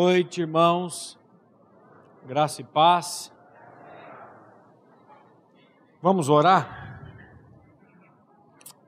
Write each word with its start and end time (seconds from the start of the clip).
Noite, 0.00 0.42
irmãos. 0.42 1.18
Graça 2.24 2.60
e 2.60 2.64
paz. 2.64 3.32
Vamos 6.00 6.28
orar? 6.28 7.02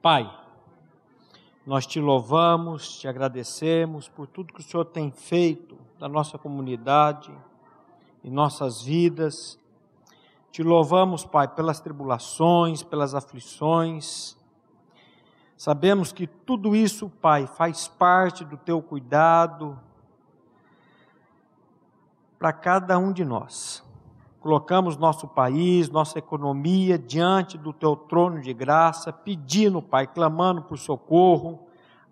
Pai, 0.01 0.33
nós 1.67 1.85
te 1.85 1.99
louvamos, 1.99 3.01
te 3.01 3.09
agradecemos 3.09 4.09
por 4.09 4.29
tudo 4.29 4.55
que 4.55 4.61
o 4.61 4.63
Senhor 4.63 4.85
tem 4.85 5.11
feito 5.11 5.77
na 5.99 6.09
nossa 6.09 6.39
comunidade, 6.39 7.37
em 8.23 8.31
nossas 8.31 8.81
vidas. 8.81 9.59
Te 10.53 10.63
louvamos, 10.63 11.25
Pai, 11.25 11.49
pelas 11.49 11.81
tribulações, 11.81 12.85
pelas 12.85 13.17
aflições. 13.17 14.37
Sabemos 15.57 16.13
que 16.13 16.29
tudo 16.29 16.77
isso, 16.77 17.11
Pai, 17.21 17.49
faz 17.49 17.89
parte 17.89 18.45
do 18.45 18.57
teu 18.57 18.81
cuidado 18.81 19.77
para 22.41 22.55
cada 22.55 22.99
um 22.99 23.13
de 23.13 23.23
nós. 23.23 23.85
Colocamos 24.41 24.97
nosso 24.97 25.29
país, 25.29 25.91
nossa 25.91 26.19
economia 26.19 26.99
diante 26.99 27.59
do 27.59 27.71
teu 27.71 27.95
trono 27.95 28.41
de 28.41 28.55
graça, 28.55 29.13
pedindo, 29.13 29.83
Pai, 29.83 30.07
clamando 30.07 30.63
por 30.63 30.79
socorro. 30.79 31.67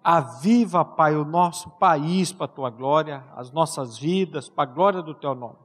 Aviva, 0.04 0.84
Pai, 0.84 1.16
o 1.16 1.24
nosso 1.24 1.70
país 1.70 2.30
para 2.30 2.44
a 2.44 2.48
tua 2.48 2.68
glória, 2.68 3.24
as 3.34 3.50
nossas 3.50 3.96
vidas, 3.96 4.50
para 4.50 4.70
a 4.70 4.72
glória 4.72 5.00
do 5.00 5.14
teu 5.14 5.34
nome. 5.34 5.56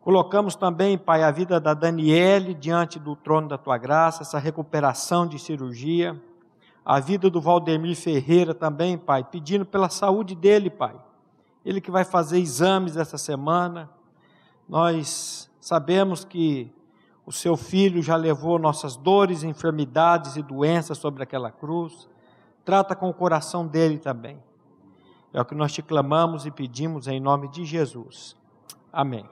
Colocamos 0.00 0.56
também, 0.56 0.96
Pai, 0.96 1.22
a 1.22 1.30
vida 1.30 1.60
da 1.60 1.74
Daniele 1.74 2.54
diante 2.54 2.98
do 2.98 3.14
trono 3.14 3.48
da 3.48 3.58
tua 3.58 3.76
graça, 3.76 4.22
essa 4.22 4.38
recuperação 4.38 5.26
de 5.26 5.38
cirurgia. 5.38 6.18
A 6.82 6.98
vida 6.98 7.28
do 7.28 7.40
Valdemir 7.40 7.96
Ferreira 7.96 8.54
também, 8.54 8.96
Pai, 8.96 9.22
pedindo 9.22 9.66
pela 9.66 9.90
saúde 9.90 10.34
dele, 10.34 10.70
Pai. 10.70 10.96
Ele 11.64 11.80
que 11.80 11.90
vai 11.90 12.04
fazer 12.04 12.38
exames 12.38 12.96
essa 12.96 13.16
semana. 13.16 13.90
Nós 14.68 15.50
sabemos 15.60 16.24
que 16.24 16.72
o 17.24 17.32
seu 17.32 17.56
filho 17.56 18.02
já 18.02 18.16
levou 18.16 18.58
nossas 18.58 18.96
dores, 18.96 19.44
enfermidades 19.44 20.36
e 20.36 20.42
doenças 20.42 20.98
sobre 20.98 21.22
aquela 21.22 21.50
cruz. 21.50 22.08
Trata 22.64 22.96
com 22.96 23.08
o 23.08 23.14
coração 23.14 23.66
dele 23.66 23.98
também. 23.98 24.42
É 25.32 25.40
o 25.40 25.44
que 25.44 25.54
nós 25.54 25.72
te 25.72 25.82
clamamos 25.82 26.44
e 26.46 26.50
pedimos 26.50 27.06
em 27.06 27.20
nome 27.20 27.48
de 27.48 27.64
Jesus. 27.64 28.36
Amém. 28.92 29.24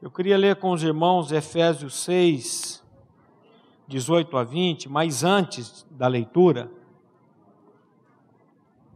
Eu 0.00 0.10
queria 0.10 0.38
ler 0.38 0.56
com 0.56 0.70
os 0.70 0.82
irmãos 0.82 1.32
Efésios 1.32 1.96
6, 2.04 2.82
18 3.88 4.36
a 4.36 4.44
20, 4.44 4.88
mas 4.88 5.24
antes 5.24 5.86
da 5.90 6.06
leitura, 6.06 6.70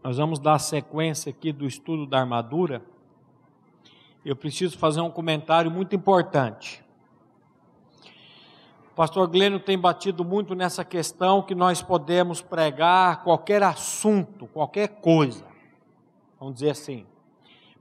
nós 0.03 0.17
vamos 0.17 0.39
dar 0.39 0.59
sequência 0.59 1.31
aqui 1.31 1.53
do 1.53 1.67
estudo 1.67 2.06
da 2.06 2.20
armadura. 2.20 2.83
Eu 4.25 4.34
preciso 4.34 4.79
fazer 4.79 5.01
um 5.01 5.11
comentário 5.11 5.70
muito 5.70 5.95
importante. 5.95 6.83
O 8.92 8.95
pastor 8.95 9.29
Glênio 9.29 9.61
tem 9.61 9.79
batido 9.79 10.25
muito 10.25 10.55
nessa 10.55 10.84
questão 10.84 11.42
que 11.42 11.55
nós 11.55 11.83
podemos 11.83 12.41
pregar 12.41 13.23
qualquer 13.23 13.62
assunto, 13.62 14.47
qualquer 14.47 14.89
coisa. 15.01 15.45
Vamos 16.39 16.55
dizer 16.55 16.70
assim. 16.70 17.07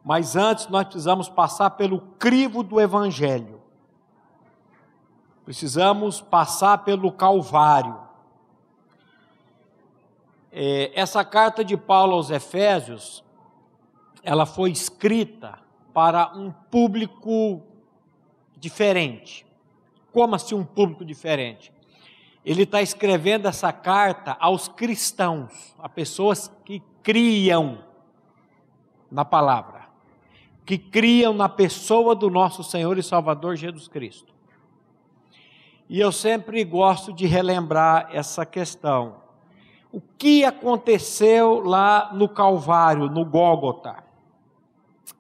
Mas 0.03 0.35
antes 0.35 0.67
nós 0.67 0.85
precisamos 0.85 1.29
passar 1.29 1.71
pelo 1.71 2.01
crivo 2.19 2.63
do 2.63 2.79
Evangelho. 2.79 3.61
Precisamos 5.45 6.21
passar 6.21 6.79
pelo 6.79 7.11
Calvário. 7.11 8.08
É, 10.51 10.91
essa 10.93 11.23
carta 11.23 11.63
de 11.63 11.77
Paulo 11.77 12.13
aos 12.13 12.29
Efésios, 12.29 13.23
ela 14.23 14.45
foi 14.45 14.71
escrita 14.71 15.59
para 15.93 16.31
um 16.35 16.51
público 16.51 17.61
diferente. 18.57 19.45
Como 20.11 20.35
assim 20.35 20.55
um 20.55 20.65
público 20.65 21.05
diferente? 21.05 21.71
Ele 22.43 22.63
está 22.63 22.81
escrevendo 22.81 23.47
essa 23.47 23.71
carta 23.71 24.35
aos 24.39 24.67
cristãos, 24.67 25.75
a 25.77 25.87
pessoas 25.87 26.51
que 26.65 26.81
criam 27.03 27.83
na 29.11 29.23
palavra 29.23 29.79
que 30.69 30.77
criam 30.77 31.33
na 31.33 31.49
pessoa 31.49 32.13
do 32.13 32.29
nosso 32.29 32.63
Senhor 32.63 32.95
e 32.99 33.01
Salvador 33.01 33.55
Jesus 33.55 33.87
Cristo. 33.87 34.31
E 35.89 35.99
eu 35.99 36.11
sempre 36.11 36.63
gosto 36.63 37.11
de 37.11 37.25
relembrar 37.25 38.09
essa 38.13 38.45
questão. 38.45 39.18
O 39.91 39.99
que 40.17 40.45
aconteceu 40.45 41.61
lá 41.61 42.11
no 42.13 42.29
Calvário, 42.29 43.09
no 43.09 43.25
Gólgota? 43.25 44.03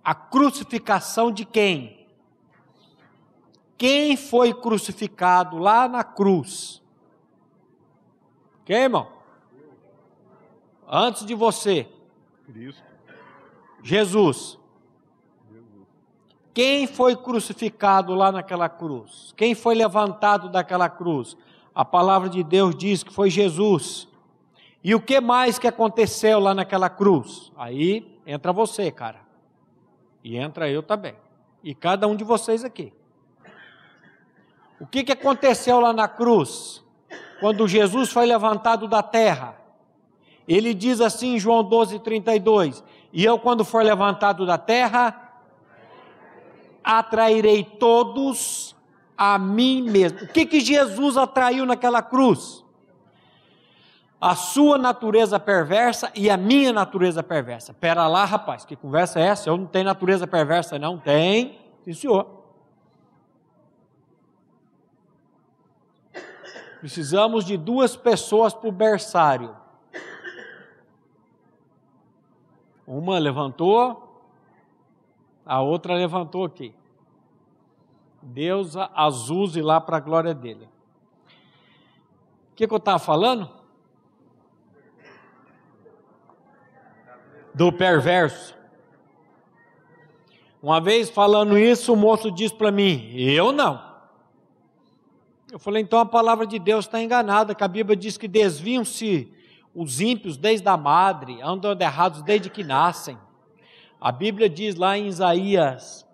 A 0.03 0.13
crucificação 0.13 1.31
de 1.31 1.45
quem? 1.45 2.05
Quem 3.77 4.17
foi 4.17 4.53
crucificado 4.53 5.57
lá 5.57 5.87
na 5.87 6.03
cruz? 6.03 6.81
Quem, 8.65 8.83
irmão? 8.83 9.07
Antes 10.85 11.25
de 11.25 11.33
você. 11.33 11.87
Cristo. 12.45 12.83
Jesus. 13.81 14.59
Quem 16.53 16.85
foi 16.85 17.15
crucificado 17.15 18.13
lá 18.13 18.31
naquela 18.33 18.67
cruz? 18.67 19.33
Quem 19.37 19.55
foi 19.55 19.75
levantado 19.75 20.49
daquela 20.49 20.89
cruz? 20.89 21.37
A 21.73 21.85
palavra 21.85 22.27
de 22.27 22.43
Deus 22.43 22.75
diz 22.75 23.01
que 23.01 23.13
foi 23.13 23.29
Jesus. 23.29 24.08
E 24.83 24.95
o 24.95 25.01
que 25.01 25.19
mais 25.19 25.59
que 25.59 25.67
aconteceu 25.67 26.39
lá 26.39 26.53
naquela 26.53 26.89
cruz? 26.89 27.51
Aí 27.57 28.19
entra 28.25 28.53
você, 28.53 28.91
cara. 28.91 29.19
E 30.23 30.37
entra 30.37 30.69
eu 30.69 30.81
também. 30.81 31.15
E 31.63 31.75
cada 31.75 32.07
um 32.07 32.15
de 32.15 32.23
vocês 32.23 32.63
aqui. 32.63 32.93
O 34.79 34.87
que, 34.87 35.03
que 35.03 35.11
aconteceu 35.11 35.79
lá 35.79 35.91
na 35.91 36.07
cruz? 36.07 36.83
Quando 37.39 37.67
Jesus 37.67 38.11
foi 38.11 38.25
levantado 38.25 38.87
da 38.87 39.03
terra. 39.03 39.57
Ele 40.47 40.73
diz 40.73 41.01
assim 41.01 41.35
em 41.35 41.39
João 41.39 41.63
12, 41.63 41.99
32: 41.99 42.83
E 43.11 43.23
eu, 43.23 43.37
quando 43.37 43.65
for 43.65 43.83
levantado 43.83 44.45
da 44.45 44.57
terra, 44.57 45.29
atrairei 46.83 47.63
todos 47.63 48.75
a 49.17 49.37
mim 49.37 49.81
mesmo. 49.81 50.23
O 50.23 50.27
que, 50.27 50.45
que 50.45 50.61
Jesus 50.61 51.17
atraiu 51.17 51.65
naquela 51.65 52.01
cruz? 52.01 52.63
A 54.21 54.35
sua 54.35 54.77
natureza 54.77 55.39
perversa 55.39 56.11
e 56.13 56.29
a 56.29 56.35
minha 56.35 56.73
natureza 56.73 57.23
perversa. 57.23 57.73
Pera 57.73 58.05
lá, 58.07 58.25
rapaz, 58.25 58.65
que 58.65 58.75
conversa 58.75 59.19
é 59.19 59.27
essa? 59.27 59.49
Eu 59.49 59.55
não 59.55 59.65
tenho 59.65 59.85
natureza 59.85 60.27
perversa, 60.27 60.77
não? 60.77 60.97
Tem, 60.97 61.57
sim, 61.85 61.93
senhor. 61.93 62.39
Precisamos 66.79 67.45
de 67.45 67.55
duas 67.55 67.95
pessoas 67.95 68.53
para 68.53 68.67
o 68.67 68.71
berçário. 68.71 69.55
Uma 72.85 73.19
levantou, 73.19 74.21
a 75.45 75.61
outra 75.61 75.93
levantou 75.93 76.43
aqui. 76.43 76.73
Deus 78.21 78.75
as 78.75 79.29
use 79.29 79.61
lá 79.61 79.79
para 79.79 79.97
a 79.97 80.01
glória 80.01 80.33
dele. 80.33 80.67
O 82.51 82.55
que, 82.55 82.67
que 82.67 82.73
eu 82.73 82.77
estava 82.77 82.99
falando? 82.99 83.58
Do 87.59 87.73
perverso. 87.73 88.55
Uma 90.63 90.79
vez 90.79 91.09
falando 91.09 91.57
isso, 91.57 91.91
o 91.91 91.97
moço 91.97 92.31
disse 92.31 92.55
para 92.55 92.71
mim: 92.71 93.11
Eu 93.17 93.51
não. 93.51 93.83
Eu 95.51 95.59
falei: 95.59 95.83
então 95.83 95.99
a 95.99 96.05
palavra 96.05 96.47
de 96.47 96.57
Deus 96.57 96.85
está 96.85 97.03
enganada, 97.03 97.53
que 97.53 97.61
a 97.61 97.67
Bíblia 97.67 97.97
diz 97.97 98.17
que 98.17 98.29
desviam-se 98.29 99.29
os 99.75 99.99
ímpios 99.99 100.37
desde 100.37 100.69
a 100.69 100.77
madre, 100.77 101.41
andam 101.41 101.75
errados 101.77 102.21
desde 102.21 102.49
que 102.49 102.63
nascem. 102.63 103.17
A 103.99 104.09
Bíblia 104.09 104.49
diz 104.49 104.75
lá 104.75 104.97
em 104.97 105.07
Isaías 105.07 106.07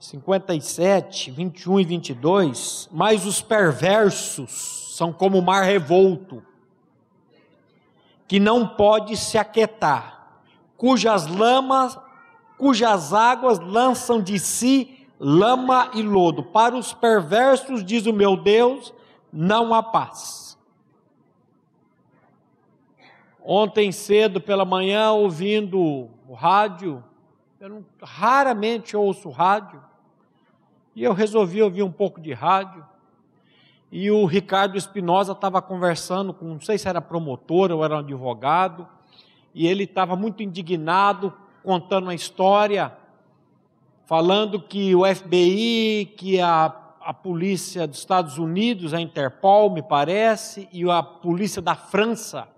57, 0.00 1.32
21 1.32 1.80
e 1.80 1.84
22, 1.84 2.88
mas 2.90 3.26
os 3.26 3.42
perversos 3.42 4.94
são 4.96 5.12
como 5.12 5.38
o 5.38 5.42
mar 5.42 5.64
revolto, 5.64 6.42
que 8.26 8.40
não 8.40 8.66
pode 8.66 9.18
se 9.18 9.36
aquietar, 9.36 10.13
cujas 10.76 11.26
lamas, 11.26 11.98
cujas 12.58 13.12
águas 13.12 13.58
lançam 13.58 14.22
de 14.22 14.38
si 14.38 15.06
lama 15.18 15.90
e 15.94 16.02
lodo. 16.02 16.42
Para 16.42 16.76
os 16.76 16.92
perversos, 16.92 17.84
diz 17.84 18.06
o 18.06 18.12
meu 18.12 18.36
Deus, 18.36 18.92
não 19.32 19.74
há 19.74 19.82
paz. 19.82 20.58
Ontem 23.42 23.92
cedo 23.92 24.40
pela 24.40 24.64
manhã, 24.64 25.10
ouvindo 25.10 26.08
o 26.26 26.34
rádio, 26.34 27.04
eu 27.60 27.68
não, 27.68 27.84
raramente 28.02 28.96
ouço 28.96 29.28
rádio, 29.30 29.82
e 30.94 31.02
eu 31.02 31.12
resolvi 31.12 31.62
ouvir 31.62 31.82
um 31.82 31.92
pouco 31.92 32.20
de 32.20 32.32
rádio. 32.32 32.84
E 33.90 34.10
o 34.10 34.24
Ricardo 34.24 34.76
Espinosa 34.76 35.32
estava 35.32 35.60
conversando 35.60 36.32
com, 36.32 36.46
não 36.46 36.60
sei 36.60 36.78
se 36.78 36.88
era 36.88 37.00
promotor 37.00 37.70
ou 37.70 37.84
era 37.84 37.96
um 37.96 37.98
advogado, 37.98 38.88
e 39.54 39.66
ele 39.66 39.84
estava 39.84 40.16
muito 40.16 40.42
indignado 40.42 41.32
contando 41.62 42.04
uma 42.04 42.14
história, 42.14 42.92
falando 44.04 44.60
que 44.60 44.94
o 44.94 45.02
FBI, 45.06 46.12
que 46.16 46.40
a, 46.40 46.74
a 47.00 47.14
polícia 47.14 47.86
dos 47.86 47.98
Estados 47.98 48.36
Unidos, 48.36 48.92
a 48.92 49.00
Interpol, 49.00 49.70
me 49.70 49.82
parece, 49.82 50.68
e 50.72 50.88
a 50.90 51.02
polícia 51.02 51.62
da 51.62 51.74
França, 51.74 52.48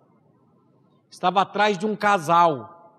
estava 1.11 1.43
atrás 1.43 1.79
de 1.79 1.87
um 1.87 1.95
casal. 1.95 2.95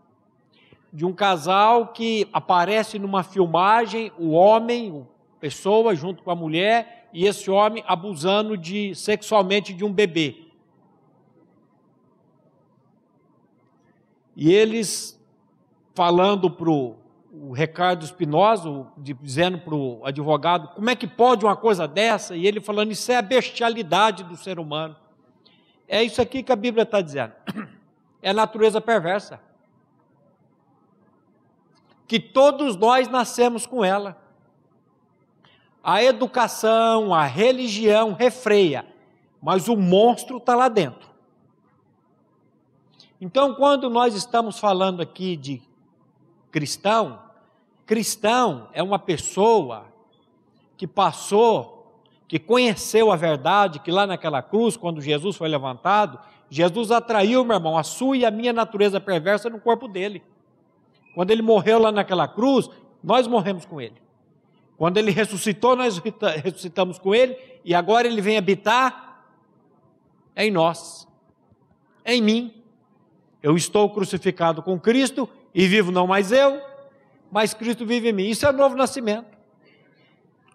De 0.94 1.04
um 1.04 1.12
casal 1.12 1.88
que 1.88 2.30
aparece 2.32 2.98
numa 2.98 3.24
filmagem, 3.24 4.12
o 4.18 4.32
homem, 4.32 5.06
pessoa 5.40 5.94
junto 5.96 6.24
com 6.24 6.32
a 6.32 6.36
mulher, 6.36 7.10
e 7.12 7.26
esse 7.26 7.50
homem 7.50 7.84
abusando 7.88 8.56
de 8.56 8.96
sexualmente 8.96 9.74
de 9.74 9.84
um 9.84 9.92
bebê. 9.92 10.47
E 14.40 14.54
eles 14.54 15.20
falando 15.96 16.48
para 16.48 16.70
o 16.70 16.96
Ricardo 17.56 18.06
Espinosa, 18.06 18.86
dizendo 18.96 19.58
para 19.58 19.74
o 19.74 20.06
advogado, 20.06 20.76
como 20.76 20.92
é 20.92 20.96
que 20.96 21.08
pode 21.08 21.44
uma 21.44 21.56
coisa 21.56 21.88
dessa? 21.88 22.36
E 22.36 22.46
ele 22.46 22.62
falando, 22.62 22.92
isso 22.92 23.12
é 23.12 23.16
a 23.16 23.22
bestialidade 23.24 24.24
do 24.24 24.36
ser 24.38 24.60
humano. 24.60 24.96
É 25.88 26.04
isso 26.04 26.22
aqui 26.22 26.44
que 26.44 26.52
a 26.52 26.56
Bíblia 26.56 26.84
está 26.84 27.02
dizendo. 27.02 27.34
É 28.20 28.32
a 28.32 28.34
natureza 28.34 28.82
perversa. 28.82 29.40
Que 32.08 32.20
todos 32.20 32.76
nós 32.76 33.08
nascemos 33.08 33.68
com 33.68 33.86
ela. 33.86 34.20
A 35.84 36.04
educação, 36.04 37.14
a 37.14 37.24
religião 37.26 38.14
refreia, 38.14 38.86
mas 39.40 39.68
o 39.68 39.78
monstro 39.78 40.38
está 40.38 40.56
lá 40.56 40.68
dentro. 40.68 41.08
Então, 43.20 43.56
quando 43.56 43.90
nós 43.90 44.14
estamos 44.14 44.60
falando 44.60 45.02
aqui 45.02 45.36
de 45.36 45.62
cristão, 46.52 47.20
cristão 47.86 48.70
é 48.74 48.84
uma 48.84 49.00
pessoa 49.00 49.86
que 50.76 50.86
passou, 50.86 52.02
que 52.28 52.38
conheceu 52.38 53.12
a 53.12 53.16
verdade, 53.16 53.80
que 53.80 53.90
lá 53.90 54.06
naquela 54.06 54.42
cruz, 54.42 54.78
quando 54.78 55.02
Jesus 55.02 55.36
foi 55.36 55.50
levantado, 55.50 56.20
Jesus 56.50 56.92
atraiu, 56.92 57.44
meu 57.44 57.56
irmão, 57.56 57.78
a 57.78 57.84
sua 57.84 58.18
e 58.18 58.26
a 58.26 58.32
minha 58.32 58.54
natureza 58.54 59.00
perversa 59.00 59.50
no 59.50 59.60
corpo 59.60 59.88
dele. 59.88 60.24
Quando 61.16 61.32
ele 61.32 61.42
morreu 61.42 61.80
lá 61.80 61.92
naquela 61.92 62.28
cruz, 62.28 62.70
nós 63.04 63.26
morremos 63.26 63.66
com 63.66 63.82
ele. 63.82 63.96
Quando 64.78 64.98
ele 64.98 65.10
ressuscitou, 65.10 65.76
nós 65.76 65.98
ressuscitamos 66.44 67.00
com 67.00 67.16
ele, 67.16 67.36
e 67.66 67.74
agora 67.74 68.08
ele 68.08 68.22
vem 68.22 68.38
habitar 68.38 69.26
em 70.36 70.52
nós, 70.52 71.08
em 72.06 72.22
mim. 72.22 72.54
Eu 73.48 73.56
estou 73.56 73.90
crucificado 73.90 74.62
com 74.62 74.78
Cristo 74.78 75.30
e 75.56 75.70
vivo 75.70 75.90
não 75.90 76.06
mais 76.06 76.34
eu, 76.34 76.62
mas 77.32 77.54
Cristo 77.54 77.86
vive 77.86 78.10
em 78.10 78.12
mim. 78.12 78.28
Isso 78.28 78.46
é 78.46 78.52
novo 78.52 78.76
nascimento. 78.76 79.38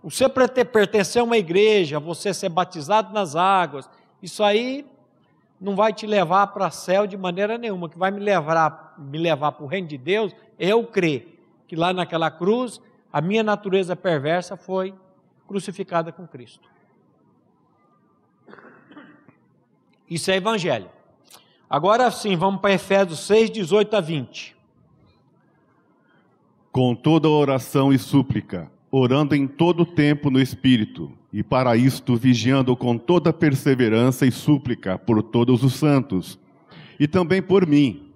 Você 0.02 0.28
pertencer 0.28 1.22
a 1.22 1.24
uma 1.24 1.38
igreja, 1.38 1.98
você 1.98 2.34
ser 2.34 2.50
batizado 2.50 3.10
nas 3.10 3.34
águas, 3.34 3.88
isso 4.22 4.44
aí 4.44 4.84
não 5.58 5.74
vai 5.74 5.94
te 5.94 6.06
levar 6.06 6.48
para 6.48 6.70
céu 6.70 7.06
de 7.06 7.16
maneira 7.16 7.56
nenhuma. 7.56 7.86
O 7.86 7.88
que 7.88 7.96
vai 7.98 8.10
me 8.10 8.20
levar, 8.20 8.94
me 8.98 9.16
levar 9.16 9.52
para 9.52 9.64
o 9.64 9.66
reino 9.66 9.88
de 9.88 9.96
Deus 9.96 10.36
é 10.58 10.68
eu 10.68 10.86
crer 10.86 11.42
que 11.66 11.74
lá 11.74 11.94
naquela 11.94 12.30
cruz 12.30 12.78
a 13.10 13.22
minha 13.22 13.42
natureza 13.42 13.96
perversa 13.96 14.54
foi 14.54 14.94
crucificada 15.48 16.12
com 16.12 16.26
Cristo. 16.26 16.68
Isso 20.10 20.30
é 20.30 20.36
evangelho. 20.36 20.90
Agora 21.72 22.10
sim, 22.10 22.36
vamos 22.36 22.60
para 22.60 22.74
Efésios 22.74 23.20
6, 23.20 23.50
18 23.50 23.96
a 23.96 24.00
20. 24.02 24.54
Com 26.70 26.94
toda 26.94 27.30
oração 27.30 27.90
e 27.90 27.98
súplica, 27.98 28.70
orando 28.90 29.34
em 29.34 29.46
todo 29.46 29.86
tempo 29.86 30.28
no 30.28 30.38
Espírito, 30.38 31.10
e 31.32 31.42
para 31.42 31.74
isto 31.74 32.14
vigiando 32.14 32.76
com 32.76 32.98
toda 32.98 33.32
perseverança 33.32 34.26
e 34.26 34.30
súplica 34.30 34.98
por 34.98 35.22
todos 35.22 35.64
os 35.64 35.72
santos, 35.72 36.38
e 37.00 37.08
também 37.08 37.40
por 37.40 37.66
mim, 37.66 38.12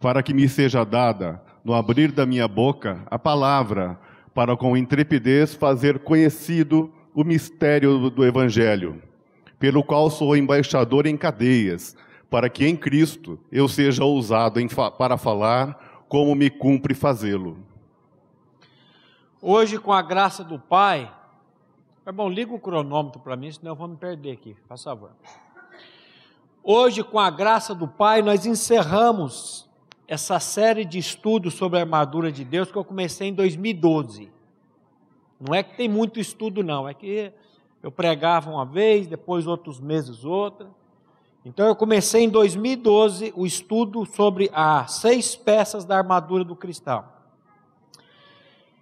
para 0.00 0.22
que 0.22 0.32
me 0.32 0.48
seja 0.48 0.82
dada, 0.82 1.42
no 1.62 1.74
abrir 1.74 2.10
da 2.10 2.24
minha 2.24 2.48
boca, 2.48 3.02
a 3.10 3.18
palavra, 3.18 4.00
para 4.34 4.56
com 4.56 4.78
intrepidez 4.78 5.54
fazer 5.54 5.98
conhecido 5.98 6.90
o 7.14 7.22
mistério 7.22 8.08
do 8.08 8.24
Evangelho, 8.24 9.02
pelo 9.58 9.84
qual 9.84 10.08
sou 10.08 10.34
embaixador 10.34 11.06
em 11.06 11.18
cadeias, 11.18 11.94
para 12.34 12.50
que 12.50 12.66
em 12.66 12.76
Cristo 12.76 13.38
eu 13.52 13.68
seja 13.68 14.04
ousado 14.04 14.58
fa 14.68 14.90
para 14.90 15.16
falar 15.16 16.02
como 16.08 16.34
me 16.34 16.50
cumpre 16.50 16.92
fazê-lo. 16.92 17.58
Hoje, 19.40 19.78
com 19.78 19.92
a 19.92 20.02
graça 20.02 20.42
do 20.42 20.58
Pai, 20.58 21.14
irmão, 22.04 22.28
liga 22.28 22.52
o 22.52 22.58
cronômetro 22.58 23.20
para 23.20 23.36
mim, 23.36 23.52
senão 23.52 23.70
eu 23.70 23.76
vou 23.76 23.86
me 23.86 23.96
perder 23.96 24.32
aqui, 24.32 24.56
por 24.66 24.76
favor. 24.76 25.12
Hoje, 26.60 27.04
com 27.04 27.20
a 27.20 27.30
graça 27.30 27.72
do 27.72 27.86
Pai, 27.86 28.20
nós 28.20 28.44
encerramos 28.44 29.70
essa 30.08 30.40
série 30.40 30.84
de 30.84 30.98
estudos 30.98 31.54
sobre 31.54 31.78
a 31.78 31.82
armadura 31.82 32.32
de 32.32 32.44
Deus 32.44 32.68
que 32.68 32.76
eu 32.76 32.84
comecei 32.84 33.28
em 33.28 33.32
2012. 33.32 34.28
Não 35.38 35.54
é 35.54 35.62
que 35.62 35.76
tem 35.76 35.88
muito 35.88 36.18
estudo, 36.18 36.64
não, 36.64 36.88
é 36.88 36.94
que 36.94 37.32
eu 37.80 37.92
pregava 37.92 38.50
uma 38.50 38.66
vez, 38.66 39.06
depois 39.06 39.46
outros 39.46 39.78
meses 39.78 40.24
outra. 40.24 40.68
Então 41.44 41.66
eu 41.66 41.76
comecei 41.76 42.22
em 42.22 42.28
2012 42.28 43.34
o 43.36 43.44
estudo 43.44 44.06
sobre 44.06 44.50
as 44.52 44.92
seis 44.92 45.36
peças 45.36 45.84
da 45.84 45.98
armadura 45.98 46.42
do 46.42 46.56
cristão. 46.56 47.04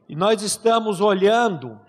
E 0.09 0.15
nós 0.15 0.43
estamos 0.43 1.01
olhando 1.01 1.81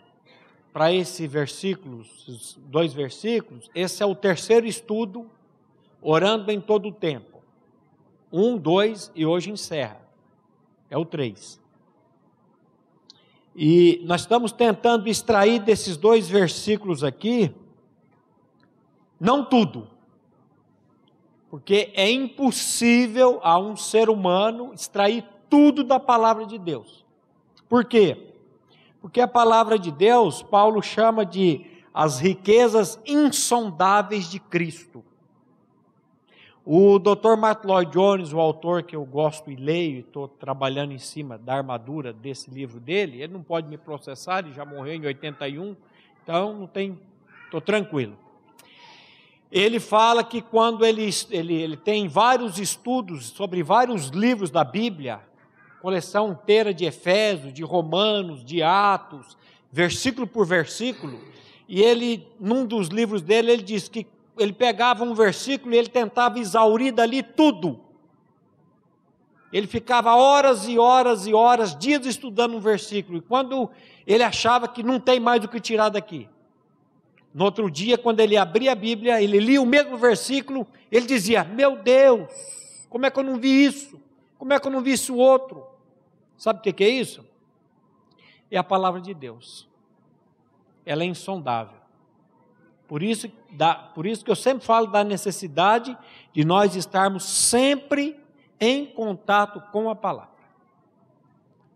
para 0.72 0.92
esse 0.92 1.28
versículo, 1.28 2.02
esses 2.02 2.58
dois 2.66 2.92
versículos, 2.92 3.70
esse 3.76 4.02
é 4.02 4.06
o 4.06 4.16
terceiro 4.16 4.66
estudo, 4.66 5.30
orando 6.02 6.52
em 6.52 6.60
todo 6.60 6.90
o 6.90 6.92
tempo. 6.92 7.44
Um, 8.32 8.58
dois 8.58 9.12
e 9.14 9.28
hoje 9.28 9.52
encerra. 9.52 10.02
É 10.90 10.98
o 10.98 11.06
três. 11.06 11.62
E 13.56 14.02
nós 14.06 14.22
estamos 14.22 14.52
tentando 14.52 15.08
extrair 15.08 15.60
desses 15.60 15.96
dois 15.96 16.28
versículos 16.28 17.04
aqui, 17.04 17.54
não 19.20 19.46
tudo, 19.46 19.93
porque 21.54 21.92
é 21.94 22.10
impossível 22.10 23.40
a 23.44 23.60
um 23.60 23.76
ser 23.76 24.10
humano 24.10 24.74
extrair 24.74 25.24
tudo 25.48 25.84
da 25.84 26.00
palavra 26.00 26.48
de 26.48 26.58
Deus. 26.58 27.06
Por 27.70 27.86
quê? 27.86 28.34
Porque 29.00 29.22
a 29.22 29.28
palavra 29.28 29.78
de 29.78 29.92
Deus, 29.92 30.42
Paulo 30.42 30.82
chama 30.82 31.24
de 31.24 31.64
as 31.94 32.20
riquezas 32.20 33.00
insondáveis 33.06 34.32
de 34.32 34.40
Cristo. 34.40 35.06
O 36.66 36.98
Dr. 36.98 37.38
Martin 37.38 37.68
Lloyd 37.68 37.92
Jones, 37.92 38.34
o 38.34 38.40
autor 38.40 38.82
que 38.82 38.96
eu 38.96 39.06
gosto 39.06 39.52
e 39.52 39.56
leio, 39.56 39.98
e 39.98 40.00
estou 40.00 40.28
trabalhando 40.28 40.92
em 40.92 40.98
cima 40.98 41.38
da 41.38 41.54
armadura 41.54 42.12
desse 42.12 42.50
livro 42.50 42.80
dele, 42.80 43.22
ele 43.22 43.32
não 43.32 43.44
pode 43.44 43.68
me 43.68 43.78
processar, 43.78 44.40
ele 44.40 44.54
já 44.54 44.66
morreu 44.66 44.96
em 44.96 45.06
81, 45.06 45.76
então 46.24 46.52
não 46.52 46.66
tem, 46.66 47.00
estou 47.46 47.62
tranquilo 47.62 48.18
ele 49.54 49.80
fala 49.80 50.24
que 50.24 50.42
quando 50.42 50.84
ele, 50.84 51.08
ele, 51.30 51.54
ele 51.54 51.78
tem 51.78 52.08
vários 52.08 52.58
estudos 52.58 53.28
sobre 53.28 53.62
vários 53.62 54.08
livros 54.08 54.50
da 54.50 54.64
Bíblia, 54.64 55.20
coleção 55.80 56.32
inteira 56.32 56.74
de 56.74 56.86
Efésios, 56.86 57.54
de 57.54 57.62
Romanos, 57.62 58.44
de 58.44 58.64
Atos, 58.64 59.38
versículo 59.72 60.26
por 60.26 60.48
versículo, 60.48 61.20
e 61.70 61.84
ele, 61.84 62.28
num 62.40 62.66
dos 62.66 62.88
livros 62.88 63.22
dele, 63.22 63.52
ele 63.52 63.62
diz 63.62 63.88
que 63.88 64.08
ele 64.40 64.54
pegava 64.54 65.04
um 65.04 65.14
versículo 65.14 65.76
e 65.76 65.78
ele 65.78 65.90
tentava 65.90 66.40
exaurir 66.40 66.92
dali 66.92 67.22
tudo. 67.22 67.80
Ele 69.52 69.68
ficava 69.68 70.16
horas 70.16 70.68
e 70.68 70.80
horas 70.80 71.28
e 71.28 71.34
horas, 71.34 71.78
dias 71.78 72.08
estudando 72.08 72.58
um 72.58 72.60
versículo, 72.60 73.20
e 73.20 73.22
quando 73.22 73.70
ele 74.08 74.24
achava 74.24 74.68
que 74.68 74.82
não 74.82 75.00
tem 75.00 75.20
mais 75.20 75.44
o 75.44 75.48
que 75.48 75.60
tirar 75.60 75.90
daqui, 75.90 76.28
no 77.34 77.46
outro 77.46 77.70
dia, 77.70 77.98
quando 77.98 78.20
ele 78.20 78.38
abria 78.38 78.74
a 78.74 78.76
Bíblia, 78.76 79.22
ele 79.22 79.40
lia 79.40 79.62
o 79.62 79.66
mesmo 79.66 79.98
versículo, 79.98 80.68
ele 80.92 81.06
dizia: 81.06 81.44
Meu 81.44 81.76
Deus, 81.76 82.30
como 82.90 83.06
é 83.06 83.12
que 83.12 83.20
eu 83.20 83.24
não 83.24 83.40
vi 83.40 83.66
isso? 83.66 84.00
Como 84.38 84.54
é 84.54 84.60
que 84.60 84.68
eu 84.68 84.72
não 84.72 84.82
vi 84.82 84.94
isso 84.94 85.16
outro? 85.16 85.66
Sabe 86.38 86.60
o 86.60 86.74
que 86.74 86.84
é 86.84 86.90
isso? 86.90 87.26
É 88.52 88.58
a 88.58 88.64
palavra 88.64 89.02
de 89.02 89.14
Deus. 89.14 89.68
Ela 90.86 91.04
é 91.04 91.06
insondável. 91.06 91.84
Por 92.88 93.02
isso, 93.02 93.32
por 93.96 94.06
isso 94.06 94.24
que 94.24 94.30
eu 94.30 94.36
sempre 94.36 94.64
falo 94.64 94.88
da 94.88 95.04
necessidade 95.04 95.98
de 96.32 96.46
nós 96.46 96.76
estarmos 96.76 97.24
sempre 97.24 98.20
em 98.60 98.86
contato 98.86 99.60
com 99.72 99.90
a 99.90 99.96
palavra. 99.96 100.34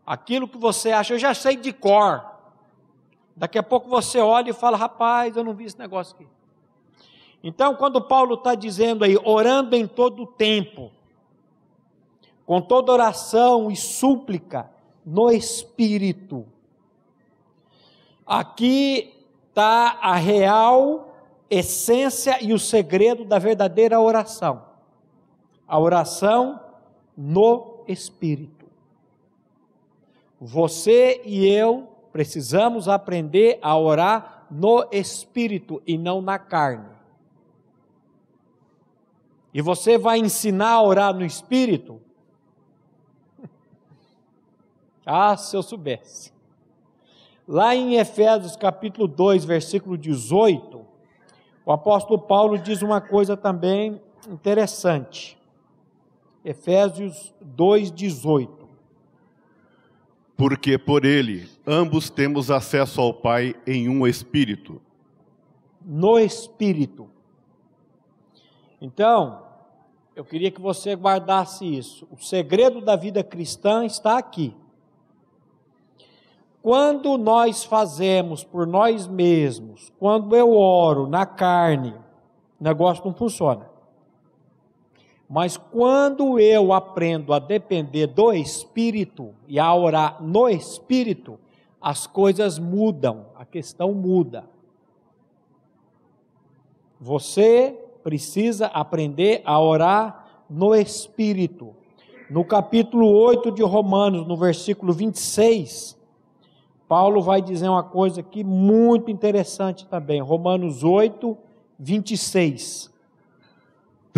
Aquilo 0.06 0.48
que 0.48 0.58
você 0.58 0.92
acha, 0.92 1.16
eu 1.16 1.20
já 1.20 1.34
sei 1.34 1.56
de 1.56 1.74
cor. 1.74 2.37
Daqui 3.38 3.60
a 3.60 3.64
pouco 3.64 3.88
você 3.88 4.20
olha 4.20 4.50
e 4.50 4.54
fala: 4.54 4.76
rapaz, 4.76 5.38
eu 5.38 5.44
não 5.44 5.54
vi 5.54 5.66
esse 5.66 5.78
negócio 5.78 6.16
aqui. 6.16 6.28
Então, 7.44 7.76
quando 7.76 8.02
Paulo 8.02 8.34
está 8.34 8.56
dizendo 8.56 9.06
aí, 9.06 9.16
orando 9.24 9.76
em 9.76 9.88
todo 9.88 10.24
o 10.24 10.28
tempo, 10.28 10.92
com 12.46 12.60
toda 12.60 12.92
oração 12.92 13.70
e 13.70 13.76
súplica 13.76 14.72
no 15.06 15.30
Espírito. 15.30 16.48
Aqui 18.26 19.14
está 19.50 20.00
a 20.02 20.16
real 20.16 21.14
essência 21.50 22.44
e 22.44 22.52
o 22.54 22.60
segredo 22.60 23.24
da 23.24 23.38
verdadeira 23.38 24.00
oração. 24.02 24.66
A 25.68 25.80
oração 25.80 26.60
no 27.16 27.84
Espírito. 27.88 28.66
Você 30.40 31.22
e 31.24 31.48
eu 31.48 31.97
precisamos 32.18 32.88
aprender 32.88 33.60
a 33.62 33.78
orar 33.78 34.48
no 34.50 34.88
Espírito 34.92 35.84
e 35.86 36.00
não 36.00 36.20
na 36.20 36.40
carne. 36.40 36.90
E 39.54 39.62
você 39.62 40.00
vai 40.00 40.18
ensinar 40.18 40.72
a 40.72 40.82
orar 40.82 41.14
no 41.14 41.24
Espírito? 41.24 42.02
ah, 45.06 45.38
se 45.38 45.56
eu 45.56 45.62
soubesse. 45.62 46.34
Lá 47.48 47.76
em 47.76 47.98
Efésios 47.98 48.56
capítulo 48.56 49.08
2, 49.08 49.46
versículo 49.46 49.96
18, 49.96 50.84
o 51.64 51.72
apóstolo 51.72 52.18
Paulo 52.18 52.58
diz 52.58 52.82
uma 52.82 53.00
coisa 53.00 53.38
também 53.38 54.02
interessante. 54.28 55.38
Efésios 56.44 57.32
2:18. 57.46 58.57
Porque 60.38 60.78
por 60.78 61.04
ele 61.04 61.50
ambos 61.66 62.10
temos 62.10 62.52
acesso 62.52 63.02
ao 63.02 63.14
Pai 63.14 63.56
em 63.66 63.90
um 63.90 64.06
espírito. 64.06 64.80
No 65.84 66.20
espírito. 66.20 67.10
Então, 68.80 69.42
eu 70.16 70.24
queria 70.24 70.52
que 70.52 70.62
você 70.62 70.96
guardasse 70.96 71.66
isso. 71.66 72.08
O 72.12 72.18
segredo 72.18 72.80
da 72.82 72.96
vida 72.96 73.24
cristã 73.24 73.84
está 73.84 74.18
aqui. 74.18 74.56
Quando 76.62 77.18
nós 77.18 77.64
fazemos 77.64 78.44
por 78.44 78.68
nós 78.68 79.08
mesmos, 79.08 79.92
quando 79.98 80.36
eu 80.36 80.54
oro 80.54 81.08
na 81.08 81.26
carne, 81.26 81.96
o 82.60 82.64
negócio 82.64 83.06
não 83.06 83.14
funciona. 83.14 83.70
Mas 85.30 85.58
quando 85.58 86.40
eu 86.40 86.72
aprendo 86.72 87.34
a 87.34 87.40
depender 87.40 88.08
do 88.08 88.32
Espírito 88.32 89.34
e 89.48 89.60
a 89.60 89.74
orar 89.74 90.24
no 90.24 90.48
Espírito, 90.48 91.38
as 91.82 92.08
coisas 92.08 92.58
mudam, 92.58 93.28
a 93.36 93.46
questão 93.46 93.94
muda. 93.94 94.46
Você 97.00 97.78
precisa 98.04 98.68
aprender 98.68 99.42
a 99.46 99.60
orar 99.60 100.46
no 100.50 100.74
Espírito. 100.74 101.76
No 102.30 102.44
capítulo 102.46 103.08
8 103.08 103.52
de 103.52 103.64
Romanos, 103.64 104.26
no 104.26 104.36
versículo 104.36 104.94
26, 104.94 105.98
Paulo 106.88 107.22
vai 107.22 107.42
dizer 107.42 107.68
uma 107.68 107.84
coisa 107.84 108.22
aqui 108.22 108.44
muito 108.44 109.12
interessante 109.12 109.86
também. 109.88 110.22
Romanos 110.22 110.84
8, 110.84 111.38
26. 111.78 112.94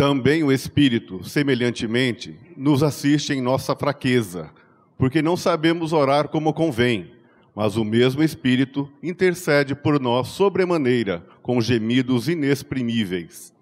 Também 0.00 0.42
o 0.42 0.50
Espírito, 0.50 1.22
semelhantemente, 1.22 2.34
nos 2.56 2.82
assiste 2.82 3.34
em 3.34 3.42
nossa 3.42 3.76
fraqueza, 3.76 4.50
porque 4.96 5.20
não 5.20 5.36
sabemos 5.36 5.92
orar 5.92 6.30
como 6.30 6.54
convém, 6.54 7.12
mas 7.54 7.76
o 7.76 7.84
mesmo 7.84 8.22
Espírito 8.22 8.90
intercede 9.02 9.74
por 9.74 10.00
nós 10.00 10.28
sobremaneira, 10.28 11.22
com 11.42 11.60
gemidos 11.60 12.30
inexprimíveis. 12.30 13.52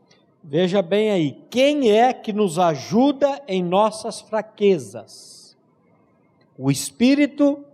Veja 0.41 0.81
bem 0.81 1.11
aí, 1.11 1.43
quem 1.51 1.91
é 1.91 2.13
que 2.13 2.33
nos 2.33 2.57
ajuda 2.57 3.43
em 3.49 3.61
nossas 3.61 4.21
fraquezas? 4.21 5.57
O 6.57 6.71
Espírito 6.71 7.65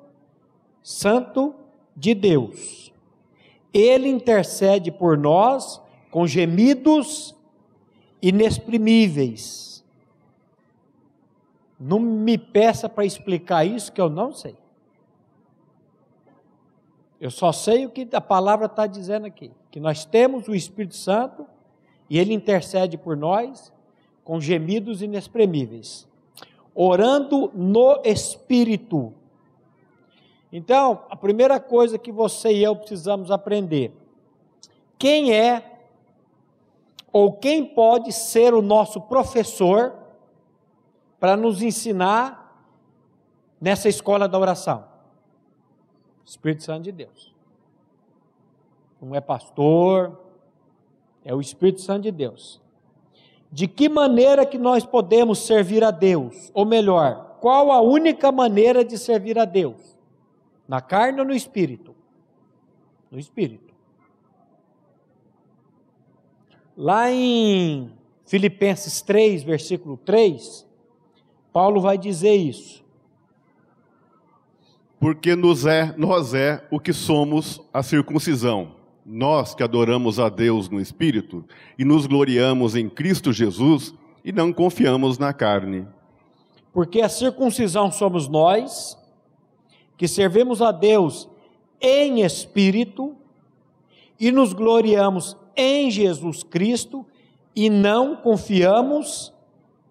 Santo 0.83 1.55
de 1.95 2.15
Deus. 2.15 2.91
Ele 3.75 4.09
intercede 4.09 4.91
por 4.91 5.19
nós 5.19 5.83
com 6.11 6.27
gemidos 6.27 7.34
inexprimíveis. 8.25 9.85
Não 11.79 12.01
me 12.01 12.39
peça 12.39 12.89
para 12.89 13.05
explicar 13.05 13.67
isso 13.67 13.93
que 13.93 14.01
eu 14.01 14.09
não 14.09 14.33
sei. 14.33 14.57
Eu 17.21 17.31
só 17.31 17.53
sei 17.53 17.85
o 17.85 17.91
que 17.91 18.09
a 18.13 18.21
palavra 18.21 18.65
está 18.65 18.87
dizendo 18.87 19.27
aqui: 19.27 19.51
que 19.71 19.79
nós 19.79 20.07
temos 20.07 20.49
o 20.49 20.55
Espírito 20.55 20.97
Santo 20.97 21.47
e 22.09 22.19
ele 22.19 22.33
intercede 22.33 22.97
por 22.97 23.15
nós 23.15 23.71
com 24.25 24.41
gemidos 24.41 25.03
inexprimíveis, 25.03 26.09
orando 26.75 27.53
no 27.55 28.01
Espírito. 28.05 29.13
Então, 30.51 31.05
a 31.11 31.17
primeira 31.17 31.61
coisa 31.61 31.99
que 31.99 32.11
você 32.11 32.55
e 32.55 32.63
eu 32.63 32.75
precisamos 32.75 33.31
aprender: 33.31 33.93
quem 34.99 35.35
é 35.35 35.74
ou 37.15 37.33
quem 37.33 37.65
pode 37.65 38.11
ser 38.11 38.55
o 38.55 38.61
nosso 38.61 39.01
professor 39.03 39.95
para 41.21 41.37
nos 41.37 41.63
ensinar 41.63 42.69
nessa 43.61 43.89
escola 43.89 44.27
da 44.27 44.37
oração? 44.37 44.85
Espírito 46.27 46.65
Santo 46.65 46.83
de 46.83 46.91
Deus. 46.91 47.33
Não 49.01 49.15
é 49.15 49.21
pastor, 49.21 50.21
é 51.25 51.33
o 51.33 51.41
Espírito 51.41 51.83
Santo 51.83 52.03
de 52.03 52.11
Deus. 52.11 52.61
De 53.53 53.69
que 53.69 53.89
maneira 53.89 54.45
que 54.45 54.59
nós 54.59 54.85
podemos 54.85 55.39
servir 55.39 55.85
a 55.85 55.93
Deus? 55.93 56.51
Ou 56.53 56.65
melhor, 56.65 57.37
qual 57.41 57.71
a 57.71 57.81
única 57.81 58.33
maneira 58.33 58.85
de 58.85 58.99
servir 58.99 59.39
a 59.39 59.45
Deus? 59.45 59.97
Na 60.67 60.81
carne 60.81 61.21
ou 61.21 61.27
no 61.27 61.33
espírito? 61.33 61.95
No 63.09 63.21
espírito. 63.21 63.74
Lá 66.77 67.11
em 67.11 67.91
Filipenses 68.27 69.01
3, 69.03 69.43
versículo 69.45 69.97
3, 69.97 70.67
Paulo 71.53 71.81
vai 71.81 71.97
dizer 71.97 72.35
isso. 72.35 72.85
Porque 74.99 75.37
nos 75.37 75.67
é, 75.67 75.95
nós 75.97 76.35
é 76.35 76.67
o 76.71 76.81
que 76.81 76.93
somos 76.93 77.61
a 77.73 77.83
circuncisão, 77.83 78.75
nós 79.05 79.55
que 79.55 79.63
adoramos 79.63 80.19
a 80.19 80.29
Deus 80.29 80.69
no 80.69 80.81
Espírito 80.81 81.45
e 81.79 81.85
nos 81.85 82.07
gloriamos 82.07 82.75
em 82.75 82.89
Cristo 82.89 83.33
Jesus 83.33 83.95
e 84.25 84.33
não 84.33 84.53
confiamos 84.53 85.19
na 85.19 85.33
carne. 85.33 85.87
Porque 86.73 87.03
a 87.03 87.09
circuncisão 87.09 87.93
somos 87.93 88.27
nós, 88.27 88.99
que 89.97 90.09
servimos 90.09 90.61
a 90.61 90.73
Deus 90.73 91.29
em 91.81 92.23
espírito 92.23 93.15
e 94.25 94.33
nos 94.33 94.55
gloriamos 94.55 95.37
em 95.55 95.91
Jesus 95.91 96.43
Cristo 96.43 97.05
e 97.55 97.69
não 97.69 98.17
confiamos 98.17 99.35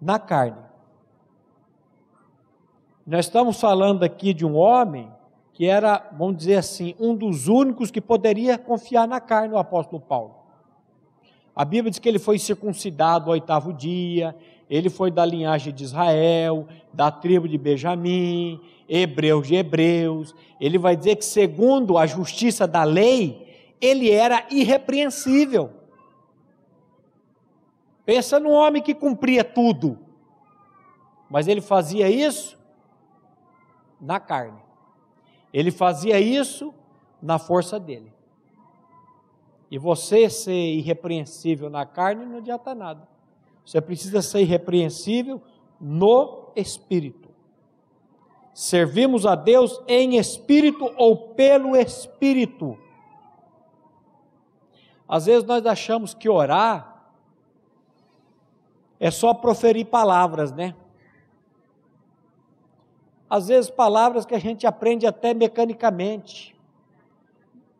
na 0.02 0.18
carne. 0.18 0.58
Nós 3.06 3.28
estamos 3.28 3.62
falando 3.62 4.02
aqui 4.02 4.34
de 4.34 4.44
um 4.44 4.56
homem 4.56 5.08
que 5.54 5.68
era, 5.68 6.10
vamos 6.18 6.38
dizer 6.38 6.56
assim, 6.56 6.96
um 7.00 7.16
dos 7.16 7.48
únicos 7.48 7.92
que 7.92 8.02
poderia 8.02 8.58
confiar 8.58 9.08
na 9.08 9.22
carne, 9.22 9.54
o 9.54 9.58
apóstolo 9.60 10.02
Paulo. 10.02 10.34
A 11.56 11.64
Bíblia 11.64 11.92
diz 11.92 12.00
que 12.00 12.10
ele 12.10 12.18
foi 12.18 12.40
circuncidado 12.40 13.26
ao 13.26 13.34
oitavo 13.34 13.72
dia, 13.72 14.36
ele 14.68 14.90
foi 14.90 15.12
da 15.12 15.24
linhagem 15.24 15.72
de 15.72 15.84
Israel, 15.84 16.68
da 16.92 17.12
tribo 17.12 17.48
de 17.48 17.60
Benjamim, 17.60 18.60
hebreus 18.90 19.48
de 19.48 19.54
hebreus. 19.54 20.34
Ele 20.60 20.80
vai 20.80 20.98
dizer 20.98 21.18
que, 21.18 21.26
segundo 21.26 22.00
a 22.00 22.08
justiça 22.08 22.66
da 22.66 22.84
lei, 22.84 23.43
ele 23.84 24.10
era 24.10 24.48
irrepreensível. 24.50 25.72
Pensa 28.06 28.40
num 28.40 28.52
homem 28.52 28.82
que 28.82 28.96
cumpria 28.96 29.44
tudo, 29.44 30.00
mas 31.30 31.50
ele 31.50 31.60
fazia 31.60 32.10
isso 32.10 32.58
na 34.00 34.22
carne. 34.22 34.62
Ele 35.54 35.70
fazia 35.70 36.20
isso 36.20 36.74
na 37.22 37.38
força 37.38 37.78
dele. 37.78 38.14
E 39.70 39.78
você 39.78 40.30
ser 40.30 40.76
irrepreensível 40.76 41.70
na 41.70 41.86
carne 41.86 42.26
não 42.26 42.38
adianta 42.38 42.74
nada. 42.74 43.08
Você 43.66 43.82
precisa 43.82 44.22
ser 44.22 44.42
irrepreensível 44.42 45.42
no 45.80 46.52
espírito. 46.56 47.30
Servimos 48.54 49.26
a 49.26 49.36
Deus 49.36 49.82
em 49.88 50.18
espírito 50.18 50.90
ou 50.98 51.34
pelo 51.34 51.76
espírito. 51.76 52.78
Às 55.14 55.28
vezes 55.28 55.44
nós 55.44 55.64
achamos 55.64 56.16
que 56.16 56.28
orar 56.28 57.06
é 59.00 59.12
só 59.12 59.32
proferir 59.32 59.86
palavras, 59.86 60.52
né? 60.52 60.74
Às 63.30 63.48
vezes 63.48 63.70
palavras 63.70 64.26
que 64.26 64.34
a 64.34 64.40
gente 64.40 64.66
aprende 64.66 65.06
até 65.06 65.32
mecanicamente. 65.32 66.60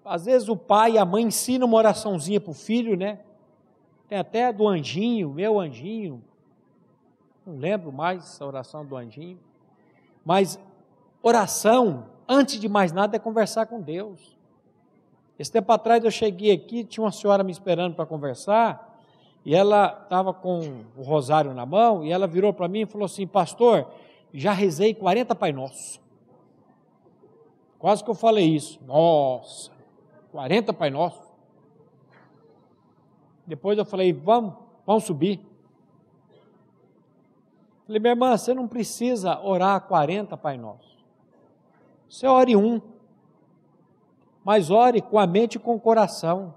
Às 0.06 0.26
vezes 0.26 0.48
o 0.48 0.56
pai 0.56 0.92
e 0.92 0.98
a 1.00 1.06
mãe 1.06 1.24
ensinam 1.24 1.66
uma 1.66 1.78
oraçãozinha 1.78 2.40
para 2.40 2.52
o 2.52 2.54
filho, 2.54 2.96
né? 2.96 3.22
Tem 4.08 4.20
até 4.20 4.54
do 4.54 4.68
anjinho, 4.68 5.32
meu 5.32 5.60
anjinho. 5.60 6.24
Não 7.48 7.58
lembro 7.58 7.92
mais 7.92 8.26
essa 8.26 8.46
oração 8.46 8.86
do 8.86 8.96
anjinho. 8.96 9.40
Mas 10.24 10.60
oração, 11.24 12.06
antes 12.30 12.60
de 12.60 12.70
mais 12.70 12.92
nada, 12.92 13.16
é 13.16 13.20
conversar 13.20 13.66
com 13.66 13.82
Deus. 13.82 14.38
Esse 15.44 15.52
tempo 15.52 15.74
atrás 15.74 16.02
eu 16.06 16.10
cheguei 16.10 16.54
aqui, 16.54 16.86
tinha 16.86 17.04
uma 17.04 17.12
senhora 17.12 17.44
me 17.44 17.52
esperando 17.52 17.96
para 17.96 18.06
conversar, 18.06 18.98
e 19.44 19.54
ela 19.54 20.00
estava 20.02 20.34
com 20.34 20.86
o 20.96 21.02
rosário 21.02 21.54
na 21.54 21.66
mão, 21.66 22.02
e 22.02 22.14
ela 22.14 22.26
virou 22.26 22.54
para 22.54 22.70
mim 22.70 22.84
e 22.84 22.86
falou 22.86 23.04
assim: 23.04 23.28
Pastor, 23.28 23.86
já 24.34 24.54
rezei 24.54 24.94
40 24.94 25.36
Pai 25.36 25.52
Nosso. 25.52 26.00
Quase 27.78 28.02
que 28.02 28.10
eu 28.10 28.16
falei 28.16 28.46
isso. 28.56 28.80
Nossa, 28.86 29.70
40 30.32 30.72
Pai 30.72 30.90
Nosso. 30.90 31.22
Depois 33.46 33.78
eu 33.78 33.84
falei: 33.84 34.14
Vamos, 34.14 34.54
vamos 34.86 35.04
subir. 35.04 35.46
Falei, 37.86 38.00
minha 38.00 38.14
irmã, 38.14 38.38
você 38.38 38.54
não 38.54 38.66
precisa 38.66 39.42
orar 39.42 39.82
40 39.82 40.38
Pai 40.38 40.58
Nosso. 40.58 40.98
Você 42.08 42.26
ore 42.28 42.56
um. 42.56 42.93
Mas 44.44 44.70
ore 44.70 45.02
com 45.02 45.18
a 45.18 45.26
mente 45.26 45.56
e 45.56 45.60
com 45.60 45.76
o 45.76 45.80
coração. 45.80 46.54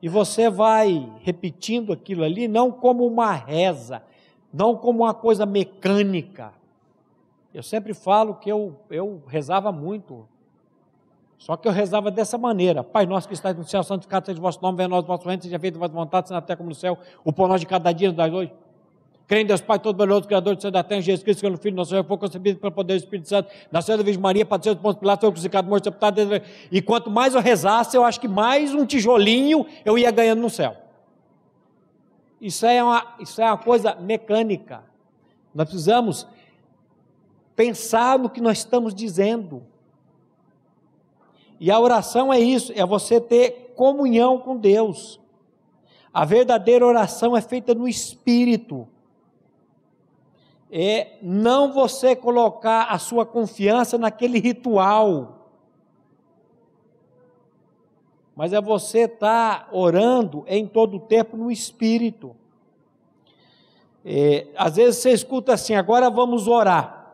E 0.00 0.08
você 0.08 0.50
vai 0.50 1.10
repetindo 1.20 1.92
aquilo 1.92 2.24
ali, 2.24 2.48
não 2.48 2.72
como 2.72 3.06
uma 3.06 3.32
reza, 3.32 4.02
não 4.52 4.76
como 4.76 5.04
uma 5.04 5.14
coisa 5.14 5.46
mecânica. 5.46 6.52
Eu 7.54 7.62
sempre 7.62 7.94
falo 7.94 8.34
que 8.34 8.50
eu, 8.50 8.76
eu 8.90 9.22
rezava 9.26 9.70
muito. 9.70 10.26
Só 11.38 11.56
que 11.56 11.68
eu 11.68 11.72
rezava 11.72 12.10
dessa 12.10 12.36
maneira: 12.36 12.82
Pai 12.82 13.06
nosso 13.06 13.28
que 13.28 13.34
estás 13.34 13.56
no 13.56 13.64
céu, 13.64 13.82
santificado 13.82 14.26
seja 14.26 14.38
o 14.38 14.42
vosso 14.42 14.60
nome, 14.62 14.76
venha 14.76 14.88
nós 14.88 15.04
o 15.04 15.06
vosso 15.06 15.26
reino, 15.26 15.42
seja 15.42 15.58
feita 15.58 15.78
a 15.78 15.80
vossa 15.80 15.92
vontade, 15.92 16.28
seja 16.28 16.40
na 16.40 16.42
terra 16.42 16.56
como 16.56 16.68
no 16.68 16.74
céu. 16.74 16.98
O 17.24 17.32
pão 17.32 17.46
nosso 17.46 17.60
de 17.60 17.66
cada 17.66 17.92
dia 17.92 18.08
nos 18.08 18.16
dai 18.16 18.30
hoje. 18.30 18.52
Creio 19.26 19.44
em 19.44 19.46
Deus 19.46 19.60
Pai 19.60 19.78
Todo-Poderoso, 19.78 20.26
Criador 20.26 20.56
do 20.56 20.62
céu 20.62 20.70
da 20.70 20.82
terra, 20.82 21.00
Jesus 21.00 21.22
Cristo, 21.22 21.40
que 21.40 21.46
é 21.46 21.50
o 21.50 21.56
Filho, 21.56 21.76
nosso 21.76 21.90
Senhor, 21.90 22.04
foi 22.04 22.18
concebido 22.18 22.58
pelo 22.58 22.72
poder 22.72 22.94
do 22.94 23.04
Espírito 23.04 23.28
Santo, 23.28 23.50
nasceu 23.70 23.96
da 23.96 24.02
Virgem 24.02 24.20
Maria, 24.20 24.44
padeceu 24.44 24.74
dos 24.74 24.82
pontos 24.82 25.00
Pilatos, 25.00 25.22
foi 25.22 25.30
crucificado, 25.30 25.68
morto, 25.68 25.84
sepultado. 25.84 26.20
E 26.70 26.82
quanto 26.82 27.10
mais 27.10 27.34
eu 27.34 27.40
rezasse, 27.40 27.96
eu 27.96 28.04
acho 28.04 28.20
que 28.20 28.28
mais 28.28 28.74
um 28.74 28.84
tijolinho 28.84 29.64
eu 29.84 29.96
ia 29.96 30.10
ganhando 30.10 30.42
no 30.42 30.50
céu. 30.50 30.76
Isso 32.40 32.66
é 32.66 32.82
uma, 32.82 33.14
isso 33.20 33.40
é 33.40 33.44
uma 33.44 33.56
coisa 33.56 33.94
mecânica. 33.94 34.82
Nós 35.54 35.66
precisamos 35.66 36.26
pensar 37.54 38.18
no 38.18 38.28
que 38.28 38.40
nós 38.40 38.58
estamos 38.58 38.94
dizendo. 38.94 39.62
E 41.60 41.70
a 41.70 41.78
oração 41.78 42.32
é 42.32 42.40
isso, 42.40 42.72
é 42.74 42.84
você 42.84 43.20
ter 43.20 43.72
comunhão 43.76 44.38
com 44.38 44.56
Deus. 44.56 45.20
A 46.12 46.24
verdadeira 46.24 46.84
oração 46.84 47.36
é 47.36 47.40
feita 47.40 47.74
no 47.74 47.86
espírito 47.86 48.88
é 50.74 51.18
não 51.20 51.70
você 51.70 52.16
colocar 52.16 52.84
a 52.84 52.98
sua 52.98 53.26
confiança 53.26 53.98
naquele 53.98 54.38
ritual, 54.38 55.50
mas 58.34 58.54
é 58.54 58.60
você 58.60 59.00
estar 59.00 59.66
tá 59.66 59.68
orando 59.70 60.44
em 60.48 60.66
todo 60.66 60.96
o 60.96 61.00
tempo 61.00 61.36
no 61.36 61.50
Espírito. 61.50 62.34
É, 64.02 64.46
às 64.56 64.76
vezes 64.76 65.02
você 65.02 65.10
escuta 65.10 65.52
assim: 65.52 65.74
agora 65.74 66.08
vamos 66.08 66.48
orar, 66.48 67.12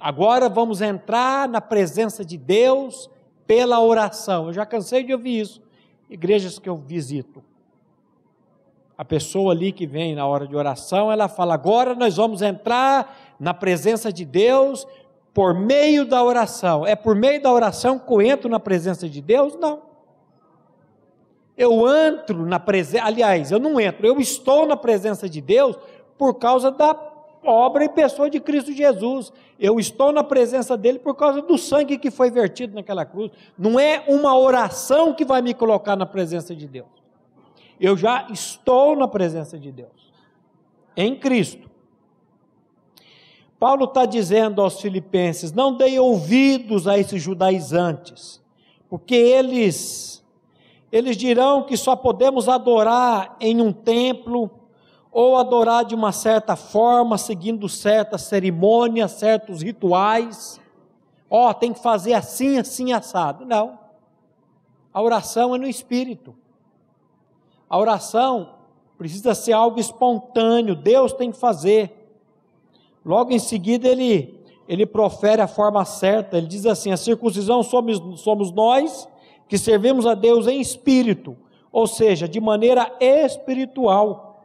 agora 0.00 0.48
vamos 0.48 0.82
entrar 0.82 1.48
na 1.48 1.60
presença 1.60 2.24
de 2.24 2.36
Deus 2.36 3.08
pela 3.46 3.80
oração. 3.80 4.48
Eu 4.48 4.52
já 4.52 4.66
cansei 4.66 5.04
de 5.04 5.12
ouvir 5.12 5.38
isso, 5.38 5.62
igrejas 6.10 6.58
que 6.58 6.68
eu 6.68 6.76
visito 6.76 7.47
a 8.98 9.04
pessoa 9.04 9.52
ali 9.52 9.70
que 9.70 9.86
vem 9.86 10.16
na 10.16 10.26
hora 10.26 10.44
de 10.44 10.56
oração, 10.56 11.12
ela 11.12 11.28
fala: 11.28 11.54
agora 11.54 11.94
nós 11.94 12.16
vamos 12.16 12.42
entrar 12.42 13.16
na 13.38 13.54
presença 13.54 14.12
de 14.12 14.24
Deus 14.24 14.88
por 15.32 15.54
meio 15.54 16.04
da 16.04 16.20
oração. 16.24 16.84
É 16.84 16.96
por 16.96 17.14
meio 17.14 17.40
da 17.40 17.52
oração 17.52 17.96
que 17.96 18.12
eu 18.12 18.20
entro 18.20 18.50
na 18.50 18.58
presença 18.58 19.08
de 19.08 19.22
Deus? 19.22 19.54
Não. 19.54 19.86
Eu 21.56 21.88
entro 21.88 22.44
na 22.44 22.58
presença, 22.58 23.04
aliás, 23.04 23.52
eu 23.52 23.60
não 23.60 23.80
entro, 23.80 24.04
eu 24.04 24.18
estou 24.18 24.66
na 24.66 24.76
presença 24.76 25.28
de 25.28 25.40
Deus 25.40 25.76
por 26.16 26.34
causa 26.34 26.70
da 26.70 26.96
obra 27.44 27.84
e 27.84 27.88
pessoa 27.88 28.28
de 28.28 28.40
Cristo 28.40 28.72
Jesus. 28.72 29.32
Eu 29.60 29.78
estou 29.78 30.12
na 30.12 30.24
presença 30.24 30.76
dele 30.76 30.98
por 30.98 31.14
causa 31.14 31.40
do 31.40 31.56
sangue 31.56 31.98
que 31.98 32.10
foi 32.10 32.32
vertido 32.32 32.74
naquela 32.74 33.04
cruz. 33.04 33.30
Não 33.56 33.78
é 33.78 34.02
uma 34.08 34.36
oração 34.36 35.14
que 35.14 35.24
vai 35.24 35.40
me 35.40 35.54
colocar 35.54 35.94
na 35.94 36.06
presença 36.06 36.54
de 36.54 36.66
Deus 36.66 36.97
eu 37.80 37.96
já 37.96 38.26
estou 38.30 38.96
na 38.96 39.06
presença 39.06 39.58
de 39.58 39.70
Deus, 39.70 40.12
em 40.96 41.16
Cristo. 41.16 41.68
Paulo 43.58 43.84
está 43.84 44.06
dizendo 44.06 44.62
aos 44.62 44.80
filipenses: 44.80 45.52
não 45.52 45.76
deem 45.76 45.98
ouvidos 45.98 46.86
a 46.86 46.98
esses 46.98 47.22
judaizantes, 47.22 48.40
porque 48.88 49.14
eles, 49.14 50.24
eles 50.90 51.16
dirão 51.16 51.64
que 51.64 51.76
só 51.76 51.96
podemos 51.96 52.48
adorar 52.48 53.36
em 53.40 53.60
um 53.60 53.72
templo, 53.72 54.50
ou 55.10 55.36
adorar 55.36 55.84
de 55.84 55.94
uma 55.94 56.12
certa 56.12 56.54
forma, 56.54 57.18
seguindo 57.18 57.68
certas 57.68 58.22
cerimônias, 58.22 59.12
certos 59.12 59.62
rituais. 59.62 60.60
Ó, 61.30 61.50
oh, 61.50 61.54
tem 61.54 61.72
que 61.72 61.82
fazer 61.82 62.14
assim, 62.14 62.58
assim, 62.58 62.92
assado. 62.92 63.44
Não. 63.44 63.78
A 64.92 65.02
oração 65.02 65.54
é 65.54 65.58
no 65.58 65.66
espírito. 65.66 66.34
A 67.68 67.78
oração 67.78 68.54
precisa 68.96 69.34
ser 69.34 69.52
algo 69.52 69.78
espontâneo, 69.78 70.74
Deus 70.74 71.12
tem 71.12 71.30
que 71.30 71.38
fazer. 71.38 71.94
Logo 73.04 73.32
em 73.32 73.38
seguida, 73.38 73.88
ele, 73.88 74.42
ele 74.66 74.84
profere 74.84 75.40
a 75.40 75.46
forma 75.48 75.84
certa, 75.84 76.36
ele 76.36 76.46
diz 76.46 76.66
assim: 76.66 76.90
a 76.90 76.96
circuncisão 76.96 77.62
somos, 77.62 78.20
somos 78.20 78.50
nós 78.50 79.08
que 79.48 79.56
servimos 79.56 80.06
a 80.06 80.14
Deus 80.14 80.46
em 80.46 80.60
espírito, 80.60 81.36
ou 81.72 81.86
seja, 81.86 82.28
de 82.28 82.40
maneira 82.40 82.94
espiritual. 83.00 84.44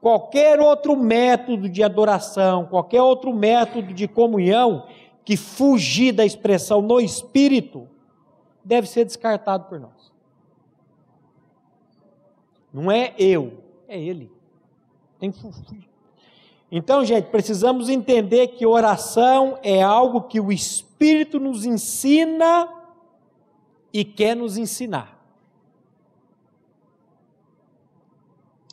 Qualquer 0.00 0.58
outro 0.58 0.96
método 0.96 1.68
de 1.68 1.82
adoração, 1.82 2.64
qualquer 2.64 3.02
outro 3.02 3.34
método 3.34 3.92
de 3.92 4.08
comunhão 4.08 4.86
que 5.24 5.36
fugir 5.36 6.12
da 6.12 6.24
expressão 6.24 6.80
no 6.80 6.98
espírito, 6.98 7.86
deve 8.64 8.88
ser 8.88 9.04
descartado 9.04 9.64
por 9.64 9.78
nós. 9.78 9.99
Não 12.72 12.90
é 12.90 13.14
eu, 13.18 13.62
é 13.88 14.00
Ele. 14.00 14.30
Tem 15.18 15.32
Então, 16.70 17.04
gente, 17.04 17.28
precisamos 17.30 17.88
entender 17.88 18.48
que 18.48 18.64
oração 18.64 19.58
é 19.62 19.82
algo 19.82 20.22
que 20.22 20.40
o 20.40 20.50
Espírito 20.50 21.38
nos 21.38 21.64
ensina 21.64 22.68
e 23.92 24.04
quer 24.04 24.34
nos 24.34 24.56
ensinar. 24.56 25.18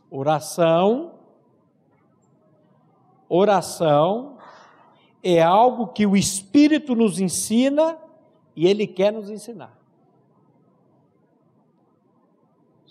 Oração, 0.09 1.15
oração 3.27 4.37
é 5.21 5.41
algo 5.41 5.87
que 5.87 6.05
o 6.05 6.15
Espírito 6.15 6.95
nos 6.95 7.19
ensina 7.19 7.97
e 8.55 8.67
Ele 8.67 8.87
quer 8.87 9.11
nos 9.11 9.29
ensinar. 9.29 9.76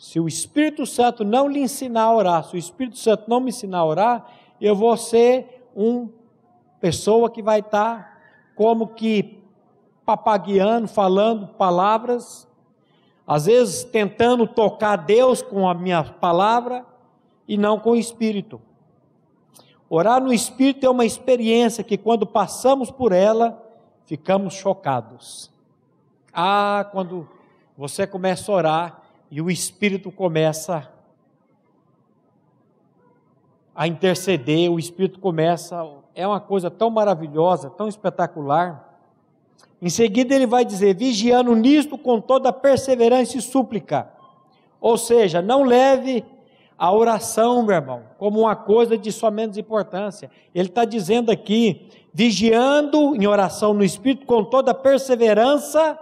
Se 0.07 0.21
o 0.21 0.29
Espírito 0.29 0.87
Santo 0.87 1.25
não 1.25 1.49
lhe 1.49 1.59
ensinar 1.59 2.05
a 2.05 2.14
orar, 2.14 2.45
se 2.45 2.55
o 2.55 2.57
Espírito 2.57 2.97
Santo 2.97 3.25
não 3.27 3.40
me 3.40 3.49
ensinar 3.49 3.79
a 3.79 3.85
orar, 3.85 4.31
eu 4.61 4.77
vou 4.77 4.97
ser 4.97 5.69
uma 5.75 6.09
pessoa 6.81 7.29
que 7.29 7.42
vai 7.42 7.59
estar 7.59 8.23
como 8.55 8.87
que 8.87 9.42
papagueando, 10.05 10.87
falando 10.87 11.49
palavras, 11.49 12.47
às 13.27 13.47
vezes 13.47 13.83
tentando 13.83 14.47
tocar 14.47 14.95
Deus 14.95 15.42
com 15.42 15.69
a 15.69 15.75
minha 15.75 16.05
palavra 16.05 16.87
e 17.49 17.59
não 17.59 17.81
com 17.81 17.90
o 17.90 17.97
Espírito. 17.97 18.61
Orar 19.90 20.23
no 20.23 20.33
Espírito 20.33 20.87
é 20.87 20.88
uma 20.88 21.05
experiência 21.05 21.83
que, 21.83 21.99
quando 21.99 22.25
passamos 22.25 22.92
por 22.92 23.11
ela, 23.11 23.61
ficamos 24.05 24.55
chocados. 24.55 25.51
Ah, 26.33 26.88
quando 26.92 27.29
você 27.77 28.07
começa 28.07 28.53
a 28.53 28.55
orar 28.55 29.06
e 29.31 29.41
o 29.41 29.51
Espírito 29.51 30.11
começa 30.11 30.89
a 33.75 33.87
interceder, 33.87 34.71
o 34.71 34.79
Espírito 34.79 35.21
começa, 35.21 35.87
é 36.15 36.27
uma 36.27 36.41
coisa 36.41 36.71
tão 36.71 36.89
maravilhosa, 36.89 37.69
tão 37.69 37.89
espetacular. 37.89 38.99
Em 39.83 39.91
seguida 39.91 40.35
ele 40.35 40.47
vai 40.47 40.65
dizer: 40.65 40.97
vigiando 40.97 41.55
nisto 41.55 41.99
com 41.99 42.21
toda 42.21 42.53
perseverança 42.53 43.37
e 43.37 43.43
súplica. 43.43 44.11
Ou 44.81 44.97
seja, 44.97 45.43
não 45.43 45.62
leve 45.62 46.25
a 46.79 46.93
oração, 46.93 47.62
meu 47.62 47.75
irmão, 47.75 48.03
como 48.19 48.41
uma 48.41 48.57
coisa 48.57 48.97
de 48.97 49.11
só 49.11 49.31
menos 49.31 49.59
importância. 49.59 50.31
Ele 50.55 50.69
está 50.69 50.85
dizendo 50.85 51.31
aqui, 51.31 51.89
vigiando 52.12 53.15
em 53.17 53.27
oração 53.27 53.75
no 53.75 53.85
Espírito 53.85 54.27
com 54.27 54.45
toda 54.45 54.73
perseverança 54.73 55.99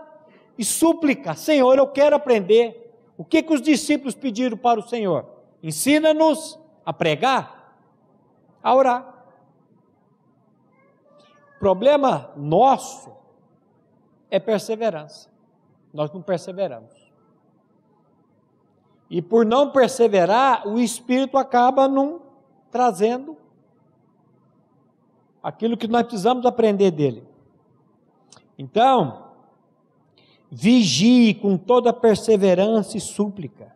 e 0.57 0.65
súplica. 0.65 1.35
Senhor, 1.35 1.77
eu 1.79 1.87
quero 1.87 2.15
aprender. 2.15 2.84
O 3.17 3.25
que, 3.25 3.43
que 3.43 3.53
os 3.53 3.63
discípulos 3.63 4.15
pediram 4.15 4.57
para 4.57 4.81
o 4.81 4.89
Senhor? 4.89 5.27
Ensina-nos 5.63 6.59
a 6.85 6.93
pregar. 6.93 7.77
a 8.63 8.75
orar. 8.75 9.15
Problema 11.59 12.31
nosso 12.37 13.13
é 14.31 14.39
perseverança. 14.39 15.31
Nós 15.93 16.13
não 16.13 16.21
perseveramos. 16.21 16.93
E 19.09 19.23
por 19.23 19.47
não 19.47 19.71
perseverar, 19.71 20.67
o 20.67 20.79
Espírito 20.79 21.39
acaba 21.39 21.87
não 21.87 22.23
trazendo 22.71 23.37
aquilo 25.43 25.77
que 25.77 25.87
nós 25.87 26.03
precisamos 26.03 26.45
aprender 26.45 26.91
dele. 26.91 27.27
Então, 28.59 29.24
vigie 30.55 31.35
com 31.35 31.57
toda 31.57 31.93
perseverança 31.93 32.97
e 32.97 33.01
súplica. 33.01 33.75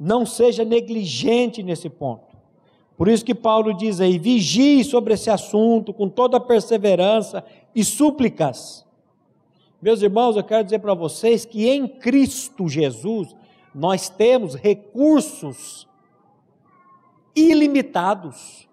Não 0.00 0.24
seja 0.24 0.64
negligente 0.64 1.62
nesse 1.62 1.90
ponto. 1.90 2.34
Por 2.96 3.08
isso 3.08 3.24
que 3.24 3.34
Paulo 3.34 3.74
diz 3.74 4.00
aí: 4.00 4.18
vigie 4.18 4.82
sobre 4.84 5.14
esse 5.14 5.28
assunto 5.28 5.92
com 5.92 6.08
toda 6.08 6.40
perseverança 6.40 7.44
e 7.74 7.84
súplicas. 7.84 8.86
Meus 9.82 10.00
irmãos, 10.00 10.34
eu 10.34 10.42
quero 10.42 10.64
dizer 10.64 10.78
para 10.78 10.94
vocês 10.94 11.44
que 11.44 11.68
em 11.68 11.86
Cristo 11.86 12.68
Jesus 12.68 13.36
nós 13.74 14.08
temos 14.08 14.54
recursos 14.54 15.86
ilimitados. 17.36 18.66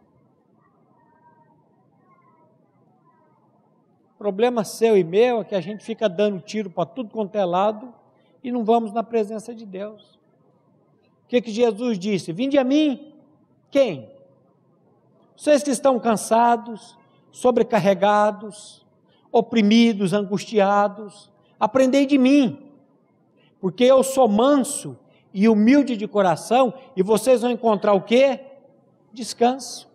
Problema 4.22 4.64
seu 4.64 4.96
e 4.96 5.04
meu 5.04 5.42
é 5.42 5.44
que 5.44 5.56
a 5.56 5.60
gente 5.60 5.84
fica 5.84 6.08
dando 6.08 6.40
tiro 6.40 6.70
para 6.70 6.86
tudo 6.86 7.10
quanto 7.10 7.36
é 7.38 7.44
lado 7.44 7.92
e 8.44 8.52
não 8.52 8.64
vamos 8.64 8.94
na 8.94 9.02
presença 9.02 9.52
de 9.52 9.66
Deus. 9.66 10.20
O 11.26 11.28
que, 11.28 11.42
que 11.42 11.50
Jesus 11.50 11.98
disse? 11.98 12.32
Vinde 12.32 12.56
a 12.60 12.64
mim. 12.64 13.16
Quem? 13.72 14.08
Vocês 15.36 15.64
que 15.64 15.72
estão 15.72 16.00
cansados, 16.00 16.96
sobrecarregados, 17.32 18.86
oprimidos, 19.32 20.14
angustiados, 20.14 21.32
aprendei 21.60 22.06
de 22.06 22.20
mim 22.20 22.70
porque 23.60 23.86
eu 23.86 24.04
sou 24.04 24.28
manso 24.28 25.00
e 25.34 25.50
humilde 25.50 25.98
de 25.98 26.08
coração, 26.08 26.76
e 26.96 27.02
vocês 27.02 27.42
vão 27.42 27.50
encontrar 27.50 27.94
o 27.94 28.02
que? 28.02 28.40
Descanso. 29.12 29.90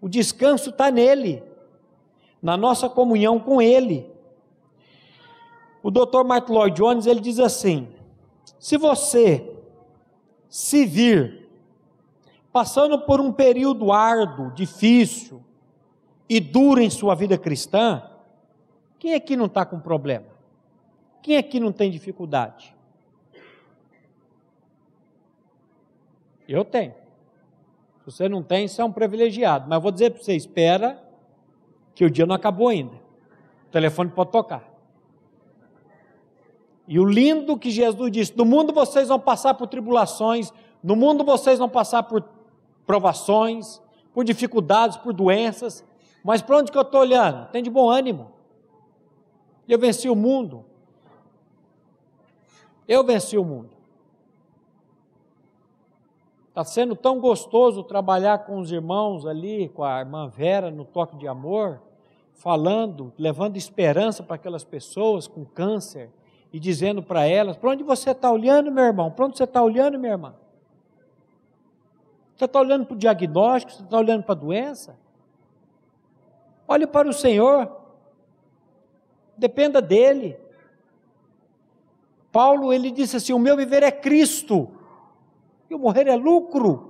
O 0.00 0.08
descanso 0.08 0.70
está 0.70 0.90
nele, 0.90 1.49
na 2.42 2.56
nossa 2.56 2.88
comunhão 2.88 3.38
com 3.38 3.60
ele. 3.60 4.10
O 5.82 5.90
Dr. 5.90 6.24
Martin 6.24 6.52
Lloyd 6.52 6.76
Jones 6.76 7.06
ele 7.06 7.20
diz 7.20 7.38
assim: 7.38 7.88
se 8.58 8.76
você 8.76 9.56
se 10.48 10.84
vir 10.84 11.48
passando 12.52 13.00
por 13.00 13.20
um 13.20 13.32
período 13.32 13.92
árduo, 13.92 14.50
difícil 14.52 15.42
e 16.28 16.40
duro 16.40 16.80
em 16.80 16.90
sua 16.90 17.14
vida 17.14 17.38
cristã, 17.38 18.02
quem 18.98 19.14
aqui 19.14 19.36
não 19.36 19.46
está 19.46 19.64
com 19.64 19.80
problema? 19.80 20.26
Quem 21.22 21.36
aqui 21.36 21.60
não 21.60 21.72
tem 21.72 21.90
dificuldade? 21.90 22.74
Eu 26.48 26.64
tenho. 26.64 26.94
Se 28.00 28.06
você 28.06 28.28
não 28.28 28.42
tem, 28.42 28.66
você 28.66 28.82
é 28.82 28.84
um 28.84 28.92
privilegiado. 28.92 29.68
Mas 29.68 29.80
vou 29.80 29.92
dizer 29.92 30.10
para 30.10 30.22
você: 30.22 30.34
espera, 30.34 31.00
que 32.00 32.04
o 32.06 32.10
dia 32.10 32.24
não 32.24 32.34
acabou 32.34 32.68
ainda. 32.68 32.94
O 33.66 33.70
telefone 33.70 34.08
pode 34.08 34.30
tocar. 34.30 34.64
E 36.88 36.98
o 36.98 37.04
lindo 37.04 37.58
que 37.58 37.70
Jesus 37.70 38.10
disse: 38.10 38.34
no 38.34 38.46
mundo 38.46 38.72
vocês 38.72 39.08
vão 39.08 39.20
passar 39.20 39.52
por 39.52 39.66
tribulações, 39.66 40.50
no 40.82 40.96
mundo 40.96 41.22
vocês 41.24 41.58
vão 41.58 41.68
passar 41.68 42.04
por 42.04 42.24
provações, 42.86 43.82
por 44.14 44.24
dificuldades, 44.24 44.96
por 44.96 45.12
doenças. 45.12 45.84
Mas 46.24 46.40
para 46.40 46.56
onde 46.56 46.72
que 46.72 46.78
eu 46.78 46.80
estou 46.80 47.02
olhando? 47.02 47.50
Tem 47.50 47.62
de 47.62 47.68
bom 47.68 47.90
ânimo. 47.90 48.32
Eu 49.68 49.78
venci 49.78 50.08
o 50.08 50.16
mundo. 50.16 50.64
Eu 52.88 53.04
venci 53.04 53.36
o 53.36 53.44
mundo. 53.44 53.76
Está 56.48 56.64
sendo 56.64 56.96
tão 56.96 57.20
gostoso 57.20 57.84
trabalhar 57.84 58.38
com 58.46 58.58
os 58.58 58.72
irmãos 58.72 59.26
ali, 59.26 59.68
com 59.68 59.84
a 59.84 60.00
irmã 60.00 60.28
Vera 60.28 60.70
no 60.70 60.86
toque 60.86 61.14
de 61.14 61.28
amor, 61.28 61.82
falando, 62.40 63.12
levando 63.18 63.58
esperança 63.58 64.22
para 64.22 64.36
aquelas 64.36 64.64
pessoas 64.64 65.28
com 65.28 65.44
câncer 65.44 66.10
e 66.50 66.58
dizendo 66.58 67.02
para 67.02 67.26
elas: 67.26 67.56
para 67.56 67.70
onde 67.70 67.84
você 67.84 68.10
está 68.10 68.30
olhando, 68.30 68.72
meu 68.72 68.84
irmão? 68.84 69.10
Para 69.10 69.26
onde 69.26 69.36
você 69.36 69.44
está 69.44 69.62
olhando, 69.62 69.98
minha 69.98 70.12
irmã? 70.12 70.34
Você 72.34 72.46
está 72.46 72.58
olhando 72.58 72.86
para 72.86 72.94
o 72.94 72.98
diagnóstico? 72.98 73.72
Você 73.72 73.82
está 73.82 73.98
olhando 73.98 74.22
para 74.22 74.32
a 74.32 74.38
doença? 74.38 74.98
Olhe 76.66 76.86
para 76.86 77.08
o 77.08 77.12
Senhor, 77.12 77.70
dependa 79.36 79.82
dEle. 79.82 80.38
Paulo 82.32 82.72
ele 82.72 82.90
disse 82.90 83.16
assim: 83.18 83.34
o 83.34 83.38
meu 83.38 83.54
viver 83.54 83.82
é 83.82 83.92
Cristo, 83.92 84.70
e 85.68 85.74
o 85.74 85.78
morrer 85.78 86.08
é 86.08 86.16
lucro. 86.16 86.88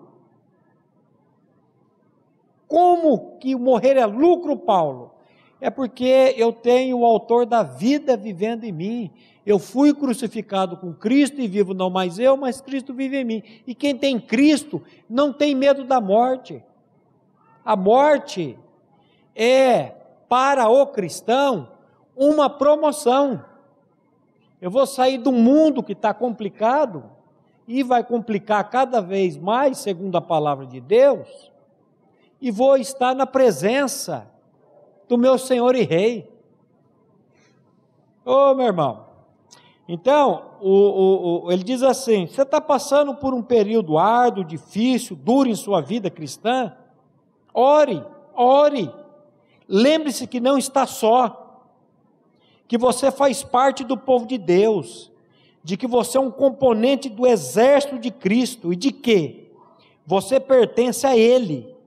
Como 2.69 3.37
que 3.39 3.57
morrer 3.57 3.97
é 3.97 4.07
lucro, 4.07 4.57
Paulo? 4.57 5.19
É 5.61 5.69
porque 5.69 6.35
eu 6.37 6.53
tenho 6.53 6.99
o 6.99 7.05
autor 7.05 7.45
da 7.45 7.63
vida 7.63 8.17
vivendo 8.17 8.65
em 8.65 8.73
mim. 8.73 9.11
Eu 9.45 9.59
fui 9.59 9.93
crucificado 9.93 10.77
com 10.77 10.93
Cristo 10.95 11.41
e 11.41 11.47
vivo 11.47 11.75
não 11.75 11.91
mais 11.91 12.19
eu, 12.19 12.37
mas 12.37 12.61
Cristo 12.61 12.95
vive 12.95 13.19
em 13.19 13.25
mim. 13.25 13.43
E 13.67 13.75
quem 13.75 13.97
tem 13.97 14.19
Cristo 14.19 14.83
não 15.09 15.33
tem 15.33 15.55
medo 15.55 15.85
da 15.85 16.01
morte. 16.01 16.63
A 17.65 17.77
morte 17.77 18.59
é, 19.35 19.93
para 20.29 20.69
o 20.69 20.87
cristão, 20.87 21.69
uma 22.17 22.49
promoção. 22.49 23.45
Eu 24.61 24.71
vou 24.71 24.87
sair 24.87 25.19
do 25.19 25.33
mundo 25.33 25.83
que 25.83 25.93
está 25.93 26.15
complicado 26.15 27.05
e 27.67 27.83
vai 27.83 28.03
complicar 28.03 28.69
cada 28.69 29.01
vez 29.01 29.37
mais, 29.37 29.79
segundo 29.79 30.17
a 30.17 30.21
palavra 30.21 30.67
de 30.67 30.81
Deus, 30.81 31.51
e 32.41 32.51
vou 32.51 32.77
estar 32.77 33.15
na 33.15 33.27
presença 33.27 34.29
do 35.11 35.19
meu 35.19 35.37
Senhor 35.37 35.75
e 35.75 35.83
Rei. 35.83 36.33
Ô 38.25 38.33
oh, 38.33 38.55
meu 38.55 38.67
irmão, 38.67 39.07
então, 39.89 40.53
o, 40.61 40.71
o, 40.71 41.47
o, 41.47 41.53
ele 41.53 41.65
diz 41.65 41.83
assim: 41.83 42.29
você 42.29 42.43
está 42.43 42.61
passando 42.61 43.13
por 43.17 43.35
um 43.35 43.43
período 43.43 43.99
árduo, 43.99 44.45
difícil, 44.45 45.17
duro 45.17 45.49
em 45.49 45.55
sua 45.57 45.81
vida 45.81 46.09
cristã? 46.09 46.77
Ore, 47.53 48.05
ore. 48.37 48.89
Lembre-se 49.69 50.29
que 50.29 50.39
não 50.39 50.57
está 50.57 50.87
só 50.87 51.65
que 52.69 52.79
você 52.79 53.11
faz 53.11 53.43
parte 53.43 53.83
do 53.83 53.97
povo 53.97 54.27
de 54.27 54.39
Deus, 54.39 55.11
de 55.65 55.77
que 55.77 55.89
você 55.89 56.19
é 56.19 56.21
um 56.21 56.31
componente 56.31 57.09
do 57.09 57.27
exército 57.27 57.99
de 57.99 58.13
Cristo 58.13 58.73
e 58.73 58.77
de 58.77 58.93
que 58.93 59.51
você 60.07 60.39
pertence 60.39 61.05
a 61.05 61.17
Ele. 61.17 61.80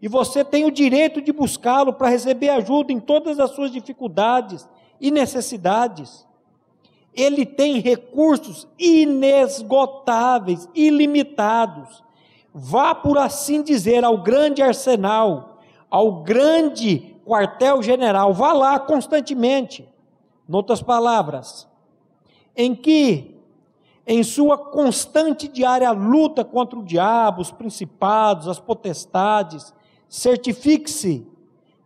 E 0.00 0.08
você 0.08 0.42
tem 0.42 0.64
o 0.64 0.70
direito 0.70 1.20
de 1.20 1.32
buscá-lo 1.32 1.92
para 1.92 2.08
receber 2.08 2.48
ajuda 2.48 2.92
em 2.92 2.98
todas 2.98 3.38
as 3.38 3.50
suas 3.50 3.70
dificuldades 3.70 4.68
e 5.00 5.10
necessidades. 5.10 6.26
Ele 7.12 7.44
tem 7.44 7.80
recursos 7.80 8.66
inesgotáveis, 8.78 10.68
ilimitados. 10.74 12.02
Vá, 12.52 12.94
por 12.94 13.18
assim 13.18 13.62
dizer, 13.62 14.04
ao 14.04 14.18
grande 14.18 14.62
arsenal, 14.62 15.60
ao 15.90 16.22
grande 16.22 17.16
quartel-general. 17.26 18.32
Vá 18.32 18.52
lá 18.52 18.78
constantemente. 18.78 19.88
Noutras 20.48 20.82
palavras, 20.82 21.68
em 22.56 22.74
que, 22.74 23.36
em 24.04 24.24
sua 24.24 24.58
constante 24.58 25.46
diária 25.46 25.92
luta 25.92 26.44
contra 26.44 26.76
o 26.76 26.84
diabo, 26.84 27.40
os 27.40 27.52
principados, 27.52 28.48
as 28.48 28.58
potestades, 28.58 29.72
certifique-se 30.10 31.24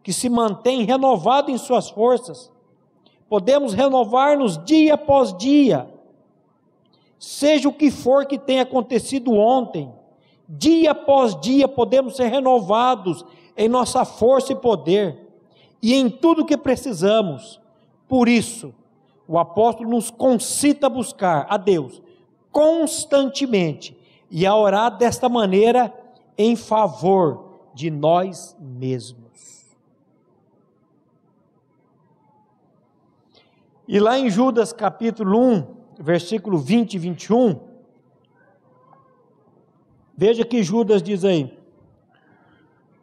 que 0.03 0.13
se 0.13 0.31
mantém 0.31 0.85
renovado 0.85 1.51
em 1.51 1.59
suas 1.59 1.91
forças. 1.91 2.51
Podemos 3.29 3.75
renovar-nos 3.75 4.63
dia 4.65 4.95
após 4.95 5.37
dia, 5.37 5.89
seja 7.19 7.69
o 7.69 7.73
que 7.73 7.91
for 7.91 8.27
que 8.27 8.39
tenha 8.39 8.63
acontecido 8.63 9.33
ontem, 9.33 9.93
dia 10.49 10.93
após 10.93 11.39
dia 11.41 11.69
podemos 11.69 12.17
ser 12.17 12.27
renovados 12.27 13.25
em 13.57 13.69
nossa 13.69 14.05
força 14.05 14.53
e 14.53 14.57
poder, 14.57 15.29
e 15.81 15.95
em 15.95 16.09
tudo 16.09 16.45
que 16.45 16.57
precisamos 16.57 17.61
por 18.09 18.29
isso, 18.29 18.75
o 19.27 19.39
apóstolo 19.39 19.91
nos 19.91 20.11
concita 20.11 20.87
a 20.87 20.91
buscar 20.91 21.47
a 21.49 21.57
Deus 21.57 22.03
constantemente 22.53 23.97
e 24.31 24.47
a 24.47 24.55
orar 24.55 24.97
desta 24.97 25.29
maneira 25.29 25.93
em 26.37 26.55
favor 26.55 27.44
de 27.75 27.91
nós 27.91 28.57
mesmos. 28.61 29.25
E 33.87 34.01
lá 34.01 34.19
em 34.19 34.31
Judas 34.31 34.73
capítulo 34.73 35.39
1, 35.39 35.77
versículo 36.01 36.57
20 36.57 36.95
e 36.95 36.99
21, 36.99 37.61
veja 40.17 40.45
que 40.45 40.63
Judas 40.63 41.03
diz 41.03 41.25
aí: 41.25 41.53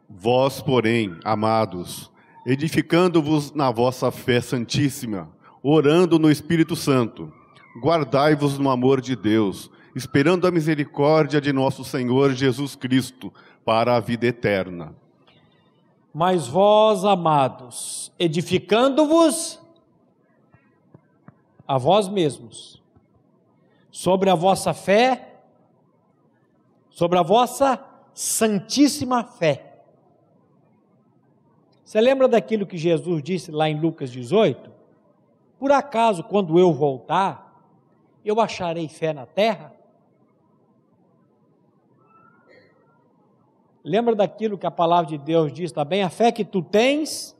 Vós, 0.08 0.60
porém, 0.60 1.16
amados, 1.24 2.10
edificando-vos 2.44 3.52
na 3.52 3.70
vossa 3.70 4.10
fé 4.10 4.40
santíssima, 4.40 5.30
orando 5.62 6.18
no 6.18 6.30
Espírito 6.30 6.74
Santo, 6.74 7.32
guardai-vos 7.80 8.58
no 8.58 8.68
amor 8.68 9.00
de 9.00 9.14
Deus, 9.14 9.70
esperando 9.94 10.48
a 10.48 10.50
misericórdia 10.50 11.40
de 11.40 11.52
nosso 11.52 11.84
Senhor 11.84 12.32
Jesus 12.32 12.74
Cristo 12.74 13.32
para 13.64 13.96
a 13.96 14.00
vida 14.00 14.26
eterna. 14.26 14.94
Mas 16.12 16.46
vós, 16.46 17.04
amados, 17.04 18.12
edificando-vos 18.18 19.60
a 21.66 21.78
vós 21.78 22.08
mesmos, 22.08 22.82
sobre 23.90 24.28
a 24.28 24.34
vossa 24.34 24.74
fé, 24.74 25.40
sobre 26.90 27.18
a 27.18 27.22
vossa 27.22 27.82
santíssima 28.12 29.24
fé. 29.24 29.72
Você 31.84 32.00
lembra 32.00 32.26
daquilo 32.26 32.66
que 32.66 32.76
Jesus 32.76 33.22
disse 33.22 33.50
lá 33.50 33.68
em 33.68 33.78
Lucas 33.78 34.10
18? 34.10 34.70
Por 35.58 35.70
acaso, 35.72 36.24
quando 36.24 36.58
eu 36.58 36.72
voltar, 36.72 37.62
eu 38.24 38.40
acharei 38.40 38.88
fé 38.88 39.12
na 39.12 39.26
terra? 39.26 39.71
Lembra 43.84 44.14
daquilo 44.14 44.56
que 44.56 44.66
a 44.66 44.70
palavra 44.70 45.06
de 45.06 45.18
Deus 45.18 45.52
diz 45.52 45.72
também? 45.72 46.02
A 46.02 46.10
fé 46.10 46.30
que 46.30 46.44
tu 46.44 46.62
tens, 46.62 47.36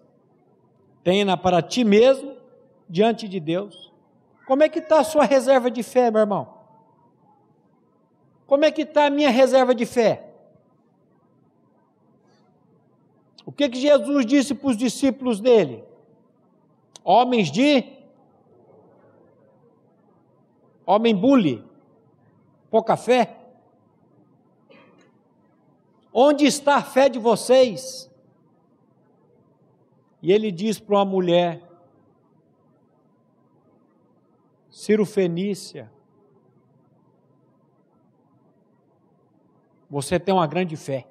tenha 1.05 1.37
para 1.37 1.63
ti 1.63 1.85
mesmo, 1.85 2.37
diante 2.89 3.29
de 3.29 3.39
Deus. 3.39 3.93
Como 4.47 4.63
é 4.63 4.69
que 4.69 4.81
está 4.81 5.01
a 5.01 5.05
sua 5.05 5.25
reserva 5.25 5.71
de 5.71 5.83
fé, 5.83 6.11
meu 6.11 6.21
irmão? 6.21 6.55
Como 8.47 8.65
é 8.65 8.71
que 8.71 8.83
está 8.83 9.07
a 9.07 9.11
minha 9.11 9.31
reserva 9.31 9.75
de 9.75 9.87
fé? 9.87 10.29
O 13.47 13.53
que, 13.53 13.69
que 13.69 13.81
Jesus 13.81 14.27
disse 14.27 14.55
para 14.55 14.71
os 14.71 14.77
discípulos 14.77 15.41
dele? 15.41 15.85
Homens 17.05 17.51
de. 17.51 17.85
Homem 20.85 21.15
bully. 21.15 21.65
Pouca 22.71 22.97
fé. 22.97 23.42
Onde 26.13 26.45
está 26.45 26.77
a 26.77 26.83
fé 26.83 27.09
de 27.09 27.19
vocês? 27.19 28.11
E 30.21 30.31
ele 30.31 30.53
diz 30.53 30.79
para 30.79 30.97
uma 30.97 31.05
mulher, 31.05 31.63
Ciro 34.71 35.07
Fenícia, 35.07 35.91
você 39.89 40.19
tem 40.21 40.35
uma 40.35 40.47
grande 40.47 40.77
fé. 40.77 41.07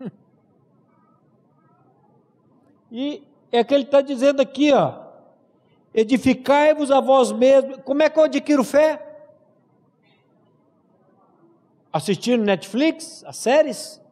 E 2.96 3.26
é 3.50 3.64
que 3.64 3.74
ele 3.74 3.82
está 3.82 4.00
dizendo 4.00 4.40
aqui, 4.40 4.72
ó. 4.72 5.04
Edificai-vos 5.92 6.92
a 6.92 7.00
vós 7.00 7.32
mesmos. 7.32 7.78
Como 7.84 8.02
é 8.02 8.08
que 8.08 8.16
eu 8.16 8.24
adquiro 8.24 8.62
fé? 8.62 9.04
Assistindo 11.92 12.44
Netflix, 12.44 13.24
as 13.24 13.36
séries? 13.36 14.03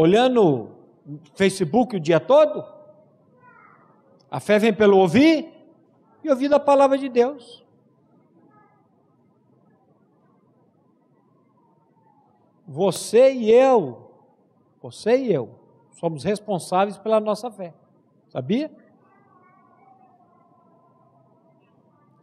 Olhando 0.00 0.70
Facebook 1.34 1.96
o 1.96 2.00
dia 2.00 2.18
todo? 2.18 2.64
A 4.30 4.40
fé 4.40 4.58
vem 4.58 4.72
pelo 4.72 4.96
ouvir 4.96 5.52
e 6.24 6.30
ouvir 6.30 6.50
a 6.54 6.58
palavra 6.58 6.96
de 6.96 7.06
Deus. 7.06 7.62
Você 12.66 13.30
e 13.30 13.50
eu 13.50 14.10
você 14.80 15.18
e 15.18 15.34
eu 15.34 15.50
somos 15.90 16.24
responsáveis 16.24 16.96
pela 16.96 17.20
nossa 17.20 17.50
fé. 17.50 17.74
Sabia? 18.30 18.70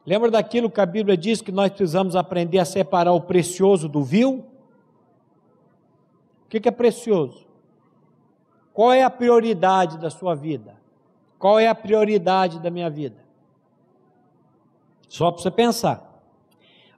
Lembra 0.03 0.31
daquilo 0.31 0.71
que 0.71 0.81
a 0.81 0.85
Bíblia 0.87 1.15
diz 1.15 1.43
que 1.43 1.51
nós 1.51 1.69
precisamos 1.69 2.15
aprender 2.15 2.57
a 2.57 2.65
separar 2.65 3.11
o 3.11 3.21
precioso 3.21 3.87
do 3.87 4.03
vil? 4.03 4.43
O 6.43 6.49
que 6.49 6.67
é 6.67 6.71
precioso? 6.71 7.46
Qual 8.77 8.93
é 8.93 9.01
a 9.01 9.09
prioridade 9.09 9.97
da 9.97 10.11
sua 10.11 10.35
vida? 10.35 10.75
Qual 11.39 11.59
é 11.59 11.67
a 11.67 11.73
prioridade 11.73 12.59
da 12.59 12.69
minha 12.69 12.91
vida? 12.91 13.17
Só 15.09 15.31
para 15.31 15.41
você 15.41 15.49
pensar. 15.49 16.21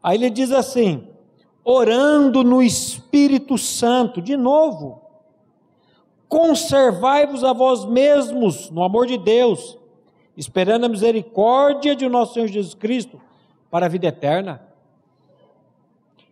Aí 0.03 0.17
ele 0.17 0.29
diz 0.29 0.51
assim: 0.51 1.07
orando 1.63 2.43
no 2.43 2.61
Espírito 2.61 3.57
Santo, 3.57 4.21
de 4.21 4.35
novo 4.35 5.01
conservai-vos 6.27 7.45
a 7.45 7.53
vós 7.53 7.85
mesmos 7.85 8.69
no 8.69 8.83
amor 8.83 9.07
de 9.07 9.17
Deus, 9.17 9.77
esperando 10.35 10.85
a 10.85 10.89
misericórdia 10.89 11.95
de 11.95 12.09
nosso 12.09 12.33
Senhor 12.33 12.49
Jesus 12.49 12.73
Cristo 12.73 13.21
para 13.71 13.85
a 13.85 13.89
vida 13.89 14.07
eterna. 14.07 14.61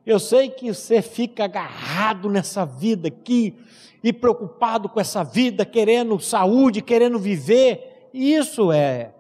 Eu 0.08 0.20
sei 0.20 0.50
que 0.50 0.74
você 0.74 1.02
fica 1.02 1.43
agarrado 1.43 2.30
nessa 2.30 2.65
vida 2.65 3.10
aqui 3.10 3.56
e 4.04 4.12
preocupado 4.12 4.89
com 4.89 5.00
essa 5.00 5.24
vida, 5.24 5.65
querendo 5.65 6.20
saúde, 6.20 6.82
querendo 6.82 7.20
viver, 7.20 8.10
isso 8.13 8.72
é 8.72 9.13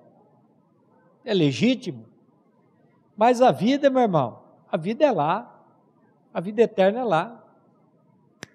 é 1.23 1.33
legítimo. 1.33 2.05
Mas 3.15 3.41
a 3.41 3.51
vida, 3.51 3.89
meu 3.89 4.01
irmão, 4.01 4.39
a 4.71 4.77
vida 4.77 5.05
é 5.05 5.11
lá. 5.11 5.61
A 6.33 6.39
vida 6.39 6.61
eterna 6.61 6.99
é 6.99 7.03
lá. 7.03 7.43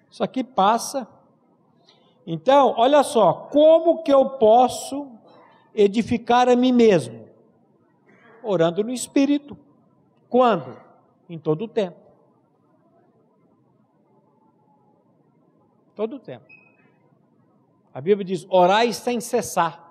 Isso 0.09 0.23
aqui 0.23 0.43
passa 0.43 1.07
então, 2.25 2.73
olha 2.77 3.03
só, 3.03 3.33
como 3.51 4.01
que 4.01 4.11
eu 4.11 4.29
posso 4.31 5.11
edificar 5.75 6.47
a 6.47 6.55
mim 6.55 6.71
mesmo? 6.71 7.27
Orando 8.41 8.83
no 8.83 8.91
Espírito. 8.91 9.57
Quando? 10.29 10.77
Em 11.29 11.37
todo 11.37 11.65
o 11.65 11.67
tempo. 11.67 12.02
Todo 15.95 16.15
o 16.15 16.19
tempo. 16.19 16.45
A 17.93 18.01
Bíblia 18.01 18.25
diz: 18.25 18.45
orai 18.49 18.93
sem 18.93 19.19
cessar. 19.19 19.81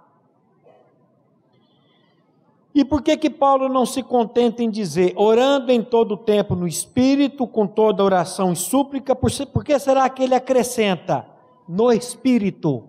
E 2.75 2.85
por 2.85 3.03
que 3.03 3.17
que 3.19 3.29
Paulo 3.29 3.69
não 3.69 3.85
se 3.85 4.03
contenta 4.03 4.63
em 4.63 4.71
dizer, 4.71 5.13
orando 5.15 5.71
em 5.71 5.83
todo 5.83 6.13
o 6.13 6.17
tempo 6.17 6.55
no 6.55 6.67
Espírito, 6.67 7.47
com 7.47 7.67
toda 7.67 8.03
oração 8.03 8.53
e 8.53 8.57
súplica, 8.57 9.15
por 9.15 9.63
que 9.63 9.79
será 9.79 10.09
que 10.09 10.23
ele 10.23 10.35
acrescenta? 10.35 11.33
no 11.69 11.93
Espírito. 11.93 12.85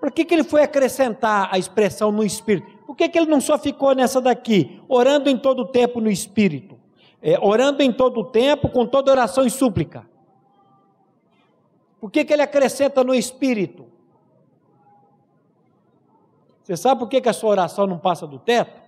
Por 0.00 0.10
que, 0.10 0.24
que 0.24 0.34
ele 0.34 0.44
foi 0.44 0.62
acrescentar 0.62 1.48
a 1.52 1.58
expressão 1.58 2.10
no 2.10 2.24
Espírito? 2.24 2.66
Por 2.86 2.96
que, 2.96 3.08
que 3.08 3.18
ele 3.18 3.30
não 3.30 3.40
só 3.40 3.58
ficou 3.58 3.94
nessa 3.94 4.20
daqui, 4.20 4.80
orando 4.88 5.28
em 5.28 5.36
todo 5.36 5.60
o 5.60 5.66
tempo 5.66 6.00
no 6.00 6.10
Espírito? 6.10 6.78
É, 7.22 7.38
orando 7.38 7.82
em 7.82 7.92
todo 7.92 8.20
o 8.20 8.24
tempo, 8.24 8.70
com 8.70 8.86
toda 8.86 9.10
oração 9.10 9.44
e 9.44 9.50
súplica. 9.50 10.08
Por 12.00 12.10
que, 12.10 12.24
que 12.24 12.32
ele 12.32 12.42
acrescenta 12.42 13.04
no 13.04 13.14
Espírito? 13.14 13.86
Você 16.62 16.76
sabe 16.76 17.00
por 17.00 17.08
que, 17.08 17.20
que 17.20 17.28
a 17.28 17.32
sua 17.32 17.50
oração 17.50 17.86
não 17.86 17.98
passa 17.98 18.26
do 18.26 18.38
teto? 18.38 18.80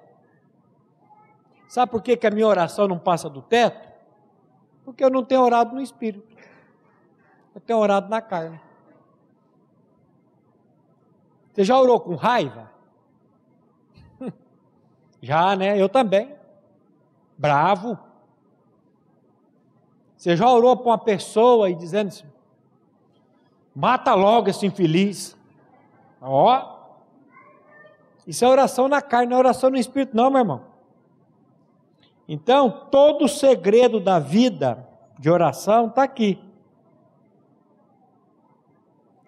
Sabe 1.69 1.91
por 1.91 2.03
que, 2.03 2.17
que 2.17 2.27
a 2.27 2.31
minha 2.31 2.47
oração 2.47 2.89
não 2.89 2.99
passa 2.99 3.29
do 3.29 3.43
teto? 3.43 3.89
Porque 4.85 5.05
eu 5.05 5.11
não 5.11 5.25
tenho 5.25 5.43
orado 5.43 5.75
no 5.75 5.81
Espírito. 5.81 6.37
Eu 7.55 7.61
tenho 7.61 7.79
orado 7.79 8.09
na 8.09 8.23
carne. 8.23 8.61
Você 11.53 11.65
já 11.65 11.79
orou 11.79 12.01
com 12.01 12.15
raiva? 12.15 12.71
Já, 15.21 15.55
né? 15.55 15.79
Eu 15.79 15.89
também. 15.89 16.35
Bravo. 17.37 17.99
Você 20.17 20.37
já 20.37 20.49
orou 20.49 20.77
para 20.77 20.87
uma 20.87 20.99
pessoa 20.99 21.69
e 21.69 21.75
dizendo 21.75 22.09
assim: 22.09 22.27
mata 23.75 24.15
logo 24.15 24.49
esse 24.49 24.67
infeliz. 24.67 25.37
Ó. 26.21 26.73
Isso 28.27 28.45
é 28.45 28.49
oração 28.49 28.89
na 28.89 29.03
carne, 29.03 29.31
não 29.31 29.37
é 29.37 29.41
oração 29.41 29.71
no 29.71 29.77
espírito, 29.77 30.17
não, 30.17 30.31
meu 30.31 30.41
irmão. 30.41 30.63
Então, 32.29 32.71
todo 32.91 33.25
o 33.25 33.29
segredo 33.29 33.99
da 33.99 34.19
vida 34.19 34.89
de 35.19 35.29
oração 35.29 35.87
está 35.87 36.05
aqui. 36.05 36.43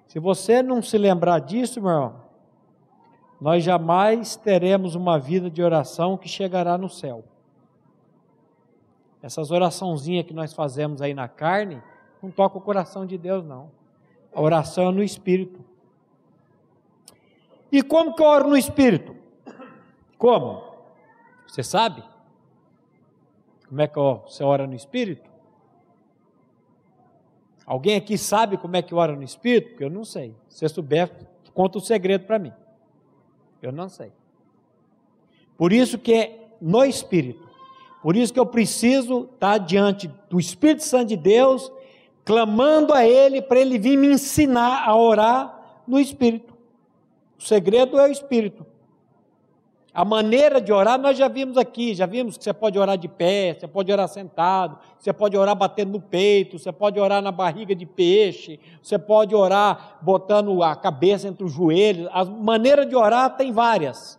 Se 0.06 0.20
você 0.20 0.62
não 0.62 0.80
se 0.80 0.96
lembrar 0.96 1.40
disso, 1.40 1.80
meu 1.80 1.90
irmão, 1.90 2.24
nós 3.40 3.64
jamais 3.64 4.36
teremos 4.36 4.94
uma 4.94 5.18
vida 5.18 5.50
de 5.50 5.62
oração 5.62 6.16
que 6.16 6.28
chegará 6.28 6.78
no 6.78 6.88
céu. 6.88 7.24
Essas 9.20 9.50
oraçãozinhas 9.50 10.24
que 10.24 10.32
nós 10.32 10.52
fazemos 10.52 11.02
aí 11.02 11.14
na 11.14 11.26
carne, 11.26 11.82
não 12.22 12.30
toca 12.30 12.58
o 12.58 12.60
coração 12.60 13.04
de 13.04 13.18
Deus, 13.18 13.44
não. 13.44 13.70
A 14.34 14.40
oração 14.40 14.88
é 14.88 14.92
no 14.92 15.02
Espírito. 15.02 15.64
E 17.70 17.82
como 17.82 18.14
que 18.14 18.22
eu 18.22 18.26
oro 18.26 18.48
no 18.48 18.56
Espírito? 18.56 19.16
Como? 20.18 20.62
Você 21.46 21.62
sabe? 21.62 22.02
Como 23.68 23.80
é 23.80 23.86
que 23.86 23.96
você 23.96 24.42
ora 24.44 24.66
no 24.66 24.74
Espírito? 24.74 25.30
Alguém 27.66 27.96
aqui 27.96 28.18
sabe 28.18 28.56
como 28.56 28.76
é 28.76 28.82
que 28.82 28.94
ora 28.94 29.16
no 29.16 29.22
Espírito? 29.22 29.70
Porque 29.70 29.84
eu 29.84 29.90
não 29.90 30.04
sei. 30.04 30.34
Se 30.48 30.68
souber, 30.68 31.10
conta 31.52 31.78
o 31.78 31.80
segredo 31.80 32.26
para 32.26 32.38
mim. 32.38 32.52
Eu 33.62 33.72
não 33.72 33.88
sei. 33.88 34.12
Por 35.56 35.72
isso 35.72 35.98
que 35.98 36.12
é 36.12 36.48
no 36.60 36.84
Espírito. 36.84 37.48
Por 38.02 38.16
isso 38.16 38.32
que 38.32 38.38
eu 38.38 38.46
preciso 38.46 39.30
estar 39.32 39.58
diante 39.58 40.08
do 40.28 40.38
Espírito 40.38 40.84
Santo 40.84 41.08
de 41.08 41.16
Deus, 41.16 41.72
clamando 42.24 42.94
a 42.94 43.04
Ele 43.06 43.42
para 43.42 43.60
Ele 43.60 43.78
vir 43.78 43.96
me 43.96 44.08
ensinar 44.08 44.88
a 44.88 44.96
orar 44.96 45.82
no 45.86 45.98
Espírito. 45.98 46.54
O 47.38 47.42
segredo 47.42 47.98
é 47.98 48.08
o 48.08 48.12
Espírito. 48.12 48.64
A 49.94 50.04
maneira 50.04 50.60
de 50.60 50.72
orar 50.72 50.98
nós 50.98 51.16
já 51.16 51.28
vimos 51.28 51.56
aqui, 51.56 51.94
já 51.94 52.04
vimos 52.04 52.36
que 52.36 52.42
você 52.42 52.52
pode 52.52 52.76
orar 52.76 52.98
de 52.98 53.06
pé, 53.06 53.54
você 53.54 53.68
pode 53.68 53.92
orar 53.92 54.08
sentado, 54.08 54.76
você 54.98 55.12
pode 55.12 55.36
orar 55.36 55.54
batendo 55.54 55.92
no 55.92 56.00
peito, 56.00 56.58
você 56.58 56.72
pode 56.72 56.98
orar 56.98 57.22
na 57.22 57.30
barriga 57.30 57.76
de 57.76 57.86
peixe, 57.86 58.58
você 58.82 58.98
pode 58.98 59.36
orar 59.36 59.98
botando 60.02 60.64
a 60.64 60.74
cabeça 60.74 61.28
entre 61.28 61.44
os 61.44 61.52
joelhos. 61.52 62.08
A 62.10 62.24
maneira 62.24 62.84
de 62.84 62.96
orar 62.96 63.36
tem 63.36 63.52
várias. 63.52 64.18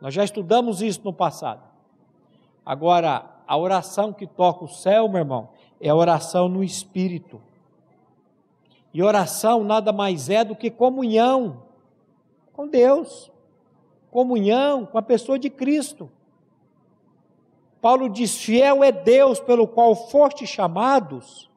Nós 0.00 0.14
já 0.14 0.22
estudamos 0.22 0.80
isso 0.80 1.00
no 1.02 1.12
passado. 1.12 1.62
Agora, 2.64 3.24
a 3.48 3.56
oração 3.56 4.12
que 4.12 4.28
toca 4.28 4.64
o 4.64 4.68
céu, 4.68 5.08
meu 5.08 5.18
irmão, 5.18 5.48
é 5.82 5.92
oração 5.92 6.48
no 6.48 6.64
espírito. 6.64 7.42
E 8.94 9.02
oração 9.02 9.62
nada 9.62 9.92
mais 9.92 10.30
é 10.30 10.42
do 10.42 10.56
que 10.56 10.70
comunhão 10.70 11.64
com 12.54 12.66
Deus 12.66 13.32
comunhão 14.12 14.84
com 14.84 14.98
a 14.98 15.02
pessoa 15.02 15.38
de 15.38 15.48
Cristo. 15.48 16.08
Paulo 17.80 18.08
diz: 18.08 18.36
Fiel 18.36 18.84
é 18.84 18.92
Deus 18.92 19.40
pelo 19.40 19.66
qual 19.66 19.96
foste 19.96 20.46
chamados 20.46 21.50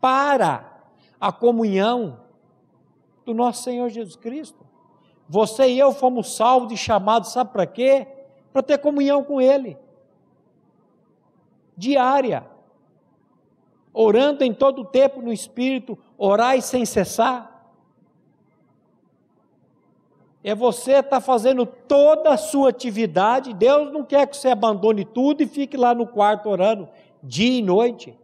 para 0.00 0.82
a 1.18 1.32
comunhão 1.32 2.20
do 3.24 3.32
nosso 3.32 3.62
Senhor 3.62 3.88
Jesus 3.88 4.16
Cristo. 4.16 4.66
Você 5.28 5.68
e 5.68 5.78
eu 5.78 5.92
fomos 5.92 6.36
salvos 6.36 6.72
e 6.72 6.76
chamados, 6.76 7.32
sabe 7.32 7.52
para 7.52 7.66
quê? 7.66 8.06
Para 8.52 8.62
ter 8.62 8.78
comunhão 8.78 9.24
com 9.24 9.40
Ele, 9.40 9.76
diária, 11.76 12.46
orando 13.96 14.44
em 14.44 14.52
todo 14.52 14.82
o 14.82 14.84
tempo 14.84 15.22
no 15.22 15.32
Espírito, 15.32 15.98
orai 16.18 16.60
sem 16.60 16.84
cessar 16.84 17.56
é 20.46 20.54
você 20.54 20.92
estar 20.92 21.02
tá 21.02 21.20
fazendo 21.20 21.66
toda 21.66 22.30
a 22.30 22.36
sua 22.36 22.68
atividade. 22.70 23.52
Deus 23.52 23.92
não 23.92 24.04
quer 24.04 24.28
que 24.28 24.36
você 24.36 24.50
abandone 24.50 25.04
tudo 25.04 25.42
e 25.42 25.46
fique 25.46 25.76
lá 25.76 25.92
no 25.92 26.06
quarto 26.06 26.48
orando 26.48 26.88
dia 27.20 27.58
e 27.58 27.62
noite 27.62 28.16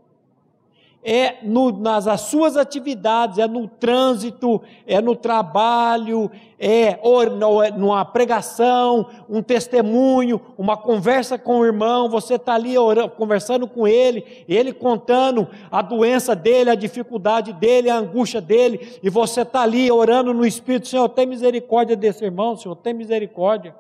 é 1.05 1.39
no, 1.43 1.73
nas 1.73 2.07
as 2.07 2.23
suas 2.23 2.57
atividades, 2.57 3.39
é 3.39 3.49
no 3.49 3.67
trânsito, 3.67 4.63
é 4.87 5.01
no 5.01 5.17
trabalho, 5.17 6.31
é 6.59 6.99
ou, 7.03 7.23
é 7.63 7.71
numa 7.73 8.05
pregação, 8.05 9.09
um 9.29 9.43
testemunho, 9.43 10.41
uma 10.57 10.77
conversa 10.77 11.37
com 11.37 11.59
o 11.59 11.65
irmão, 11.67 12.09
você 12.09 12.35
está 12.35 12.55
ali 12.55 12.79
orando, 12.79 13.11
conversando 13.11 13.67
com 13.67 13.89
ele, 13.89 14.45
ele 14.49 14.73
contando 14.73 15.49
a 15.73 15.83
doença 15.83 16.37
dele, 16.37 16.71
a 16.71 16.77
dificuldade 16.77 17.53
dele, 17.53 17.91
a 17.91 17.97
angústia 17.97 18.41
dele, 18.41 18.99
e 19.03 19.11
você 19.11 19.43
está 19.43 19.63
ali 19.63 19.91
orando 19.91 20.33
no 20.33 20.47
Espírito, 20.47 20.87
Senhor, 20.87 21.09
tem 21.09 21.27
misericórdia 21.27 21.97
desse 21.97 22.25
irmão, 22.25 22.57
Senhor, 22.57 22.77
tem 22.77 22.95
misericórdia. 22.95 23.75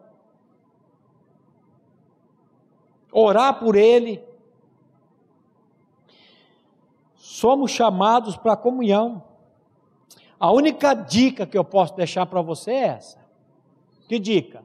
Orar 3.13 3.61
por 3.61 3.77
ele, 3.77 4.21
somos 7.43 7.73
chamados 7.73 8.37
para 8.37 8.53
a 8.53 8.57
comunhão. 8.57 9.21
A 10.39 10.53
única 10.53 10.95
dica 10.95 11.45
que 11.45 11.59
eu 11.59 11.65
posso 11.65 11.93
deixar 11.97 12.25
para 12.27 12.41
você 12.41 12.71
é 12.71 12.85
essa. 12.85 13.19
Que 14.09 14.21
dica? 14.21 14.63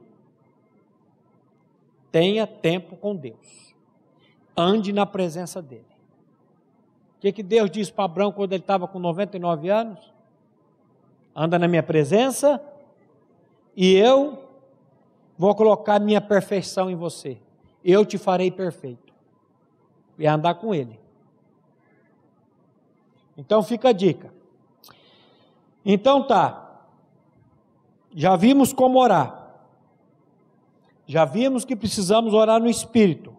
Tenha 2.12 2.46
tempo 2.46 2.96
com 2.96 3.16
Deus. 3.16 3.74
Ande 4.56 4.92
na 4.92 5.04
presença 5.04 5.60
dele. 5.60 5.88
O 7.16 7.20
que, 7.20 7.32
que 7.32 7.42
Deus 7.42 7.68
disse 7.68 7.92
para 7.92 8.04
Abraão 8.04 8.30
quando 8.30 8.52
ele 8.52 8.62
estava 8.62 8.86
com 8.86 9.00
99 9.00 9.68
anos? 9.68 10.12
Anda 11.34 11.58
na 11.58 11.66
minha 11.66 11.82
presença 11.82 12.62
e 13.76 13.92
eu 13.96 14.48
vou 15.36 15.52
colocar 15.56 15.98
minha 15.98 16.20
perfeição 16.20 16.88
em 16.88 16.94
você. 16.94 17.38
Eu 17.84 18.06
te 18.06 18.16
farei 18.18 18.52
perfeito. 18.52 19.12
E 20.16 20.28
andar 20.28 20.54
com 20.54 20.72
ele. 20.72 21.07
Então 23.38 23.62
fica 23.62 23.90
a 23.90 23.92
dica. 23.92 24.34
Então 25.84 26.24
tá. 26.24 26.82
Já 28.12 28.34
vimos 28.34 28.72
como 28.72 28.98
orar. 28.98 29.54
Já 31.06 31.24
vimos 31.24 31.64
que 31.64 31.76
precisamos 31.76 32.34
orar 32.34 32.60
no 32.60 32.68
espírito. 32.68 33.32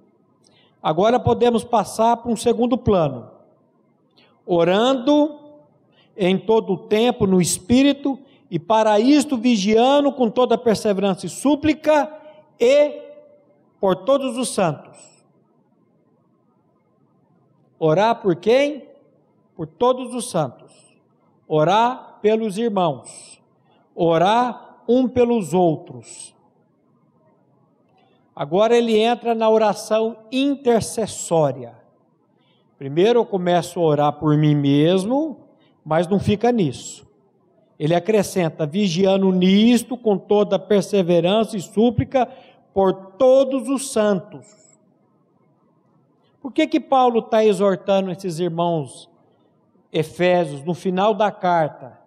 Agora 0.82 1.20
podemos 1.20 1.66
passar 1.66 2.16
para 2.18 2.32
um 2.32 2.38
segundo 2.38 2.78
plano. 2.78 3.30
Orando 4.46 5.38
em 6.16 6.38
todo 6.38 6.74
o 6.74 6.78
tempo 6.78 7.28
no 7.28 7.42
espírito 7.42 8.18
e 8.50 8.58
para 8.58 9.00
isto 9.00 9.38
vigiando 9.38 10.12
com 10.14 10.30
toda 10.30 10.58
perseverança 10.58 11.26
e 11.26 11.30
súplica 11.30 12.12
e 12.60 13.02
por 13.80 13.98
todos 13.98 14.38
os 14.38 14.50
santos. 14.50 14.98
Orar 17.78 18.22
por 18.22 18.36
quem? 18.38 18.89
Por 19.60 19.68
todos 19.68 20.16
os 20.16 20.30
santos, 20.30 20.72
orar 21.46 22.20
pelos 22.22 22.58
irmãos, 22.58 23.42
orar 23.94 24.86
um 24.88 25.06
pelos 25.06 25.54
outros. 25.54 26.34
Agora 28.34 28.78
ele 28.78 28.98
entra 28.98 29.36
na 29.36 29.50
oração 29.50 30.16
intercessória. 30.32 31.76
Primeiro 32.78 33.20
eu 33.20 33.26
começo 33.26 33.82
a 33.82 33.84
orar 33.84 34.14
por 34.14 34.38
mim 34.38 34.56
mesmo, 34.56 35.42
mas 35.84 36.08
não 36.08 36.22
fica 36.22 36.54
nisso. 36.54 37.06
Ele 37.78 37.94
acrescenta: 37.94 38.66
vigiando 38.66 39.30
nisto 39.30 39.98
com 39.98 40.18
toda 40.18 40.58
perseverança 40.58 41.58
e 41.58 41.62
súplica 41.62 42.30
por 42.74 42.94
todos 43.18 43.68
os 43.68 43.92
santos. 43.92 44.48
Por 46.42 46.54
que 46.54 46.66
que 46.66 46.80
Paulo 46.80 47.20
está 47.20 47.44
exortando 47.44 48.10
esses 48.10 48.40
irmãos 48.40 49.10
Efésios, 49.92 50.64
no 50.64 50.74
final 50.74 51.14
da 51.14 51.32
carta, 51.32 52.00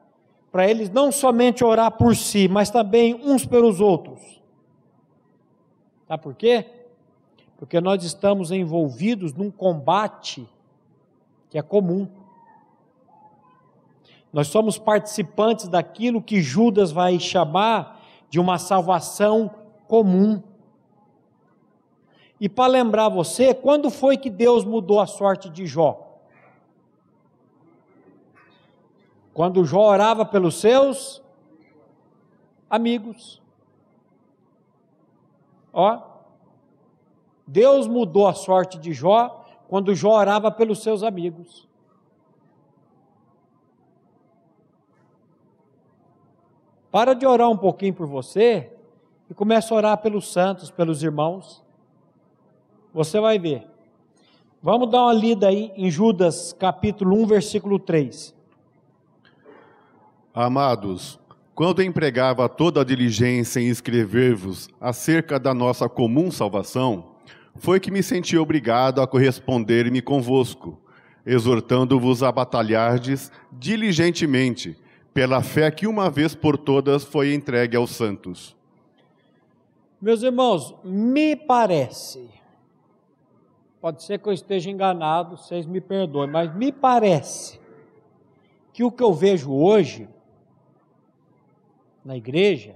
para 0.51 0.69
eles 0.69 0.91
não 0.91 1.11
somente 1.11 1.65
orar 1.65 1.91
por 1.93 2.15
si, 2.15 2.47
mas 2.47 2.71
também 2.71 3.15
uns 3.15 3.45
pelos 3.47 3.81
outros. 3.81 4.43
Sabe 6.07 6.23
por 6.23 6.35
quê? 6.35 6.67
Porque 7.57 7.81
nós 7.81 8.05
estamos 8.05 8.51
envolvidos 8.51 9.33
num 9.33 9.51
combate 9.51 10.47
que 11.49 11.59
é 11.59 11.63
comum. 11.63 12.09
Nós 14.33 14.49
somos 14.49 14.79
participantes 14.79 15.69
daquilo 15.69 16.23
que 16.23 16.41
Judas 16.41 16.93
vai 16.93 17.19
chamar 17.19 18.01
de 18.29 18.41
uma 18.41 18.59
salvação 18.59 19.51
comum. 19.87 20.43
E 22.41 22.49
para 22.49 22.73
lembrar 22.73 23.09
você, 23.09 23.55
quando 23.55 23.91
foi 23.91 24.17
que 24.17 24.31
Deus 24.31 24.65
mudou 24.65 25.01
a 25.01 25.07
sorte 25.07 25.49
de 25.49 25.67
Jó? 25.67 26.12
Quando 29.35 29.65
Jó 29.65 29.81
orava 29.81 30.25
pelos 30.25 30.61
seus 30.61 31.23
amigos. 32.69 33.41
Ó, 35.73 36.01
Deus 37.47 37.87
mudou 37.87 38.27
a 38.27 38.35
sorte 38.35 38.79
de 38.79 38.93
Jó 38.93 39.45
quando 39.69 39.95
Jó 39.95 40.19
orava 40.19 40.51
pelos 40.51 40.83
seus 40.83 41.03
amigos. 41.03 41.69
Para 46.91 47.15
de 47.15 47.27
orar 47.27 47.49
um 47.49 47.57
pouquinho 47.57 47.95
por 47.95 48.07
você 48.07 48.71
e 49.31 49.35
começa 49.35 49.73
a 49.73 49.77
orar 49.79 49.99
pelos 49.99 50.31
santos, 50.31 50.71
pelos 50.71 51.03
irmãos. 51.03 51.65
Você 52.93 53.19
vai 53.19 53.39
ver. 53.39 53.67
Vamos 54.63 54.91
dar 54.91 55.05
uma 55.05 55.13
lida 55.15 55.49
aí 55.49 55.73
em 55.75 55.91
Judas 55.91 56.53
capítulo 56.53 57.17
1, 57.23 57.27
versículo 57.27 57.79
3. 57.79 58.42
Amados, 60.35 61.21
quando 61.55 61.83
empregava 61.83 62.49
toda 62.49 62.81
a 62.81 62.85
diligência 62.85 63.61
em 63.61 63.69
escrever-vos 63.69 64.69
acerca 64.81 65.39
da 65.39 65.53
nossa 65.53 65.91
comum 65.91 66.31
salvação, 66.31 67.17
foi 67.57 67.79
que 67.79 67.91
me 67.91 68.03
senti 68.03 68.39
obrigado 68.39 69.03
a 69.03 69.07
corresponder-me 69.07 70.01
convosco, 70.01 70.81
exortando-vos 71.27 72.23
a 72.23 72.33
batalhardes 72.33 73.31
diligentemente 73.53 74.75
pela 75.13 75.43
fé 75.43 75.71
que 75.71 75.87
uma 75.87 76.09
vez 76.09 76.35
por 76.35 76.57
todas 76.57 77.05
foi 77.05 77.35
entregue 77.35 77.77
aos 77.77 77.91
santos. 77.91 78.57
Meus 80.01 80.23
irmãos, 80.23 80.75
me 80.83 81.37
parece 81.37 82.31
pode 83.83 84.05
ser 84.05 84.19
que 84.21 84.29
eu 84.29 84.33
esteja 84.33 84.71
enganado, 84.71 85.37
vocês 85.37 85.67
me 85.67 85.81
perdoem, 85.81 86.31
mas 86.31 86.55
me 86.55 86.71
parece 86.71 87.61
que 88.73 88.85
o 88.85 88.93
que 88.93 89.03
eu 89.03 89.13
vejo 89.13 89.53
hoje 89.53 90.09
na 92.05 92.17
igreja, 92.17 92.75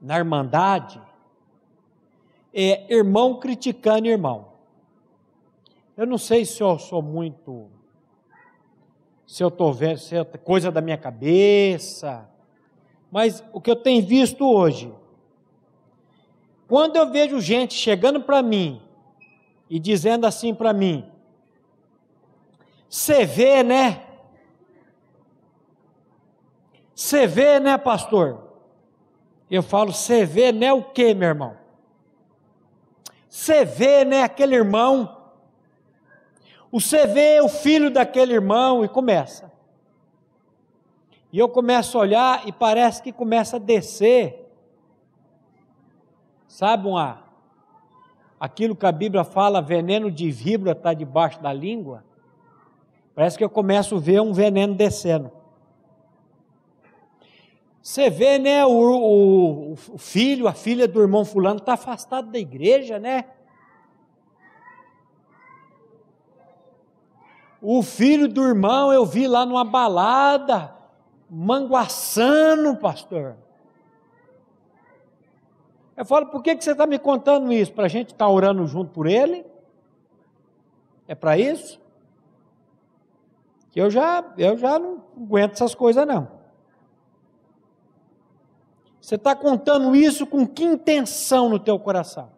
na 0.00 0.18
irmandade, 0.18 1.00
é 2.52 2.92
irmão 2.94 3.40
criticando 3.40 4.06
irmão. 4.06 4.52
Eu 5.96 6.06
não 6.06 6.18
sei 6.18 6.44
se 6.44 6.62
eu 6.62 6.78
sou 6.78 7.00
muito, 7.00 7.68
se 9.26 9.42
eu 9.42 9.48
estou 9.48 9.72
vendo, 9.72 9.98
se 9.98 10.16
é 10.16 10.24
coisa 10.24 10.70
da 10.70 10.80
minha 10.80 10.98
cabeça, 10.98 12.28
mas 13.10 13.44
o 13.52 13.60
que 13.60 13.70
eu 13.70 13.76
tenho 13.76 14.04
visto 14.04 14.44
hoje, 14.44 14.92
quando 16.66 16.96
eu 16.96 17.10
vejo 17.10 17.40
gente 17.40 17.74
chegando 17.74 18.20
para 18.20 18.42
mim 18.42 18.82
e 19.70 19.78
dizendo 19.78 20.26
assim 20.26 20.54
para 20.54 20.72
mim, 20.72 21.08
você 22.88 23.24
vê, 23.24 23.62
né? 23.62 24.03
Você 26.94 27.26
vê, 27.26 27.58
né, 27.58 27.76
pastor? 27.76 28.40
Eu 29.50 29.62
falo, 29.62 29.92
você 29.92 30.24
vê, 30.24 30.52
né, 30.52 30.72
o 30.72 30.82
que, 30.82 31.12
meu 31.14 31.28
irmão? 31.28 31.56
Você 33.28 33.64
vê, 33.64 34.04
né, 34.04 34.22
aquele 34.22 34.54
irmão? 34.54 35.16
Você 36.70 37.06
vê 37.06 37.40
o 37.40 37.48
filho 37.48 37.90
daquele 37.90 38.32
irmão 38.32 38.84
e 38.84 38.88
começa. 38.88 39.52
E 41.32 41.38
eu 41.38 41.48
começo 41.48 41.98
a 41.98 42.00
olhar 42.00 42.48
e 42.48 42.52
parece 42.52 43.02
que 43.02 43.12
começa 43.12 43.56
a 43.56 43.58
descer. 43.58 44.52
Sabe 46.46 46.86
uma 46.86 47.24
aquilo 48.38 48.76
que 48.76 48.86
a 48.86 48.92
Bíblia 48.92 49.24
fala, 49.24 49.60
veneno 49.60 50.10
de 50.10 50.30
víbora 50.30 50.72
está 50.72 50.94
debaixo 50.94 51.42
da 51.42 51.52
língua? 51.52 52.04
Parece 53.14 53.38
que 53.38 53.42
eu 53.42 53.50
começo 53.50 53.96
a 53.96 54.00
ver 54.00 54.20
um 54.20 54.32
veneno 54.32 54.74
descendo. 54.74 55.32
Você 57.84 58.08
vê, 58.08 58.38
né, 58.38 58.64
o, 58.64 58.70
o, 58.70 59.72
o 59.72 59.98
filho, 59.98 60.48
a 60.48 60.54
filha 60.54 60.88
do 60.88 61.02
irmão 61.02 61.22
fulano 61.22 61.58
está 61.58 61.74
afastado 61.74 62.30
da 62.30 62.38
igreja, 62.38 62.98
né? 62.98 63.26
O 67.60 67.82
filho 67.82 68.26
do 68.26 68.42
irmão 68.42 68.90
eu 68.90 69.04
vi 69.04 69.28
lá 69.28 69.44
numa 69.44 69.66
balada, 69.66 70.74
manguaçando, 71.28 72.74
pastor. 72.74 73.36
Eu 75.94 76.06
falo, 76.06 76.28
por 76.28 76.42
que, 76.42 76.56
que 76.56 76.64
você 76.64 76.72
está 76.72 76.86
me 76.86 76.98
contando 76.98 77.52
isso? 77.52 77.74
Para 77.74 77.84
a 77.84 77.88
gente 77.88 78.12
estar 78.12 78.24
tá 78.24 78.30
orando 78.30 78.66
junto 78.66 78.92
por 78.92 79.06
ele? 79.06 79.44
É 81.06 81.14
para 81.14 81.36
isso? 81.36 81.78
Que 83.70 83.78
eu 83.78 83.90
já, 83.90 84.24
eu 84.38 84.56
já 84.56 84.78
não 84.78 85.04
aguento 85.18 85.52
essas 85.52 85.74
coisas, 85.74 86.06
não. 86.06 86.33
Você 89.04 89.16
está 89.16 89.36
contando 89.36 89.94
isso 89.94 90.26
com 90.26 90.46
que 90.46 90.64
intenção 90.64 91.50
no 91.50 91.58
teu 91.58 91.78
coração? 91.78 92.30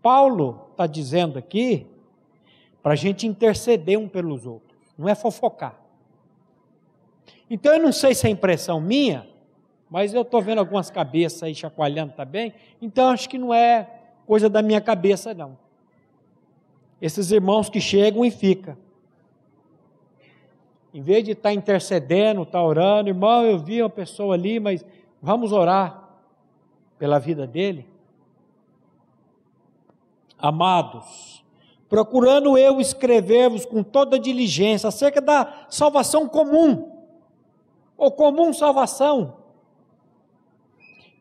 Paulo 0.00 0.68
está 0.70 0.86
dizendo 0.86 1.40
aqui 1.40 1.88
para 2.80 2.92
a 2.92 2.96
gente 2.96 3.26
interceder 3.26 3.98
um 3.98 4.08
pelos 4.08 4.46
outros, 4.46 4.78
não 4.96 5.08
é 5.08 5.16
fofocar. 5.16 5.76
Então 7.50 7.74
eu 7.74 7.82
não 7.82 7.90
sei 7.90 8.14
se 8.14 8.24
é 8.28 8.30
impressão 8.30 8.80
minha, 8.80 9.28
mas 9.90 10.14
eu 10.14 10.22
estou 10.22 10.40
vendo 10.40 10.60
algumas 10.60 10.88
cabeças 10.88 11.42
aí 11.42 11.52
chacoalhando 11.52 12.12
também, 12.12 12.54
então 12.80 13.08
acho 13.08 13.28
que 13.28 13.36
não 13.36 13.52
é 13.52 13.90
coisa 14.24 14.48
da 14.48 14.62
minha 14.62 14.80
cabeça, 14.80 15.34
não. 15.34 15.58
Esses 17.00 17.32
irmãos 17.32 17.68
que 17.68 17.80
chegam 17.80 18.24
e 18.24 18.30
ficam. 18.30 18.76
Em 20.92 21.00
vez 21.00 21.24
de 21.24 21.30
estar 21.32 21.48
tá 21.48 21.54
intercedendo, 21.54 22.42
estar 22.42 22.58
tá 22.58 22.64
orando, 22.64 23.08
irmão, 23.08 23.44
eu 23.44 23.58
vi 23.58 23.82
uma 23.82 23.88
pessoa 23.88 24.34
ali, 24.34 24.60
mas 24.60 24.84
vamos 25.20 25.52
orar 25.52 26.08
pela 26.98 27.18
vida 27.18 27.46
dele. 27.46 27.86
Amados, 30.38 31.44
procurando 31.88 32.58
eu 32.58 32.80
escrever-vos 32.80 33.64
com 33.64 33.82
toda 33.82 34.18
diligência 34.18 34.88
acerca 34.88 35.20
da 35.20 35.66
salvação 35.70 36.28
comum, 36.28 36.90
ou 37.96 38.10
comum 38.10 38.52
salvação. 38.52 39.36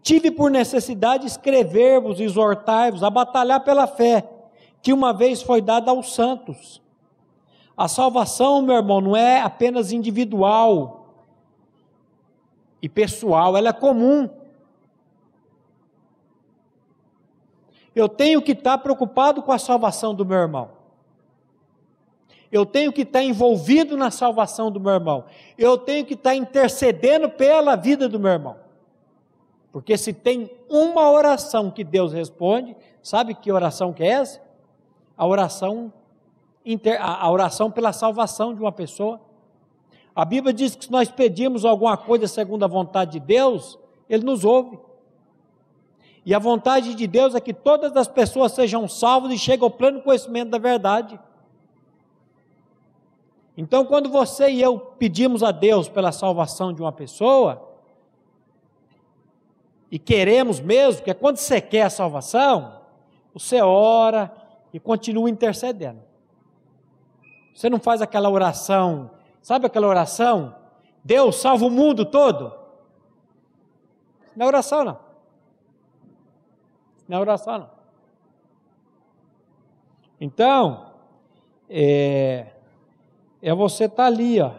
Tive 0.02 0.32
por 0.32 0.50
necessidade 0.50 1.28
escrever-vos, 1.28 2.20
exortar-vos 2.20 3.04
a 3.04 3.10
batalhar 3.10 3.64
pela 3.64 3.86
fé, 3.86 4.28
que 4.82 4.92
uma 4.92 5.14
vez 5.14 5.42
foi 5.42 5.62
dada 5.62 5.92
aos 5.92 6.14
santos. 6.14 6.82
A 7.82 7.88
salvação, 7.88 8.62
meu 8.62 8.76
irmão, 8.76 9.02
não 9.02 9.18
é 9.18 9.42
apenas 9.42 9.92
individual 9.92 11.16
e 12.80 12.88
pessoal, 12.88 13.58
ela 13.58 13.70
é 13.70 13.74
comum. 13.74 14.30
Eu 17.96 18.08
tenho 18.08 18.40
que 18.40 18.52
estar 18.52 18.78
preocupado 18.78 19.42
com 19.42 19.52
a 19.52 19.58
salvação 19.58 20.14
do 20.14 20.24
meu 20.24 20.38
irmão. 20.38 20.70
Eu 22.52 22.68
tenho 22.68 22.94
que 22.94 23.02
estar 23.02 23.24
envolvido 23.24 23.98
na 23.98 24.12
salvação 24.12 24.70
do 24.70 24.80
meu 24.80 24.94
irmão. 24.94 25.26
Eu 25.58 25.76
tenho 25.76 26.06
que 26.06 26.14
estar 26.14 26.36
intercedendo 26.36 27.32
pela 27.32 27.76
vida 27.76 28.08
do 28.08 28.20
meu 28.20 28.32
irmão. 28.32 28.58
Porque 29.72 29.98
se 29.98 30.14
tem 30.14 30.52
uma 30.70 31.10
oração 31.10 31.72
que 31.72 31.84
Deus 31.84 32.14
responde, 32.14 32.78
sabe 33.02 33.34
que 33.34 33.52
oração 33.52 33.92
que 33.92 34.04
é 34.04 34.10
essa? 34.10 34.40
A 35.18 35.26
oração 35.26 35.92
a 37.00 37.30
oração 37.30 37.72
pela 37.72 37.92
salvação 37.92 38.54
de 38.54 38.62
uma 38.62 38.72
pessoa. 38.72 39.20
A 40.16 40.26
Bíblia 40.26 40.54
diz 40.54 40.76
que 40.76 40.86
se 40.86 40.92
nós 40.92 41.10
pedimos 41.10 41.66
alguma 41.66 41.98
coisa 41.98 42.28
segundo 42.28 42.64
a 42.64 42.68
vontade 42.68 43.14
de 43.14 43.20
Deus, 43.20 43.80
Ele 44.10 44.24
nos 44.24 44.44
ouve. 44.44 44.78
E 46.26 46.36
a 46.36 46.40
vontade 46.40 46.94
de 46.94 47.08
Deus 47.08 47.34
é 47.34 47.40
que 47.40 47.54
todas 47.54 47.96
as 47.96 48.08
pessoas 48.08 48.52
sejam 48.52 48.88
salvas 48.88 49.32
e 49.32 49.40
cheguem 49.40 49.64
ao 49.64 49.72
pleno 49.72 50.02
conhecimento 50.02 50.50
da 50.50 50.58
verdade. 50.58 51.20
Então, 53.58 53.86
quando 53.86 54.10
você 54.10 54.50
e 54.50 54.62
eu 54.62 54.80
pedimos 54.80 55.44
a 55.44 55.52
Deus 55.52 55.90
pela 55.90 56.12
salvação 56.12 56.72
de 56.72 56.82
uma 56.82 56.92
pessoa, 56.92 57.70
e 59.90 60.00
queremos 60.00 60.60
mesmo, 60.60 61.04
que 61.04 61.12
é 61.12 61.14
quando 61.14 61.38
você 61.38 61.60
quer 61.60 61.84
a 61.84 61.90
salvação, 61.90 62.82
você 63.34 63.62
ora 63.62 64.32
e 64.74 64.80
continua 64.80 65.30
intercedendo. 65.30 66.11
Você 67.54 67.70
não 67.70 67.80
faz 67.80 68.02
aquela 68.02 68.30
oração, 68.30 69.12
sabe 69.42 69.66
aquela 69.66 69.88
oração? 69.88 70.56
Deus 71.04 71.38
salva 71.38 71.66
o 71.66 71.70
mundo 71.70 72.06
todo. 72.06 72.54
Não 74.36 74.46
é 74.46 74.48
oração, 74.48 74.84
não. 74.84 75.00
Não 77.08 77.18
é 77.18 77.22
oração, 77.22 77.60
não. 77.60 77.70
Então, 80.20 80.92
é, 81.70 82.48
é 83.42 83.54
você 83.54 83.86
estar 83.86 84.04
tá 84.04 84.06
ali, 84.06 84.40
ó. 84.40 84.52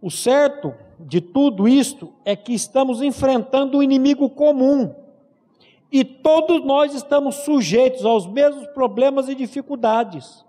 O 0.00 0.10
certo 0.10 0.74
de 0.98 1.20
tudo 1.20 1.68
isto 1.68 2.12
é 2.24 2.34
que 2.34 2.52
estamos 2.52 3.00
enfrentando 3.00 3.78
um 3.78 3.82
inimigo 3.82 4.28
comum 4.28 5.01
e 5.92 6.02
todos 6.02 6.64
nós 6.64 6.94
estamos 6.94 7.34
sujeitos 7.44 8.06
aos 8.06 8.26
mesmos 8.26 8.66
problemas 8.68 9.28
e 9.28 9.34
dificuldades. 9.34 10.42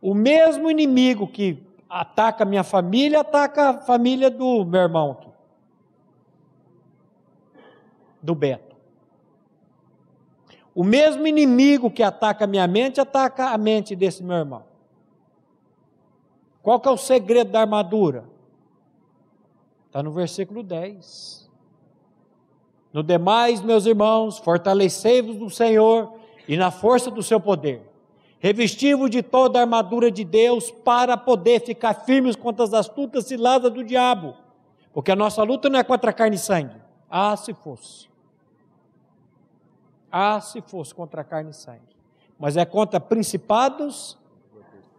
O 0.00 0.14
mesmo 0.14 0.70
inimigo 0.70 1.26
que 1.26 1.60
ataca 1.90 2.44
minha 2.44 2.62
família, 2.62 3.20
ataca 3.20 3.70
a 3.70 3.78
família 3.78 4.30
do 4.30 4.64
meu 4.64 4.82
irmão 4.82 5.34
do 8.22 8.34
Beto. 8.34 8.74
O 10.74 10.82
mesmo 10.82 11.26
inimigo 11.26 11.90
que 11.90 12.02
ataca 12.02 12.44
a 12.44 12.46
minha 12.46 12.66
mente, 12.66 13.00
ataca 13.00 13.50
a 13.50 13.58
mente 13.58 13.94
desse 13.94 14.22
meu 14.22 14.36
irmão. 14.36 14.64
Qual 16.62 16.80
que 16.80 16.88
é 16.88 16.90
o 16.90 16.96
segredo 16.96 17.50
da 17.50 17.60
armadura? 17.60 18.24
Está 19.86 20.02
no 20.02 20.10
versículo 20.10 20.62
10. 20.62 21.43
No 22.94 23.02
demais, 23.02 23.60
meus 23.60 23.86
irmãos, 23.86 24.38
fortalecei-vos 24.38 25.34
no 25.34 25.50
Senhor 25.50 26.14
e 26.46 26.56
na 26.56 26.70
força 26.70 27.10
do 27.10 27.24
seu 27.24 27.40
poder. 27.40 27.82
Revesti-vos 28.38 29.10
de 29.10 29.20
toda 29.20 29.58
a 29.58 29.62
armadura 29.62 30.12
de 30.12 30.22
Deus 30.22 30.70
para 30.70 31.16
poder 31.16 31.60
ficar 31.60 31.92
firmes 31.92 32.36
contra 32.36 32.64
as 32.64 32.72
astutas 32.72 33.24
ciladas 33.26 33.72
do 33.72 33.82
diabo. 33.82 34.36
Porque 34.92 35.10
a 35.10 35.16
nossa 35.16 35.42
luta 35.42 35.68
não 35.68 35.80
é 35.80 35.82
contra 35.82 36.12
carne 36.12 36.36
e 36.36 36.38
sangue. 36.38 36.76
Ah, 37.10 37.36
se 37.36 37.52
fosse. 37.52 38.08
Ah, 40.08 40.40
se 40.40 40.60
fosse 40.60 40.94
contra 40.94 41.24
carne 41.24 41.50
e 41.50 41.54
sangue. 41.54 41.96
Mas 42.38 42.56
é 42.56 42.64
contra 42.64 43.00
principados 43.00 44.16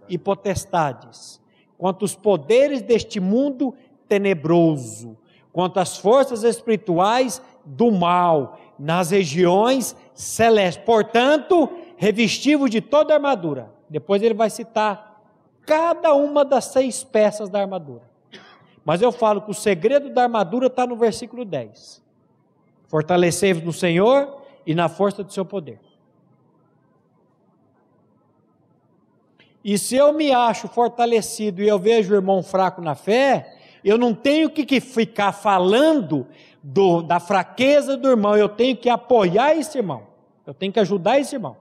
e 0.09 0.17
potestades, 0.17 1.41
contra 1.77 2.03
os 2.03 2.13
poderes 2.13 2.81
deste 2.81 3.21
mundo 3.21 3.73
tenebroso, 4.05 5.17
contra 5.53 5.81
as 5.81 5.97
forças 5.97 6.43
espirituais 6.43 7.41
do 7.65 7.91
mal 7.91 8.59
nas 8.77 9.11
regiões 9.11 9.95
celestes. 10.13 10.83
Portanto, 10.85 11.69
revestivo 11.97 12.69
de 12.69 12.81
toda 12.81 13.13
a 13.13 13.17
armadura. 13.17 13.71
Depois 13.89 14.21
ele 14.21 14.33
vai 14.33 14.49
citar 14.49 15.21
cada 15.65 16.13
uma 16.13 16.45
das 16.45 16.65
seis 16.65 17.03
peças 17.03 17.49
da 17.49 17.61
armadura. 17.61 18.03
Mas 18.83 19.01
eu 19.01 19.11
falo 19.11 19.41
que 19.41 19.49
o 19.49 19.53
segredo 19.53 20.09
da 20.09 20.23
armadura 20.23 20.67
está 20.67 20.85
no 20.85 20.95
versículo 20.95 21.43
10. 21.43 22.03
Fortalecei-vos 22.87 23.63
no 23.63 23.73
Senhor 23.73 24.41
e 24.65 24.75
na 24.75 24.87
força 24.87 25.23
do 25.23 25.33
seu 25.33 25.43
poder. 25.43 25.79
E 29.63 29.79
se 29.79 29.95
eu 29.95 30.13
me 30.13 30.31
acho 30.31 30.67
fortalecido 30.67 31.63
e 31.63 31.67
eu 31.67 31.79
vejo 31.79 32.13
o 32.13 32.15
irmão 32.15 32.43
fraco 32.43 32.81
na 32.81 32.93
fé, 32.93 33.57
eu 33.85 33.99
não 33.99 34.15
tenho 34.15 34.49
que 34.49 34.81
ficar 34.81 35.31
falando 35.31 36.25
do, 36.63 37.03
da 37.03 37.19
fraqueza 37.19 37.95
do 37.95 38.09
irmão, 38.09 38.35
eu 38.35 38.49
tenho 38.49 38.75
que 38.75 38.89
apoiar 38.89 39.55
esse 39.55 39.77
irmão, 39.77 40.07
eu 40.43 40.55
tenho 40.55 40.73
que 40.73 40.79
ajudar 40.79 41.19
esse 41.19 41.35
irmão. 41.35 41.55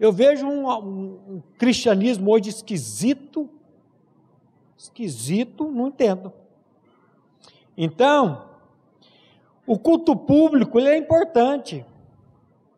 Eu 0.00 0.12
vejo 0.12 0.48
um, 0.48 0.68
um, 0.68 1.20
um 1.28 1.42
cristianismo 1.56 2.32
hoje 2.32 2.50
esquisito, 2.50 3.48
esquisito, 4.76 5.70
não 5.70 5.86
entendo. 5.86 6.32
Então, 7.76 8.46
o 9.64 9.78
culto 9.78 10.16
público 10.16 10.80
ele 10.80 10.88
é 10.88 10.96
importante. 10.96 11.86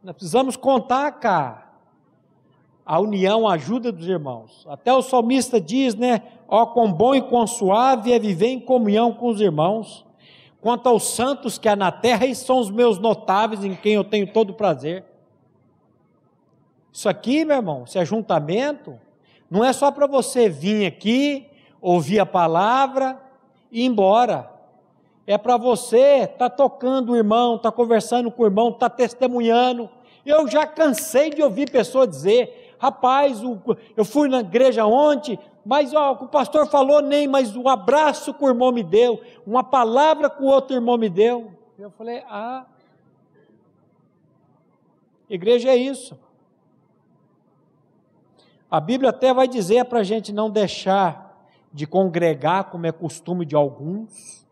Nós 0.03 0.14
precisamos 0.14 0.55
contar, 0.55 1.11
cara 1.12 1.64
a 2.85 3.01
união, 3.01 3.49
a 3.49 3.55
ajuda 3.55 3.91
dos 3.91 4.07
irmãos. 4.07 4.64
Até 4.68 4.93
o 4.93 5.01
salmista 5.01 5.61
diz, 5.61 5.95
né? 5.95 6.22
Ó, 6.49 6.67
quão 6.67 6.93
bom 6.93 7.15
e 7.15 7.23
quão 7.23 7.47
suave 7.47 8.13
é 8.13 8.19
viver 8.19 8.49
em 8.49 8.61
comunhão 8.61 9.13
com 9.13 9.29
os 9.29 9.41
irmãos. 9.41 10.05
Quanto 10.61 10.89
aos 10.89 11.05
santos 11.09 11.59
que 11.59 11.69
há 11.69 11.77
na 11.77 11.93
terra, 11.93 12.25
esses 12.27 12.47
são 12.47 12.59
os 12.59 12.71
meus 12.71 12.99
notáveis, 12.99 13.65
em 13.65 13.75
quem 13.75 13.95
eu 13.95 14.05
tenho 14.05 14.27
todo 14.27 14.55
prazer. 14.55 15.05
Isso 16.93 17.09
aqui, 17.09 17.45
meu 17.45 17.57
irmão, 17.57 17.85
esse 17.87 17.99
ajuntamento, 17.99 18.99
não 19.51 19.65
é 19.65 19.73
só 19.73 19.91
para 19.91 20.07
você 20.07 20.49
vir 20.49 20.87
aqui, 20.87 21.47
ouvir 21.81 22.19
a 22.19 22.27
palavra 22.27 23.21
e 23.71 23.83
ir 23.83 23.87
embora. 23.87 24.51
É 25.27 25.37
para 25.37 25.57
você 25.57 26.21
estar 26.23 26.49
tá 26.49 26.51
tocando 26.51 27.13
o 27.13 27.17
irmão, 27.17 27.57
estar 27.57 27.71
tá 27.71 27.77
conversando 27.77 28.31
com 28.31 28.43
o 28.43 28.47
irmão, 28.47 28.69
estar 28.69 28.89
tá 28.89 28.97
testemunhando. 28.97 29.91
Eu 30.25 30.49
já 30.49 30.67
cansei 30.67 31.31
de 31.31 31.43
ouvir 31.43 31.71
pessoas 31.71 32.09
dizer: 32.09 32.77
Rapaz, 32.79 33.43
eu 33.97 34.05
fui 34.05 34.29
na 34.29 34.41
igreja 34.41 34.87
ontem, 34.87 35.39
mas 35.65 35.95
ó, 35.95 36.12
o 36.12 36.29
pastor 36.29 36.67
falou 36.67 37.01
nem, 37.01 37.27
mas 37.27 37.57
o 37.57 37.69
abraço 37.69 38.35
que 38.35 38.45
o 38.45 38.49
irmão 38.49 38.71
me 38.71 38.83
deu, 38.83 39.21
uma 39.47 39.65
palavra 39.65 40.29
que 40.29 40.43
o 40.43 40.47
outro 40.47 40.77
irmão 40.77 40.99
me 40.99 41.09
deu. 41.09 41.53
Eu 41.79 41.91
falei, 41.91 42.23
ah, 42.29 42.67
igreja 45.29 45.71
é 45.71 45.77
isso. 45.77 46.19
A 48.71 48.79
Bíblia 48.79 49.11
até 49.11 49.33
vai 49.33 49.49
dizer 49.49 49.85
para 49.87 50.01
a 50.01 50.05
gente 50.05 50.33
não 50.33 50.51
deixar 50.51 51.49
de 51.73 51.87
congregar, 51.87 52.71
como 52.71 52.87
é 52.87 52.93
costume 52.93 53.47
de 53.47 53.57
alguns. 53.57 54.45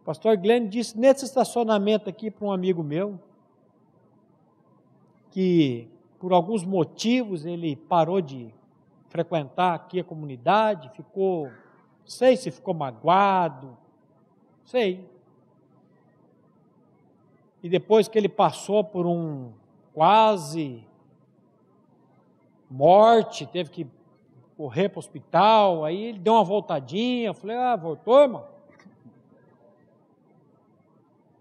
O 0.00 0.04
pastor 0.04 0.36
Glenn 0.36 0.68
disse 0.68 0.98
nesse 0.98 1.24
estacionamento 1.24 2.08
aqui 2.08 2.30
para 2.30 2.46
um 2.46 2.52
amigo 2.52 2.82
meu 2.82 3.20
que 5.30 5.91
por 6.22 6.32
alguns 6.32 6.62
motivos 6.64 7.44
ele 7.44 7.74
parou 7.74 8.20
de 8.20 8.54
frequentar 9.08 9.74
aqui 9.74 9.98
a 9.98 10.04
comunidade, 10.04 10.88
ficou, 10.90 11.50
sei 12.04 12.36
se 12.36 12.48
ficou 12.52 12.72
magoado, 12.72 13.76
sei. 14.64 15.04
E 17.60 17.68
depois 17.68 18.06
que 18.06 18.16
ele 18.16 18.28
passou 18.28 18.84
por 18.84 19.04
um 19.04 19.50
quase 19.92 20.84
morte, 22.70 23.44
teve 23.44 23.70
que 23.70 23.86
correr 24.56 24.90
para 24.90 24.98
o 24.98 25.00
hospital, 25.00 25.84
aí 25.84 26.04
ele 26.04 26.20
deu 26.20 26.34
uma 26.34 26.44
voltadinha, 26.44 27.34
falei, 27.34 27.56
ah, 27.56 27.74
voltou, 27.74 28.20
irmão? 28.20 28.46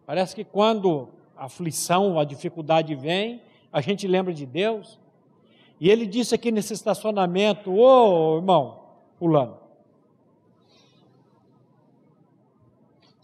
Parece 0.07 0.33
que 0.33 0.43
quando 0.43 1.07
a 1.37 1.45
aflição, 1.45 2.19
a 2.19 2.23
dificuldade 2.25 2.95
vem, 2.95 3.43
a 3.71 3.81
gente 3.81 4.07
lembra 4.07 4.33
de 4.33 4.45
Deus. 4.45 4.99
E 5.79 5.89
ele 5.89 6.05
disse 6.05 6.35
aqui 6.35 6.51
nesse 6.51 6.73
estacionamento: 6.73 7.71
Ô 7.71 8.37
irmão, 8.37 8.81
Fulano, 9.17 9.57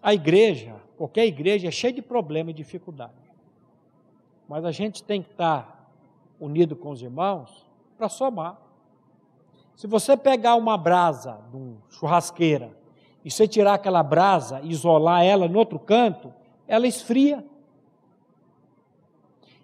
a 0.02 0.14
igreja, 0.14 0.76
qualquer 0.98 1.26
igreja, 1.26 1.68
é 1.68 1.72
cheia 1.72 1.94
de 1.94 2.02
problemas 2.02 2.52
e 2.52 2.56
dificuldade. 2.56 3.14
Mas 4.48 4.64
a 4.64 4.72
gente 4.72 5.04
tem 5.04 5.22
que 5.22 5.32
estar 5.32 5.92
unido 6.40 6.76
com 6.76 6.92
os 6.92 7.02
irmãos 7.02 7.66
para 7.98 8.08
somar. 8.08 8.58
Se 9.76 9.86
você 9.86 10.16
pegar 10.16 10.56
uma 10.56 10.78
brasa 10.78 11.40
de 11.52 11.58
uma 11.58 11.78
churrasqueira 11.90 12.76
e 13.24 13.30
você 13.30 13.48
tirar 13.48 13.74
aquela 13.74 14.02
brasa 14.02 14.62
e 14.62 14.70
isolar 14.70 15.24
ela 15.24 15.48
no 15.48 15.60
outro 15.60 15.78
canto, 15.78 16.34
ela 16.68 16.88
esfria. 16.88 17.46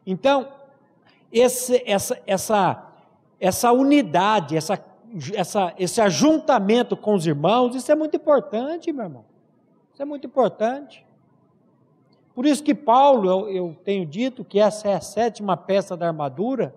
Então, 0.06 0.52
esse, 1.34 1.82
essa, 1.86 2.22
essa, 2.28 2.94
essa 3.40 3.72
unidade, 3.72 4.56
essa, 4.56 4.80
essa, 5.34 5.74
esse 5.80 6.00
ajuntamento 6.00 6.96
com 6.96 7.16
os 7.16 7.26
irmãos, 7.26 7.76
isso 7.76 7.92
é 7.92 7.96
muito 7.96 8.16
importante, 8.16 8.94
meu 8.94 9.06
irmão. 9.06 9.26
Isso 9.92 10.02
é 10.02 10.06
muito 10.06 10.28
importante. 10.28 11.04
Por 12.36 12.46
isso 12.46 12.64
que 12.64 12.76
Paulo, 12.76 13.30
eu, 13.30 13.50
eu 13.50 13.78
tenho 13.84 14.06
dito 14.06 14.46
que 14.46 14.60
essa 14.60 14.90
é 14.90 14.94
a 14.94 15.02
sétima 15.02 15.58
peça 15.58 15.98
da 15.98 16.08
armadura. 16.08 16.76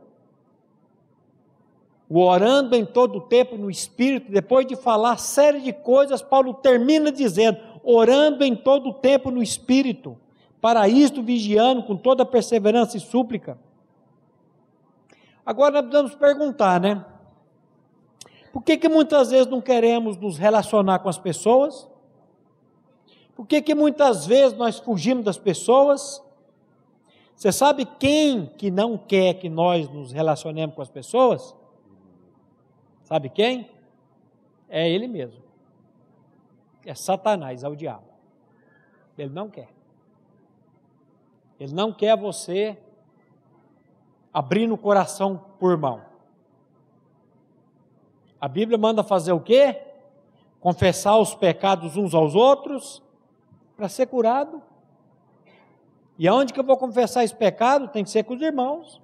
O 2.09 2.21
orando 2.21 2.75
em 2.77 2.85
todo 2.85 3.17
o 3.17 3.21
tempo 3.21 3.57
no 3.57 3.71
Espírito, 3.71 4.31
depois 4.31 4.67
de 4.67 4.77
falar 4.77 5.19
série 5.19 5.61
de 5.61 5.73
coisas, 5.73 6.23
Paulo 6.23 6.55
termina 6.55 7.11
dizendo: 7.11 7.59
orando 7.83 8.45
em 8.45 8.55
todo 8.55 8.91
o 8.91 8.95
tempo 8.95 9.31
no 9.31 9.43
Espírito, 9.43 10.17
para 10.61 10.89
isto 10.89 11.23
vigiando 11.23 11.83
com 11.83 11.97
toda 11.97 12.25
perseverança 12.25 12.97
e 12.97 13.01
súplica 13.01 13.59
Agora 15.47 15.80
nós 15.80 15.82
precisamos 15.82 16.14
perguntar, 16.16 16.80
né? 16.80 17.07
Por 18.53 18.64
que, 18.64 18.76
que 18.76 18.88
muitas 18.88 19.30
vezes 19.30 19.47
não 19.47 19.61
queremos 19.61 20.16
nos 20.16 20.36
relacionar 20.36 20.99
com 20.99 21.09
as 21.09 21.18
pessoas? 21.18 21.88
Por 23.36 23.47
que, 23.47 23.62
que 23.62 23.74
muitas 23.74 24.26
vezes 24.26 24.59
nós 24.59 24.80
fugimos 24.80 25.24
das 25.24 25.38
pessoas? 25.38 26.20
Você 27.36 27.53
sabe 27.53 27.84
quem 27.84 28.47
que 28.47 28.70
não 28.70 28.99
quer 28.99 29.34
que 29.34 29.49
nós 29.49 29.88
nos 29.88 30.11
relacionemos 30.11 30.74
com 30.74 30.82
as 30.82 30.88
pessoas? 30.88 31.55
Sabe 33.05 33.28
quem? 33.28 33.70
É 34.68 34.90
ele 34.90 35.07
mesmo. 35.07 35.42
É 36.84 36.94
Satanás, 36.94 37.62
é 37.62 37.68
o 37.68 37.76
diabo. 37.76 38.07
Ele 39.16 39.30
não 39.30 39.49
quer. 39.49 39.68
Ele 41.61 41.72
não 41.72 41.92
quer 41.92 42.16
você 42.16 42.78
abrindo 44.37 44.74
o 44.74 44.76
coração 44.76 45.41
por 45.59 45.70
irmão. 45.70 46.03
A 48.39 48.47
Bíblia 48.47 48.76
manda 48.76 49.03
fazer 49.03 49.32
o 49.32 49.41
quê? 49.41 49.80
Confessar 50.61 51.16
os 51.16 51.34
pecados 51.34 51.97
uns 51.97 52.12
aos 52.12 52.34
outros 52.34 53.03
para 53.78 53.89
ser 53.89 54.05
curado. 54.09 54.61
E 56.18 56.28
aonde 56.28 56.53
que 56.53 56.61
eu 56.61 56.64
vou 56.64 56.76
confessar 56.76 57.24
esse 57.24 57.34
pecado? 57.34 57.89
Tem 57.89 58.05
que 58.05 58.11
ser 58.11 58.24
com 58.24 58.34
os 58.34 58.43
irmãos. 58.43 59.01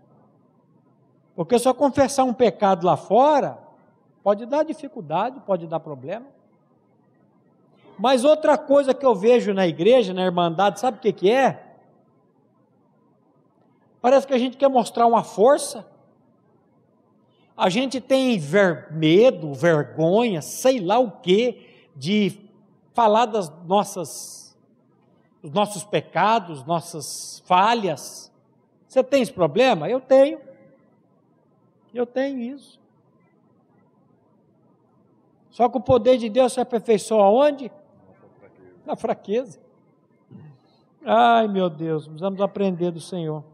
Porque 1.35 1.59
só 1.59 1.73
confessar 1.73 2.25
um 2.25 2.35
pecado 2.35 2.85
lá 2.85 2.99
fora 2.99 3.59
pode 4.23 4.45
dar 4.45 4.65
dificuldade, 4.65 5.41
pode 5.47 5.67
dar 5.67 5.81
problema. 5.81 6.27
Mas 7.99 8.23
outra 8.23 8.59
coisa 8.59 8.93
que 8.93 9.07
eu 9.07 9.15
vejo 9.15 9.55
na 9.55 9.67
igreja, 9.67 10.13
na 10.13 10.27
irmandade, 10.27 10.79
sabe 10.79 10.99
o 10.99 11.01
que, 11.01 11.11
que 11.11 11.31
é? 11.31 11.72
Parece 14.03 14.27
que 14.27 14.35
a 14.35 14.39
gente 14.39 14.57
quer 14.57 14.69
mostrar 14.69 15.07
uma 15.07 15.23
força. 15.23 15.87
A 17.57 17.69
gente 17.71 18.01
tem 18.01 18.37
ver, 18.37 18.91
medo, 18.91 19.55
vergonha, 19.55 20.43
sei 20.43 20.81
lá 20.81 20.99
o 20.99 21.09
que, 21.09 21.87
de 21.95 22.37
falar 22.93 23.27
das 23.27 23.49
nossas, 23.65 24.59
dos 25.41 25.53
nossos 25.53 25.85
pecados, 25.85 26.65
nossas 26.65 27.45
falhas. 27.47 28.33
Você 28.89 29.05
tem 29.05 29.23
esse 29.23 29.33
problema? 29.33 29.89
Eu 29.89 30.01
tenho. 30.01 30.41
Eu 31.95 32.05
tenho 32.05 32.41
isso. 32.41 32.81
Só 35.51 35.69
que 35.69 35.77
o 35.77 35.81
poder 35.81 36.19
de 36.19 36.29
Deus 36.29 36.55
se 36.55 36.61
aperfeiçoa 36.61 37.29
onde? 37.29 37.71
Na 38.85 38.97
fraqueza. 38.97 39.61
Ai, 41.05 41.47
meu 41.47 41.71
Deus, 41.71 42.05
precisamos 42.07 42.41
aprender 42.41 42.91
do 42.91 43.01
Senhor. 43.01 43.52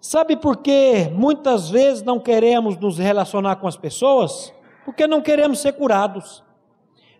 Sabe 0.00 0.34
por 0.34 0.56
que 0.56 1.10
muitas 1.12 1.68
vezes 1.68 2.02
não 2.02 2.18
queremos 2.18 2.76
nos 2.78 2.96
relacionar 2.96 3.56
com 3.56 3.68
as 3.68 3.76
pessoas? 3.76 4.52
Porque 4.84 5.06
não 5.06 5.20
queremos 5.20 5.60
ser 5.60 5.74
curados, 5.74 6.42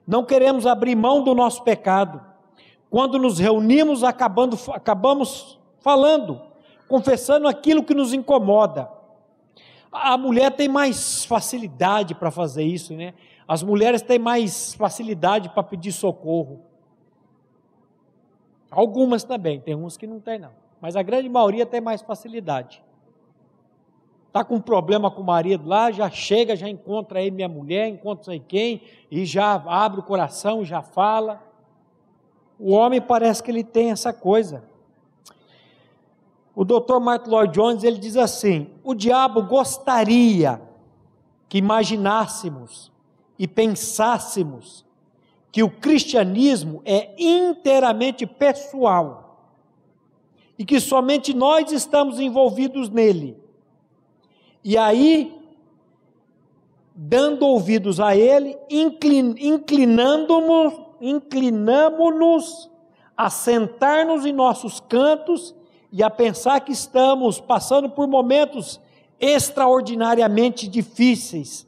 não 0.06 0.24
queremos 0.24 0.66
abrir 0.66 0.96
mão 0.96 1.22
do 1.22 1.34
nosso 1.34 1.62
pecado. 1.62 2.24
Quando 2.88 3.18
nos 3.18 3.38
reunimos, 3.38 4.02
acabando, 4.02 4.58
acabamos 4.72 5.60
falando, 5.80 6.40
confessando 6.88 7.46
aquilo 7.46 7.84
que 7.84 7.94
nos 7.94 8.14
incomoda. 8.14 8.90
A 9.92 10.16
mulher 10.16 10.50
tem 10.52 10.68
mais 10.68 11.24
facilidade 11.24 12.14
para 12.14 12.30
fazer 12.30 12.64
isso, 12.64 12.94
né? 12.94 13.12
As 13.46 13.62
mulheres 13.62 14.00
têm 14.00 14.18
mais 14.18 14.74
facilidade 14.74 15.50
para 15.50 15.62
pedir 15.62 15.92
socorro. 15.92 16.60
Algumas 18.70 19.22
também, 19.22 19.60
tem 19.60 19.74
uns 19.74 19.96
que 19.96 20.06
não 20.06 20.20
tem 20.20 20.38
não. 20.38 20.52
Mas 20.80 20.96
a 20.96 21.02
grande 21.02 21.28
maioria 21.28 21.66
tem 21.66 21.80
mais 21.80 22.00
facilidade. 22.00 22.82
Está 24.28 24.44
com 24.44 24.56
um 24.56 24.60
problema 24.60 25.10
com 25.10 25.22
o 25.22 25.24
marido 25.24 25.68
lá, 25.68 25.90
já 25.90 26.08
chega, 26.08 26.54
já 26.54 26.68
encontra 26.68 27.18
aí 27.18 27.30
minha 27.30 27.48
mulher, 27.48 27.88
encontra 27.88 28.26
sei 28.26 28.38
quem, 28.38 28.80
e 29.10 29.24
já 29.24 29.54
abre 29.66 30.00
o 30.00 30.04
coração, 30.04 30.64
já 30.64 30.80
fala. 30.80 31.42
O 32.58 32.70
homem 32.70 33.00
parece 33.00 33.42
que 33.42 33.50
ele 33.50 33.64
tem 33.64 33.90
essa 33.90 34.12
coisa. 34.12 34.62
O 36.54 36.64
Dr. 36.64 36.98
Martin 37.00 37.30
Lloyd 37.30 37.52
Jones 37.52 37.82
ele 37.82 37.98
diz 37.98 38.16
assim: 38.16 38.70
o 38.84 38.94
diabo 38.94 39.42
gostaria 39.42 40.62
que 41.48 41.58
imaginássemos 41.58 42.92
e 43.36 43.48
pensássemos 43.48 44.84
que 45.50 45.62
o 45.62 45.70
cristianismo 45.70 46.80
é 46.84 47.14
inteiramente 47.18 48.24
pessoal 48.26 49.29
e 50.60 50.64
que 50.66 50.78
somente 50.78 51.32
nós 51.32 51.72
estamos 51.72 52.20
envolvidos 52.20 52.90
nele. 52.90 53.34
E 54.62 54.76
aí, 54.76 55.34
dando 56.94 57.46
ouvidos 57.46 57.98
a 57.98 58.14
ele, 58.14 58.58
inclinando-nos, 58.68 60.74
inclinamos-nos 61.00 62.70
a 63.16 63.30
sentar-nos 63.30 64.26
em 64.26 64.34
nossos 64.34 64.80
cantos 64.80 65.54
e 65.90 66.02
a 66.02 66.10
pensar 66.10 66.60
que 66.60 66.72
estamos 66.72 67.40
passando 67.40 67.88
por 67.88 68.06
momentos 68.06 68.78
extraordinariamente 69.18 70.68
difíceis. 70.68 71.66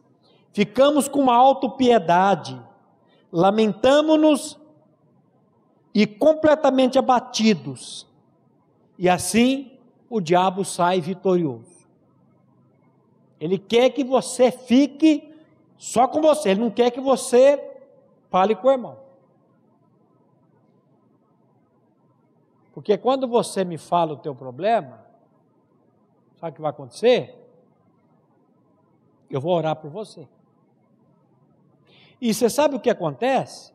Ficamos 0.53 1.09
com 1.09 1.20
uma 1.20 1.34
autopiedade 1.34 2.61
lamentamos-nos 3.32 4.61
e 5.95 6.07
completamente 6.07 6.99
abatidos. 6.99 8.11
E 9.03 9.09
assim 9.09 9.80
o 10.09 10.20
diabo 10.20 10.64
sai 10.64 11.00
vitorioso. 11.00 11.88
Ele 13.40 13.59
quer 13.59 13.90
que 13.90 14.05
você 14.05 14.53
fique 14.53 15.36
só 15.76 16.07
com 16.07 16.22
você, 16.22 16.50
ele 16.50 16.61
não 16.61 16.70
quer 16.70 16.92
que 16.92 17.00
você 17.00 17.61
fale 18.30 18.55
com 18.55 18.68
o 18.68 18.70
irmão. 18.70 18.96
Porque 22.72 22.96
quando 22.96 23.26
você 23.26 23.64
me 23.64 23.76
fala 23.76 24.12
o 24.12 24.18
teu 24.18 24.36
problema, 24.36 25.05
sabe 26.36 26.53
o 26.53 26.55
que 26.55 26.62
vai 26.62 26.70
acontecer? 26.70 27.36
Eu 29.28 29.40
vou 29.40 29.53
orar 29.53 29.74
por 29.74 29.90
você. 29.90 30.28
E 32.20 32.32
você 32.32 32.48
sabe 32.48 32.76
o 32.76 32.80
que 32.80 32.88
acontece? 32.88 33.72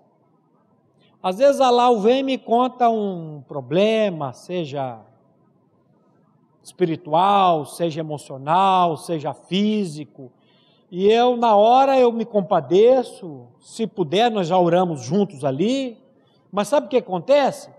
Às 1.21 1.39
vezes 1.39 1.59
Allah 1.59 1.93
vem 1.99 2.19
e 2.19 2.23
me 2.23 2.38
conta 2.38 2.89
um 2.89 3.43
problema, 3.45 4.32
seja 4.32 5.05
espiritual, 6.68 7.65
seja 7.65 8.01
emocional, 8.01 8.97
seja 8.97 9.34
físico, 9.34 10.30
e 10.91 11.09
eu 11.09 11.38
na 11.38 11.55
hora 11.55 11.97
eu 11.97 12.11
me 12.11 12.26
compadeço, 12.26 13.47
se 13.61 13.88
puder 13.88 14.30
nós 14.30 14.47
já 14.47 14.57
oramos 14.57 15.01
juntos 15.01 15.45
ali, 15.45 15.97
mas 16.51 16.68
sabe 16.68 16.88
o 16.88 16.89
que 16.89 16.97
acontece? 16.97 17.70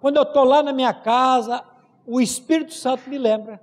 Quando 0.00 0.18
eu 0.18 0.22
estou 0.22 0.44
lá 0.44 0.62
na 0.62 0.72
minha 0.72 0.94
casa, 0.94 1.64
o 2.06 2.20
Espírito 2.20 2.74
Santo 2.74 3.10
me 3.10 3.18
lembra. 3.18 3.60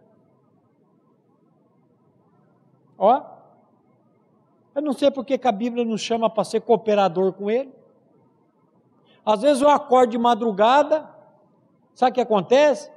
Ó, 2.98 3.22
eu 4.76 4.82
não 4.82 4.92
sei 4.92 5.10
porque 5.10 5.38
que 5.38 5.48
a 5.48 5.54
Bíblia 5.54 5.86
nos 5.86 6.02
chama 6.02 6.30
para 6.30 6.44
ser 6.44 6.60
cooperador 6.60 7.32
com 7.32 7.50
Ele. 7.50 7.74
Às 9.26 9.42
vezes 9.42 9.62
eu 9.62 9.70
acordo 9.70 10.12
de 10.12 10.18
madrugada, 10.18 11.10
sabe 11.94 12.12
o 12.12 12.16
que 12.16 12.22
acontece? 12.22 12.92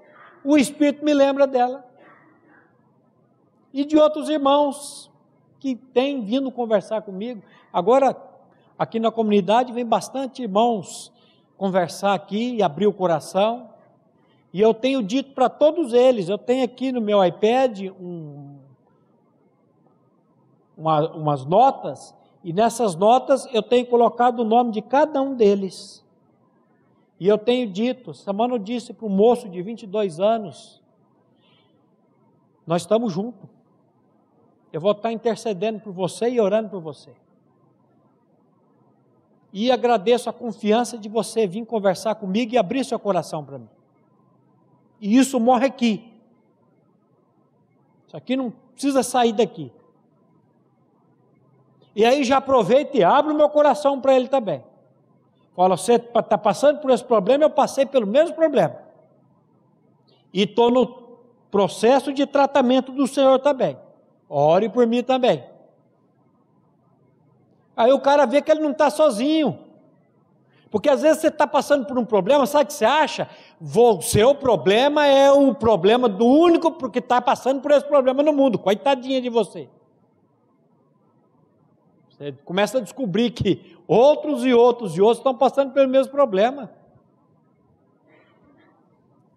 O 0.49 0.57
Espírito 0.57 1.05
me 1.05 1.12
lembra 1.12 1.46
dela. 1.46 1.84
E 3.70 3.84
de 3.84 3.99
outros 3.99 4.30
irmãos 4.30 5.11
que 5.61 5.76
têm 5.76 6.24
vindo 6.24 6.51
conversar 6.51 7.03
comigo. 7.03 7.42
Agora, 7.70 8.16
aqui 8.78 8.99
na 8.99 9.11
comunidade, 9.11 9.74
vem 9.74 9.84
bastante 9.84 10.42
irmãos 10.42 11.12
conversar 11.59 12.14
aqui 12.14 12.55
e 12.55 12.62
abrir 12.62 12.86
o 12.86 12.94
coração. 12.94 13.68
E 14.51 14.59
eu 14.59 14.72
tenho 14.72 15.03
dito 15.03 15.34
para 15.34 15.51
todos 15.51 15.92
eles, 15.92 16.30
eu 16.30 16.38
tenho 16.38 16.64
aqui 16.64 16.92
no 16.92 17.03
meu 17.03 17.22
iPad 17.22 17.90
um 18.01 18.57
uma, 20.78 21.11
umas 21.11 21.44
notas, 21.44 22.14
e 22.42 22.55
nessas 22.55 22.94
notas 22.94 23.46
eu 23.53 23.62
tenho 23.62 23.84
colocado 23.84 24.40
o 24.40 24.44
nome 24.44 24.72
de 24.72 24.80
cada 24.80 25.20
um 25.20 25.34
deles. 25.34 26.03
E 27.18 27.26
eu 27.26 27.36
tenho 27.36 27.68
dito, 27.68 28.14
semana 28.14 28.54
eu 28.54 28.58
disse 28.58 28.92
para 28.92 29.06
um 29.06 29.10
moço 29.10 29.48
de 29.48 29.60
22 29.60 30.20
anos, 30.20 30.80
nós 32.66 32.82
estamos 32.82 33.12
juntos. 33.12 33.48
Eu 34.72 34.80
vou 34.80 34.92
estar 34.92 35.10
intercedendo 35.10 35.80
por 35.80 35.92
você 35.92 36.28
e 36.28 36.40
orando 36.40 36.68
por 36.68 36.80
você. 36.80 37.12
E 39.52 39.70
agradeço 39.70 40.28
a 40.28 40.32
confiança 40.32 40.98
de 40.98 41.08
você 41.08 41.46
vir 41.46 41.64
conversar 41.64 42.14
comigo 42.16 42.54
e 42.54 42.58
abrir 42.58 42.84
seu 42.84 42.98
coração 42.98 43.44
para 43.44 43.58
mim. 43.58 43.68
E 45.00 45.16
isso 45.16 45.40
morre 45.40 45.66
aqui. 45.66 46.12
Isso 48.06 48.16
aqui 48.16 48.36
não 48.36 48.50
precisa 48.50 49.02
sair 49.02 49.32
daqui. 49.32 49.72
E 51.96 52.04
aí 52.04 52.22
já 52.22 52.36
aproveita 52.36 52.96
e 52.96 53.02
abre 53.02 53.32
o 53.32 53.36
meu 53.36 53.48
coração 53.48 54.00
para 54.00 54.14
ele 54.14 54.28
também. 54.28 54.62
Fala, 55.59 55.76
você 55.76 55.94
está 55.94 56.38
passando 56.38 56.78
por 56.78 56.88
esse 56.92 57.02
problema, 57.02 57.42
eu 57.42 57.50
passei 57.50 57.84
pelo 57.84 58.06
mesmo 58.06 58.36
problema. 58.36 58.76
E 60.32 60.42
estou 60.44 60.70
no 60.70 60.86
processo 61.50 62.12
de 62.12 62.24
tratamento 62.26 62.92
do 62.92 63.09
Senhor 63.09 63.40
também. 63.40 63.76
Ore 64.28 64.68
por 64.68 64.86
mim 64.86 65.02
também. 65.02 65.44
Aí 67.76 67.90
o 67.90 67.98
cara 67.98 68.24
vê 68.24 68.40
que 68.40 68.52
ele 68.52 68.61
não 68.61 68.70
está 68.70 68.88
sozinho. 68.88 69.59
Porque 70.70 70.88
às 70.88 71.02
vezes 71.02 71.22
você 71.22 71.26
está 71.26 71.44
passando 71.44 71.86
por 71.86 71.98
um 71.98 72.04
problema, 72.04 72.46
sabe 72.46 72.62
o 72.62 72.66
que 72.68 72.74
você 72.74 72.84
acha? 72.84 73.28
O 73.61 74.00
seu 74.00 74.36
problema 74.36 75.09
é 75.09 75.32
o 75.32 75.52
problema 75.56 76.09
do 76.09 76.24
único 76.24 76.70
porque 76.70 77.00
está 77.00 77.20
passando 77.20 77.61
por 77.61 77.72
esse 77.72 77.84
problema 77.84 78.22
no 78.22 78.32
mundo. 78.32 78.61
Coitadinha 78.61 79.20
de 79.20 79.28
você. 79.28 79.68
Você 82.18 82.32
começa 82.44 82.78
a 82.78 82.80
descobrir 82.80 83.30
que 83.30 83.76
outros 83.86 84.44
e 84.44 84.52
outros 84.52 84.96
e 84.96 85.00
outros 85.00 85.18
estão 85.18 85.34
passando 85.34 85.72
pelo 85.72 85.88
mesmo 85.88 86.10
problema. 86.10 86.70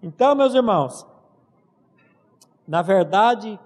Então, 0.01 0.33
meus 0.33 0.55
irmãos, 0.55 1.05
na 2.67 2.81
verdade, 2.81 3.59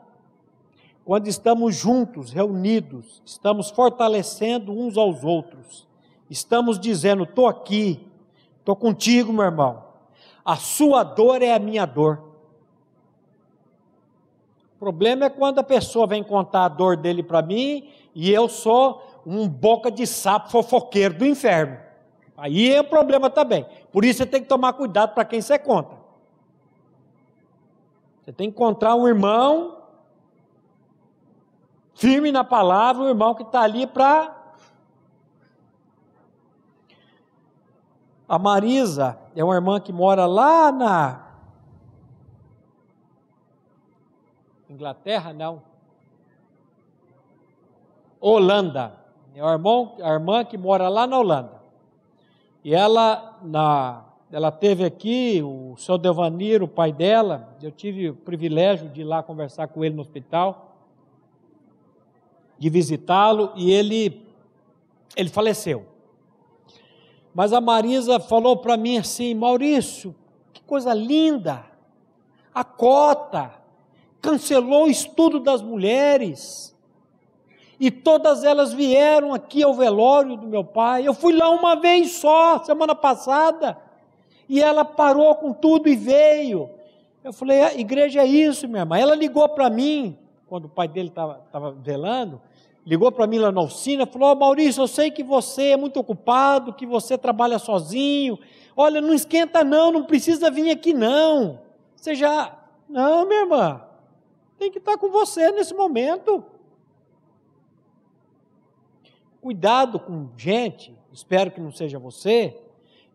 quando 1.06 1.28
estamos 1.28 1.76
juntos, 1.76 2.34
reunidos, 2.34 3.22
estamos 3.26 3.70
fortalecendo 3.70 4.74
uns 4.74 4.98
aos 4.98 5.24
outros, 5.24 5.88
estamos 6.30 6.78
dizendo: 6.78 7.24
estou 7.24 7.48
aqui, 7.48 8.06
estou 8.60 8.76
contigo, 8.76 9.32
meu 9.32 9.46
irmão, 9.46 9.82
a 10.44 10.58
sua 10.58 11.04
dor 11.04 11.42
é 11.42 11.54
a 11.54 11.60
minha 11.60 11.86
dor. 11.86 12.22
O 14.76 14.78
problema 14.78 15.26
é 15.26 15.30
quando 15.30 15.60
a 15.60 15.64
pessoa 15.64 16.06
vem 16.06 16.22
contar 16.22 16.66
a 16.66 16.70
dor 16.70 16.98
dele 16.98 17.24
para 17.24 17.42
mim 17.42 17.90
e 18.16 18.32
eu 18.32 18.48
sou 18.48 19.22
um 19.26 19.48
boca 19.48 19.92
de 19.92 20.08
sapo 20.08 20.50
fofoqueiro 20.50 21.16
do 21.16 21.26
inferno. 21.26 21.78
Aí 22.38 22.72
é 22.72 22.80
o 22.80 22.86
problema 22.86 23.30
também. 23.30 23.66
Por 23.92 24.06
isso 24.06 24.20
você 24.20 24.26
tem 24.26 24.42
que 24.42 24.48
tomar 24.48 24.74
cuidado 24.74 25.14
para 25.14 25.26
quem 25.26 25.42
você 25.42 25.60
conta. 25.60 25.98
Você 28.24 28.32
tem 28.32 28.50
que 28.50 28.56
encontrar 28.56 28.96
um 28.96 29.08
irmão 29.08 29.84
firme 31.94 32.32
na 32.32 32.44
palavra, 32.44 33.04
um 33.04 33.10
irmão 33.10 33.36
que 33.36 33.44
está 33.44 33.62
ali 33.62 33.86
para. 33.86 34.34
A 38.28 38.40
Marisa 38.40 39.20
é 39.36 39.44
uma 39.44 39.54
irmã 39.54 39.80
que 39.80 39.94
mora 39.94 40.26
lá 40.26 40.72
na 40.72 41.26
Inglaterra, 44.70 45.32
não. 45.32 45.75
Holanda. 48.30 48.94
É 49.36 49.42
a 49.42 49.52
irmã, 49.52 49.92
a 50.02 50.14
irmã 50.14 50.44
que 50.44 50.58
mora 50.58 50.88
lá 50.90 51.06
na 51.06 51.20
Holanda. 51.20 51.62
E 52.64 52.74
ela, 52.74 53.38
na, 53.44 54.04
ela 54.32 54.52
teve 54.52 54.84
aqui, 54.84 55.42
o 55.44 55.76
seu 55.78 55.98
Devanir, 55.98 56.64
o 56.64 56.68
pai 56.68 56.92
dela, 56.92 57.56
eu 57.62 57.72
tive 57.72 58.10
o 58.10 58.16
privilégio 58.16 58.90
de 58.90 59.02
ir 59.02 59.04
lá 59.04 59.22
conversar 59.22 59.68
com 59.68 59.84
ele 59.84 59.96
no 59.96 60.02
hospital. 60.02 60.76
de 62.58 62.70
visitá-lo 62.70 63.52
e 63.56 63.72
ele, 63.72 64.26
ele 65.16 65.30
faleceu. 65.30 65.86
Mas 67.34 67.52
a 67.52 67.60
Marisa 67.60 68.20
falou 68.20 68.58
para 68.58 68.78
mim 68.78 68.98
assim: 68.98 69.34
Maurício, 69.34 70.16
que 70.54 70.64
coisa 70.64 70.94
linda! 70.94 71.66
A 72.54 72.64
cota 72.64 73.52
cancelou 74.22 74.86
o 74.86 74.90
estudo 74.90 75.40
das 75.40 75.62
mulheres. 75.62 76.75
E 77.80 77.92
todas 77.92 78.44
elas 78.44 78.74
vieram 78.74 79.34
aqui 79.34 79.64
ao 79.64 79.74
velório 79.74 80.38
do 80.38 80.48
meu 80.48 80.64
pai. 80.64 81.08
Eu 81.08 81.14
fui 81.14 81.36
lá 81.36 81.50
uma 81.50 81.76
vez 81.76 82.14
só, 82.14 82.64
semana 82.64 82.96
passada. 82.96 83.78
E 84.48 84.62
ela 84.62 84.86
parou 84.86 85.36
com 85.36 85.52
tudo 85.52 85.90
e 85.90 85.96
veio. 85.96 86.70
Eu 87.24 87.34
falei, 87.34 87.62
a 87.62 87.74
igreja 87.74 88.22
é 88.22 88.26
isso, 88.26 88.68
minha 88.68 88.82
irmã. 88.82 88.98
Ela 88.98 89.16
ligou 89.16 89.48
para 89.50 89.70
mim, 89.70 90.18
quando 90.48 90.66
o 90.66 90.70
pai 90.70 90.88
dele 90.88 91.10
estava 91.10 91.72
velando, 91.72 92.40
ligou 92.86 93.12
para 93.12 93.26
mim 93.26 93.40
lá 93.40 93.52
na 93.52 93.62
oficina, 93.62 94.06
falou: 94.06 94.32
oh, 94.32 94.36
Maurício, 94.36 94.82
eu 94.82 94.88
sei 94.88 95.10
que 95.10 95.24
você 95.24 95.70
é 95.70 95.78
muito 95.78 96.00
ocupado, 96.00 96.74
que 96.74 96.86
você 96.86 97.18
trabalha 97.18 97.58
sozinho. 97.58 98.38
Olha, 98.78 99.02
não 99.02 99.14
esquenta 99.14 99.64
não, 99.64 99.92
não 99.92 100.04
precisa 100.04 100.52
vir 100.52 100.70
aqui 100.70 100.94
não. 100.94 101.60
Você 101.96 102.14
já. 102.14 102.56
Não, 102.88 103.26
minha 103.26 103.42
irmã, 103.42 103.82
tem 104.60 104.70
que 104.70 104.78
estar 104.78 104.98
com 104.98 105.10
você 105.10 105.52
nesse 105.52 105.74
momento. 105.74 106.44
Cuidado 109.46 110.00
com 110.00 110.30
gente, 110.36 110.98
espero 111.14 111.52
que 111.52 111.62
não 111.62 111.72
seja 111.72 112.00
você, 112.00 112.60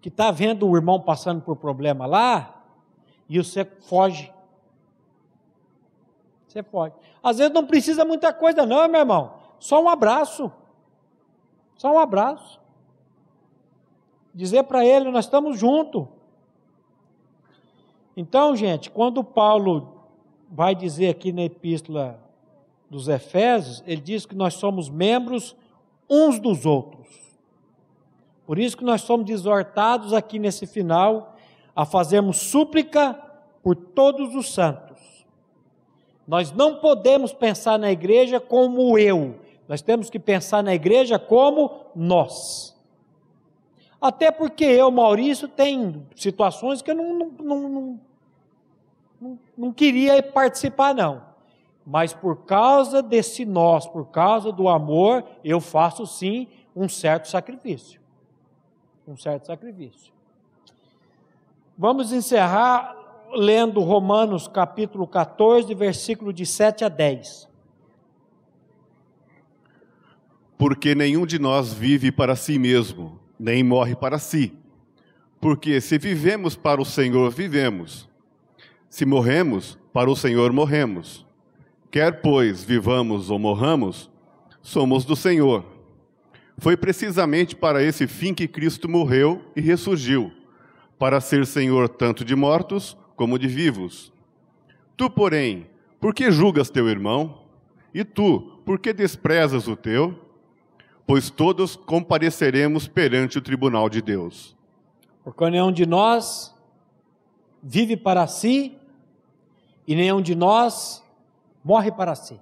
que 0.00 0.08
está 0.08 0.30
vendo 0.30 0.64
o 0.64 0.76
irmão 0.76 1.00
passando 1.00 1.42
por 1.42 1.56
problema 1.56 2.06
lá 2.06 2.62
e 3.28 3.36
você 3.36 3.64
foge. 3.64 4.32
Você 6.46 6.62
foge. 6.62 6.94
Às 7.20 7.38
vezes 7.38 7.52
não 7.52 7.66
precisa 7.66 8.04
muita 8.04 8.32
coisa, 8.32 8.64
não, 8.64 8.88
meu 8.88 9.00
irmão. 9.00 9.40
Só 9.58 9.82
um 9.82 9.88
abraço. 9.88 10.52
Só 11.76 11.92
um 11.92 11.98
abraço. 11.98 12.60
Dizer 14.32 14.62
para 14.62 14.86
ele, 14.86 15.10
nós 15.10 15.24
estamos 15.24 15.58
juntos. 15.58 16.06
Então, 18.16 18.54
gente, 18.54 18.88
quando 18.88 19.24
Paulo 19.24 20.04
vai 20.48 20.76
dizer 20.76 21.08
aqui 21.08 21.32
na 21.32 21.42
epístola 21.42 22.22
dos 22.88 23.08
Efésios, 23.08 23.82
ele 23.84 24.00
diz 24.00 24.24
que 24.24 24.36
nós 24.36 24.54
somos 24.54 24.88
membros 24.88 25.56
uns 26.10 26.40
dos 26.40 26.66
outros. 26.66 27.08
Por 28.44 28.58
isso 28.58 28.76
que 28.76 28.84
nós 28.84 29.02
somos 29.02 29.30
exortados 29.30 30.12
aqui 30.12 30.38
nesse 30.38 30.66
final 30.66 31.36
a 31.74 31.86
fazermos 31.86 32.38
súplica 32.38 33.14
por 33.62 33.76
todos 33.76 34.34
os 34.34 34.52
santos. 34.52 34.98
Nós 36.26 36.50
não 36.52 36.76
podemos 36.76 37.32
pensar 37.32 37.78
na 37.78 37.92
igreja 37.92 38.40
como 38.40 38.98
eu, 38.98 39.38
nós 39.68 39.82
temos 39.82 40.10
que 40.10 40.18
pensar 40.18 40.64
na 40.64 40.74
igreja 40.74 41.16
como 41.16 41.86
nós. 41.94 42.76
Até 44.00 44.32
porque 44.32 44.64
eu, 44.64 44.90
Maurício, 44.90 45.46
tem 45.46 46.04
situações 46.16 46.82
que 46.82 46.90
eu 46.90 46.94
não, 46.96 47.14
não, 47.14 47.28
não, 47.28 48.00
não, 49.20 49.38
não 49.56 49.72
queria 49.72 50.20
participar, 50.22 50.92
não. 50.92 51.29
Mas 51.90 52.12
por 52.12 52.44
causa 52.44 53.02
desse 53.02 53.44
nós, 53.44 53.84
por 53.84 54.06
causa 54.06 54.52
do 54.52 54.68
amor, 54.68 55.24
eu 55.42 55.60
faço 55.60 56.06
sim 56.06 56.46
um 56.74 56.88
certo 56.88 57.28
sacrifício. 57.28 58.00
Um 59.08 59.16
certo 59.16 59.48
sacrifício. 59.48 60.12
Vamos 61.76 62.12
encerrar 62.12 62.96
lendo 63.32 63.80
Romanos 63.80 64.46
capítulo 64.46 65.04
14, 65.04 65.74
versículo 65.74 66.32
de 66.32 66.46
7 66.46 66.84
a 66.84 66.88
10 66.88 67.50
porque 70.60 70.94
nenhum 70.94 71.24
de 71.24 71.38
nós 71.38 71.72
vive 71.72 72.12
para 72.12 72.36
si 72.36 72.58
mesmo, 72.58 73.18
nem 73.38 73.64
morre 73.64 73.96
para 73.96 74.18
si. 74.18 74.52
Porque 75.40 75.80
se 75.80 75.96
vivemos 75.96 76.54
para 76.54 76.82
o 76.82 76.84
Senhor, 76.84 77.30
vivemos. 77.30 78.06
Se 78.90 79.06
morremos, 79.06 79.78
para 79.90 80.10
o 80.10 80.14
Senhor 80.14 80.52
morremos. 80.52 81.24
Quer, 81.90 82.20
pois, 82.20 82.62
vivamos 82.62 83.30
ou 83.30 83.38
morramos, 83.38 84.10
somos 84.62 85.04
do 85.04 85.16
Senhor. 85.16 85.64
Foi 86.58 86.76
precisamente 86.76 87.56
para 87.56 87.82
esse 87.82 88.06
fim 88.06 88.32
que 88.32 88.46
Cristo 88.46 88.88
morreu 88.88 89.42
e 89.56 89.60
ressurgiu, 89.60 90.32
para 90.98 91.20
ser 91.20 91.46
Senhor 91.46 91.88
tanto 91.88 92.24
de 92.24 92.36
mortos 92.36 92.96
como 93.16 93.38
de 93.38 93.48
vivos. 93.48 94.12
Tu, 94.96 95.10
porém, 95.10 95.66
por 95.98 96.14
que 96.14 96.30
julgas 96.30 96.70
teu 96.70 96.88
irmão? 96.88 97.42
E 97.92 98.04
tu, 98.04 98.60
por 98.64 98.78
que 98.78 98.92
desprezas 98.92 99.66
o 99.66 99.74
teu? 99.74 100.30
pois 101.10 101.28
todos 101.28 101.74
compareceremos 101.74 102.86
perante 102.86 103.36
o 103.36 103.42
tribunal 103.42 103.88
de 103.88 104.00
Deus. 104.00 104.56
Porque 105.24 105.50
nenhum 105.50 105.72
de 105.72 105.84
nós 105.84 106.54
vive 107.60 107.96
para 107.96 108.28
si 108.28 108.78
e 109.88 109.96
nenhum 109.96 110.22
de 110.22 110.36
nós 110.36 111.04
morre 111.62 111.92
para 111.92 112.14
si. 112.14 112.40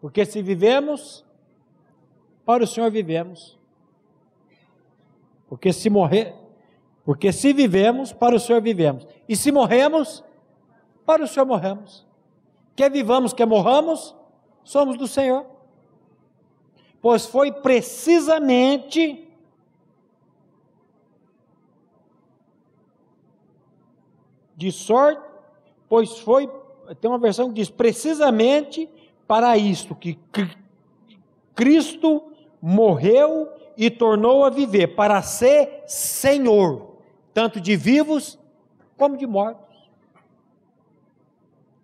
Porque 0.00 0.24
se 0.24 0.42
vivemos, 0.42 1.24
para 2.44 2.64
o 2.64 2.66
Senhor 2.66 2.90
vivemos. 2.90 3.58
Porque 5.48 5.72
se 5.72 5.88
morrer, 5.88 6.34
porque 7.04 7.32
se 7.32 7.52
vivemos, 7.52 8.12
para 8.12 8.36
o 8.36 8.40
Senhor 8.40 8.60
vivemos. 8.60 9.06
E 9.28 9.36
se 9.36 9.52
morremos, 9.52 10.24
para 11.04 11.24
o 11.24 11.28
Senhor 11.28 11.46
morremos. 11.46 12.06
Quer 12.74 12.90
vivamos, 12.90 13.32
quer 13.32 13.46
morramos, 13.46 14.16
somos 14.64 14.96
do 14.96 15.06
Senhor 15.06 15.52
pois 17.02 17.26
foi 17.26 17.50
precisamente 17.50 19.28
de 24.56 24.70
sorte, 24.70 25.31
pois 25.92 26.18
foi, 26.20 26.50
tem 27.02 27.10
uma 27.10 27.18
versão 27.18 27.48
que 27.48 27.56
diz 27.56 27.68
precisamente 27.68 28.88
para 29.28 29.58
isto 29.58 29.94
que 29.94 30.18
Cristo 31.54 32.32
morreu 32.62 33.52
e 33.76 33.90
tornou 33.90 34.42
a 34.42 34.48
viver 34.48 34.96
para 34.96 35.20
ser 35.20 35.84
Senhor, 35.86 36.96
tanto 37.34 37.60
de 37.60 37.76
vivos 37.76 38.38
como 38.96 39.18
de 39.18 39.26
mortos. 39.26 39.76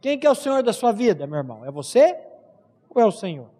Quem 0.00 0.18
que 0.18 0.26
é 0.26 0.30
o 0.30 0.34
Senhor 0.34 0.62
da 0.62 0.72
sua 0.72 0.90
vida, 0.90 1.26
meu 1.26 1.36
irmão? 1.36 1.62
É 1.66 1.70
você 1.70 2.18
ou 2.88 3.02
é 3.02 3.04
o 3.04 3.12
Senhor? 3.12 3.50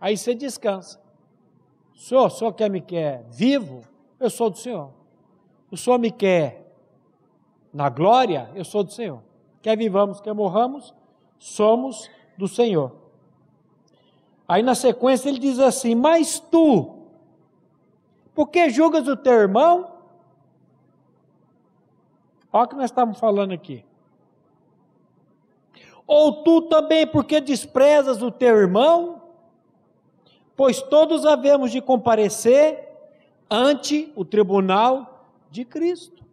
Aí 0.00 0.16
você 0.16 0.34
descansa. 0.34 1.00
O 1.94 1.98
senhor, 2.00 2.26
o 2.26 2.30
senhor 2.30 2.52
quer 2.52 2.68
me 2.68 2.80
quer 2.80 3.24
vivo? 3.30 3.82
Eu 4.18 4.28
sou 4.28 4.50
do 4.50 4.58
Senhor. 4.58 4.90
O 5.70 5.76
senhor 5.76 6.00
me 6.00 6.10
quer 6.10 6.57
na 7.72 7.88
glória? 7.88 8.50
Eu 8.54 8.64
sou 8.64 8.82
do 8.82 8.92
Senhor. 8.92 9.22
Quer 9.62 9.76
vivamos, 9.76 10.20
quer 10.20 10.32
morramos, 10.32 10.94
somos 11.38 12.10
do 12.36 12.46
Senhor. 12.46 12.92
Aí 14.46 14.62
na 14.62 14.74
sequência 14.74 15.28
ele 15.28 15.38
diz 15.38 15.58
assim: 15.58 15.94
Mas 15.94 16.40
tu, 16.40 16.96
por 18.34 18.48
que 18.48 18.70
julgas 18.70 19.06
o 19.08 19.16
teu 19.16 19.34
irmão? 19.34 19.92
Olha 22.52 22.64
o 22.64 22.68
que 22.68 22.76
nós 22.76 22.90
estamos 22.90 23.18
falando 23.18 23.52
aqui. 23.52 23.84
Ou 26.06 26.42
tu 26.42 26.62
também, 26.62 27.06
porque 27.06 27.40
desprezas 27.40 28.22
o 28.22 28.30
teu 28.30 28.56
irmão? 28.56 29.18
pois 30.58 30.82
todos 30.82 31.24
havemos 31.24 31.70
de 31.70 31.80
comparecer 31.80 32.88
ante 33.48 34.12
o 34.16 34.24
tribunal 34.24 35.24
de 35.52 35.64
Cristo. 35.64 36.24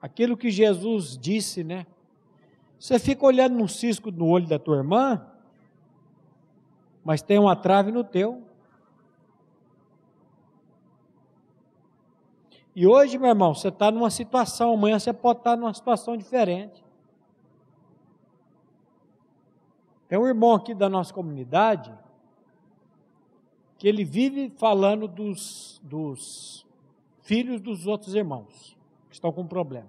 Aquilo 0.00 0.36
que 0.36 0.50
Jesus 0.50 1.18
disse, 1.18 1.62
né? 1.62 1.86
Você 2.78 2.98
fica 2.98 3.26
olhando 3.26 3.58
num 3.58 3.68
cisco 3.68 4.10
no 4.10 4.26
olho 4.26 4.46
da 4.46 4.58
tua 4.58 4.78
irmã, 4.78 5.26
mas 7.04 7.20
tem 7.20 7.38
uma 7.38 7.54
trave 7.54 7.92
no 7.92 8.02
teu. 8.02 8.42
E 12.74 12.86
hoje, 12.86 13.18
meu 13.18 13.28
irmão, 13.28 13.54
você 13.54 13.68
está 13.68 13.90
numa 13.90 14.08
situação, 14.08 14.72
amanhã 14.72 14.98
você 14.98 15.12
pode 15.12 15.40
estar 15.40 15.56
numa 15.56 15.74
situação 15.74 16.16
diferente. 16.16 16.82
Tem 20.08 20.18
um 20.18 20.26
irmão 20.26 20.54
aqui 20.54 20.74
da 20.74 20.88
nossa 20.88 21.12
comunidade 21.12 21.92
que 23.76 23.86
ele 23.86 24.04
vive 24.04 24.48
falando 24.48 25.06
dos, 25.06 25.80
dos 25.84 26.66
filhos 27.20 27.60
dos 27.60 27.86
outros 27.86 28.14
irmãos 28.14 28.79
estão 29.10 29.32
com 29.32 29.46
problema. 29.46 29.88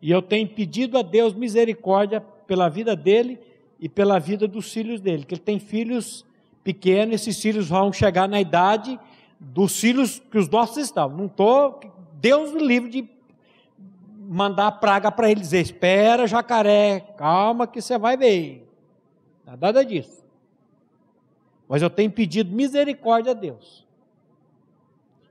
E 0.00 0.10
eu 0.10 0.20
tenho 0.20 0.48
pedido 0.48 0.98
a 0.98 1.02
Deus 1.02 1.32
misericórdia 1.32 2.20
pela 2.20 2.68
vida 2.68 2.94
dele 2.94 3.38
e 3.80 3.88
pela 3.88 4.18
vida 4.18 4.46
dos 4.46 4.72
filhos 4.72 5.00
dele, 5.00 5.24
que 5.24 5.34
ele 5.34 5.40
tem 5.40 5.58
filhos 5.58 6.24
pequenos, 6.62 7.14
esses 7.14 7.40
filhos 7.40 7.68
vão 7.68 7.92
chegar 7.92 8.28
na 8.28 8.40
idade 8.40 8.98
dos 9.38 9.78
filhos 9.78 10.18
que 10.18 10.38
os 10.38 10.48
nossos 10.48 10.78
estão. 10.78 11.08
Não 11.08 11.26
estou, 11.26 11.80
Deus 12.14 12.52
me 12.52 12.62
livre 12.62 12.90
de 12.90 13.08
mandar 14.28 14.72
praga 14.72 15.10
para 15.10 15.30
ele 15.30 15.40
dizer: 15.40 15.60
espera, 15.60 16.26
jacaré, 16.26 17.00
calma 17.16 17.66
que 17.66 17.80
você 17.80 17.98
vai 17.98 18.16
ver. 18.16 18.66
Nada 19.46 19.84
disso. 19.84 20.24
Mas 21.68 21.82
eu 21.82 21.90
tenho 21.90 22.10
pedido 22.10 22.54
misericórdia 22.54 23.32
a 23.32 23.34
Deus. 23.34 23.86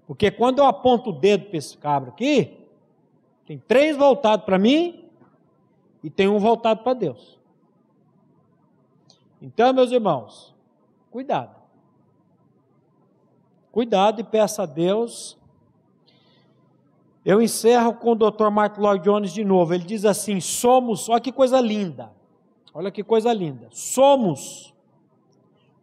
Porque 0.05 0.29
quando 0.29 0.59
eu 0.59 0.65
aponto 0.65 1.09
o 1.09 1.13
dedo 1.13 1.45
para 1.45 1.57
esse 1.57 1.77
cabra 1.77 2.09
aqui, 2.09 2.57
tem 3.45 3.57
três 3.57 3.95
voltados 3.95 4.45
para 4.45 4.57
mim 4.57 5.05
e 6.03 6.09
tem 6.09 6.27
um 6.27 6.39
voltado 6.39 6.83
para 6.83 6.93
Deus. 6.93 7.39
Então, 9.41 9.73
meus 9.73 9.91
irmãos, 9.91 10.53
cuidado. 11.11 11.55
Cuidado 13.71 14.21
e 14.21 14.23
peça 14.23 14.63
a 14.63 14.65
Deus. 14.65 15.37
Eu 17.25 17.41
encerro 17.41 17.93
com 17.95 18.11
o 18.11 18.15
Dr. 18.15 18.49
Mark 18.49 18.77
Lloyd 18.77 19.03
Jones 19.03 19.33
de 19.33 19.43
novo. 19.43 19.73
Ele 19.73 19.83
diz 19.83 20.05
assim: 20.05 20.39
somos, 20.39 21.09
olha 21.09 21.21
que 21.21 21.31
coisa 21.31 21.59
linda. 21.59 22.11
Olha 22.73 22.91
que 22.91 23.03
coisa 23.03 23.31
linda. 23.33 23.67
Somos 23.71 24.73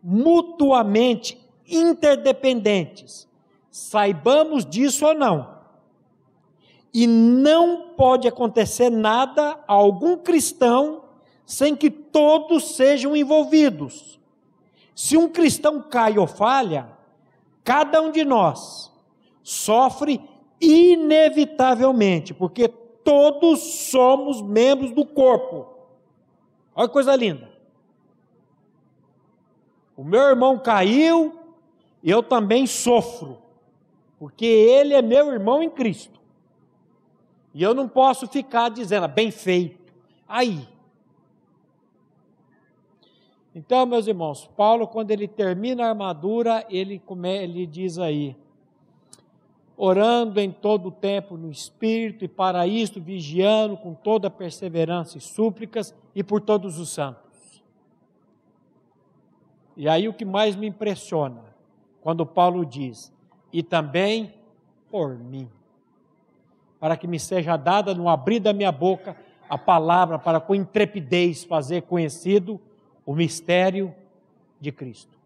mutuamente 0.03 1.41
interdependentes. 1.67 3.29
Saibamos 3.71 4.65
disso 4.65 5.07
ou 5.07 5.15
não. 5.15 5.61
E 6.93 7.07
não 7.07 7.91
pode 7.97 8.27
acontecer 8.27 8.91
nada 8.91 9.59
a 9.67 9.73
algum 9.73 10.17
cristão 10.17 11.05
sem 11.47 11.77
que 11.77 11.91
todos 11.91 12.77
sejam 12.77 13.17
envolvidos. 13.17 14.19
Se 14.95 15.17
um 15.17 15.29
cristão 15.29 15.81
cai 15.83 16.19
ou 16.19 16.27
falha, 16.27 16.89
cada 17.65 18.01
um 18.03 18.11
de 18.11 18.25
nós 18.25 18.93
sofre 19.43 20.21
inevitavelmente, 20.61 22.35
porque 22.35 22.69
todos 22.69 23.61
somos 23.91 24.43
membros 24.43 24.93
do 24.93 25.05
corpo. 25.05 25.67
Olha 26.75 26.87
que 26.87 26.93
coisa 26.93 27.17
linda. 27.17 27.51
O 29.97 30.05
meu 30.05 30.23
irmão 30.23 30.59
caiu, 30.59 31.35
eu 32.03 32.23
também 32.23 32.67
sofro, 32.67 33.39
porque 34.21 34.45
ele 34.45 34.93
é 34.93 35.01
meu 35.01 35.33
irmão 35.33 35.63
em 35.63 35.71
Cristo. 35.71 36.21
E 37.55 37.63
eu 37.63 37.73
não 37.75 37.89
posso 37.89 38.27
ficar 38.29 38.69
dizendo, 38.69 39.09
bem 39.09 39.31
feito. 39.31 39.95
Aí. 40.29 40.69
Então, 43.55 43.87
meus 43.87 44.07
irmãos, 44.07 44.47
Paulo, 44.55 44.87
quando 44.87 45.11
ele 45.11 45.27
termina 45.27 45.87
a 45.87 45.89
armadura, 45.89 46.67
ele, 46.69 47.03
ele 47.25 47.67
diz 47.67 47.99
aí: 47.99 48.37
orando 49.75 50.39
em 50.39 50.53
todo 50.53 50.89
o 50.89 50.93
tempo 50.93 51.39
no 51.39 51.51
Espírito, 51.51 52.23
e 52.23 52.29
para 52.29 52.67
isto 52.67 53.01
vigiando 53.01 53.79
com 53.79 53.95
toda 53.95 54.29
perseverança 54.29 55.17
e 55.17 55.21
súplicas, 55.21 55.95
e 56.15 56.23
por 56.23 56.43
todos 56.43 56.79
os 56.79 56.91
santos. 56.91 57.65
E 59.75 59.89
aí 59.89 60.07
o 60.07 60.13
que 60.13 60.27
mais 60.27 60.55
me 60.55 60.67
impressiona, 60.67 61.43
quando 62.03 62.27
Paulo 62.27 62.67
diz, 62.67 63.11
e 63.53 63.63
também 63.63 64.35
por 64.91 65.19
mim, 65.19 65.49
para 66.79 66.97
que 66.97 67.07
me 67.07 67.19
seja 67.19 67.57
dada 67.57 67.95
no 67.95 68.09
abrir 68.09 68.41
da 68.41 68.53
minha 68.53 68.73
boca 68.73 69.17
a 69.49 69.59
palavra 69.59 70.19
para 70.19 70.41
com 70.41 70.55
intrepidez 70.55 71.45
fazer 71.45 71.83
conhecido 71.83 72.61
o 73.05 73.15
mistério 73.15 73.95
de 74.61 74.71
Cristo. 74.71 75.19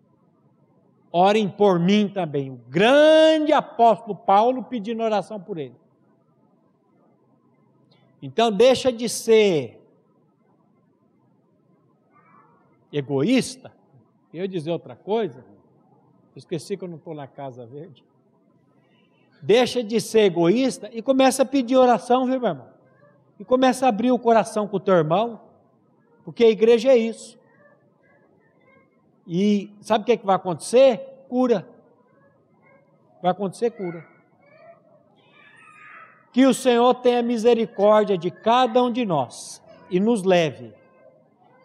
Orem 1.13 1.49
por 1.49 1.79
mim 1.79 2.09
também, 2.09 2.51
o 2.51 2.57
grande 2.69 3.53
apóstolo 3.53 4.17
Paulo 4.17 4.65
pedindo 4.65 5.03
oração 5.03 5.41
por 5.41 5.59
ele. 5.59 5.77
Então 8.21 8.51
deixa 8.51 8.93
de 8.93 9.09
ser 9.09 9.81
egoísta 12.93 13.73
eu 14.35 14.49
dizer 14.49 14.73
outra 14.73 14.97
coisa, 14.97 15.45
esqueci 16.35 16.77
que 16.77 16.83
eu 16.83 16.89
não 16.89 16.97
estou 16.97 17.15
na 17.15 17.27
Casa 17.27 17.65
Verde. 17.65 18.05
Deixa 19.45 19.85
de 19.85 20.01
ser 20.01 20.21
egoísta 20.21 20.89
e 20.91 21.03
começa 21.03 21.43
a 21.43 21.45
pedir 21.45 21.77
oração, 21.77 22.25
viu, 22.25 22.41
meu 22.41 22.49
irmão? 22.49 22.69
E 23.39 23.45
começa 23.45 23.85
a 23.85 23.91
abrir 23.91 24.11
o 24.11 24.19
coração 24.19 24.67
com 24.67 24.79
o 24.79 24.81
teu 24.81 24.95
irmão, 24.95 25.39
porque 26.25 26.45
a 26.45 26.49
igreja 26.49 26.89
é 26.89 26.97
isso. 26.97 27.39
E 29.27 29.71
sabe 29.83 30.01
o 30.01 30.07
que, 30.07 30.13
é 30.13 30.17
que 30.17 30.25
vai 30.25 30.37
acontecer? 30.37 31.27
Cura. 31.29 31.69
Vai 33.21 33.33
acontecer 33.33 33.71
cura. 33.73 34.07
Que 36.33 36.47
o 36.47 36.55
Senhor 36.55 36.95
tenha 36.95 37.23
misericórdia 37.23 38.17
de 38.17 38.31
cada 38.31 38.83
um 38.83 38.91
de 38.91 39.05
nós 39.05 39.63
e 39.91 40.01
nos 40.01 40.23
leve 40.23 40.73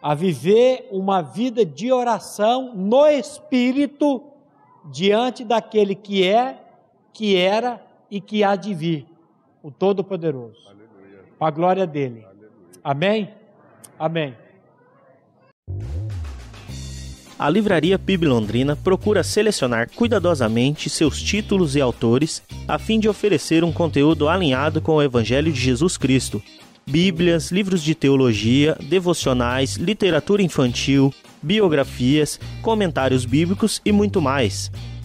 a 0.02 0.14
viver 0.14 0.86
uma 0.92 1.22
vida 1.22 1.64
de 1.64 1.90
oração 1.90 2.74
no 2.74 3.06
Espírito 3.06 4.22
diante 4.84 5.44
daquele 5.44 5.94
que 5.94 6.26
é, 6.26 6.58
que 7.12 7.36
era 7.36 7.80
e 8.10 8.20
que 8.20 8.42
há 8.42 8.56
de 8.56 8.74
vir, 8.74 9.06
o 9.62 9.70
Todo-Poderoso. 9.70 10.58
Para 11.38 11.48
a 11.48 11.50
glória 11.50 11.86
dele. 11.86 12.24
Aleluia. 12.24 12.50
Amém? 12.82 13.30
Amém. 13.98 14.34
A 17.38 17.48
Livraria 17.48 17.98
PIB 17.98 18.26
Londrina 18.26 18.76
procura 18.76 19.22
selecionar 19.22 19.88
cuidadosamente 19.94 20.90
seus 20.90 21.22
títulos 21.22 21.74
e 21.74 21.80
autores 21.80 22.42
a 22.68 22.78
fim 22.78 23.00
de 23.00 23.08
oferecer 23.08 23.64
um 23.64 23.72
conteúdo 23.72 24.28
alinhado 24.28 24.82
com 24.82 24.96
o 24.96 25.02
Evangelho 25.02 25.50
de 25.50 25.58
Jesus 25.58 25.96
Cristo 25.96 26.42
Bíblias, 26.86 27.52
livros 27.52 27.82
de 27.82 27.94
teologia, 27.94 28.76
devocionais, 28.82 29.76
literatura 29.76 30.42
infantil, 30.42 31.14
biografias, 31.40 32.40
comentários 32.62 33.24
bíblicos 33.24 33.80
e 33.84 33.92
muito 33.92 34.20
mais. 34.20 34.72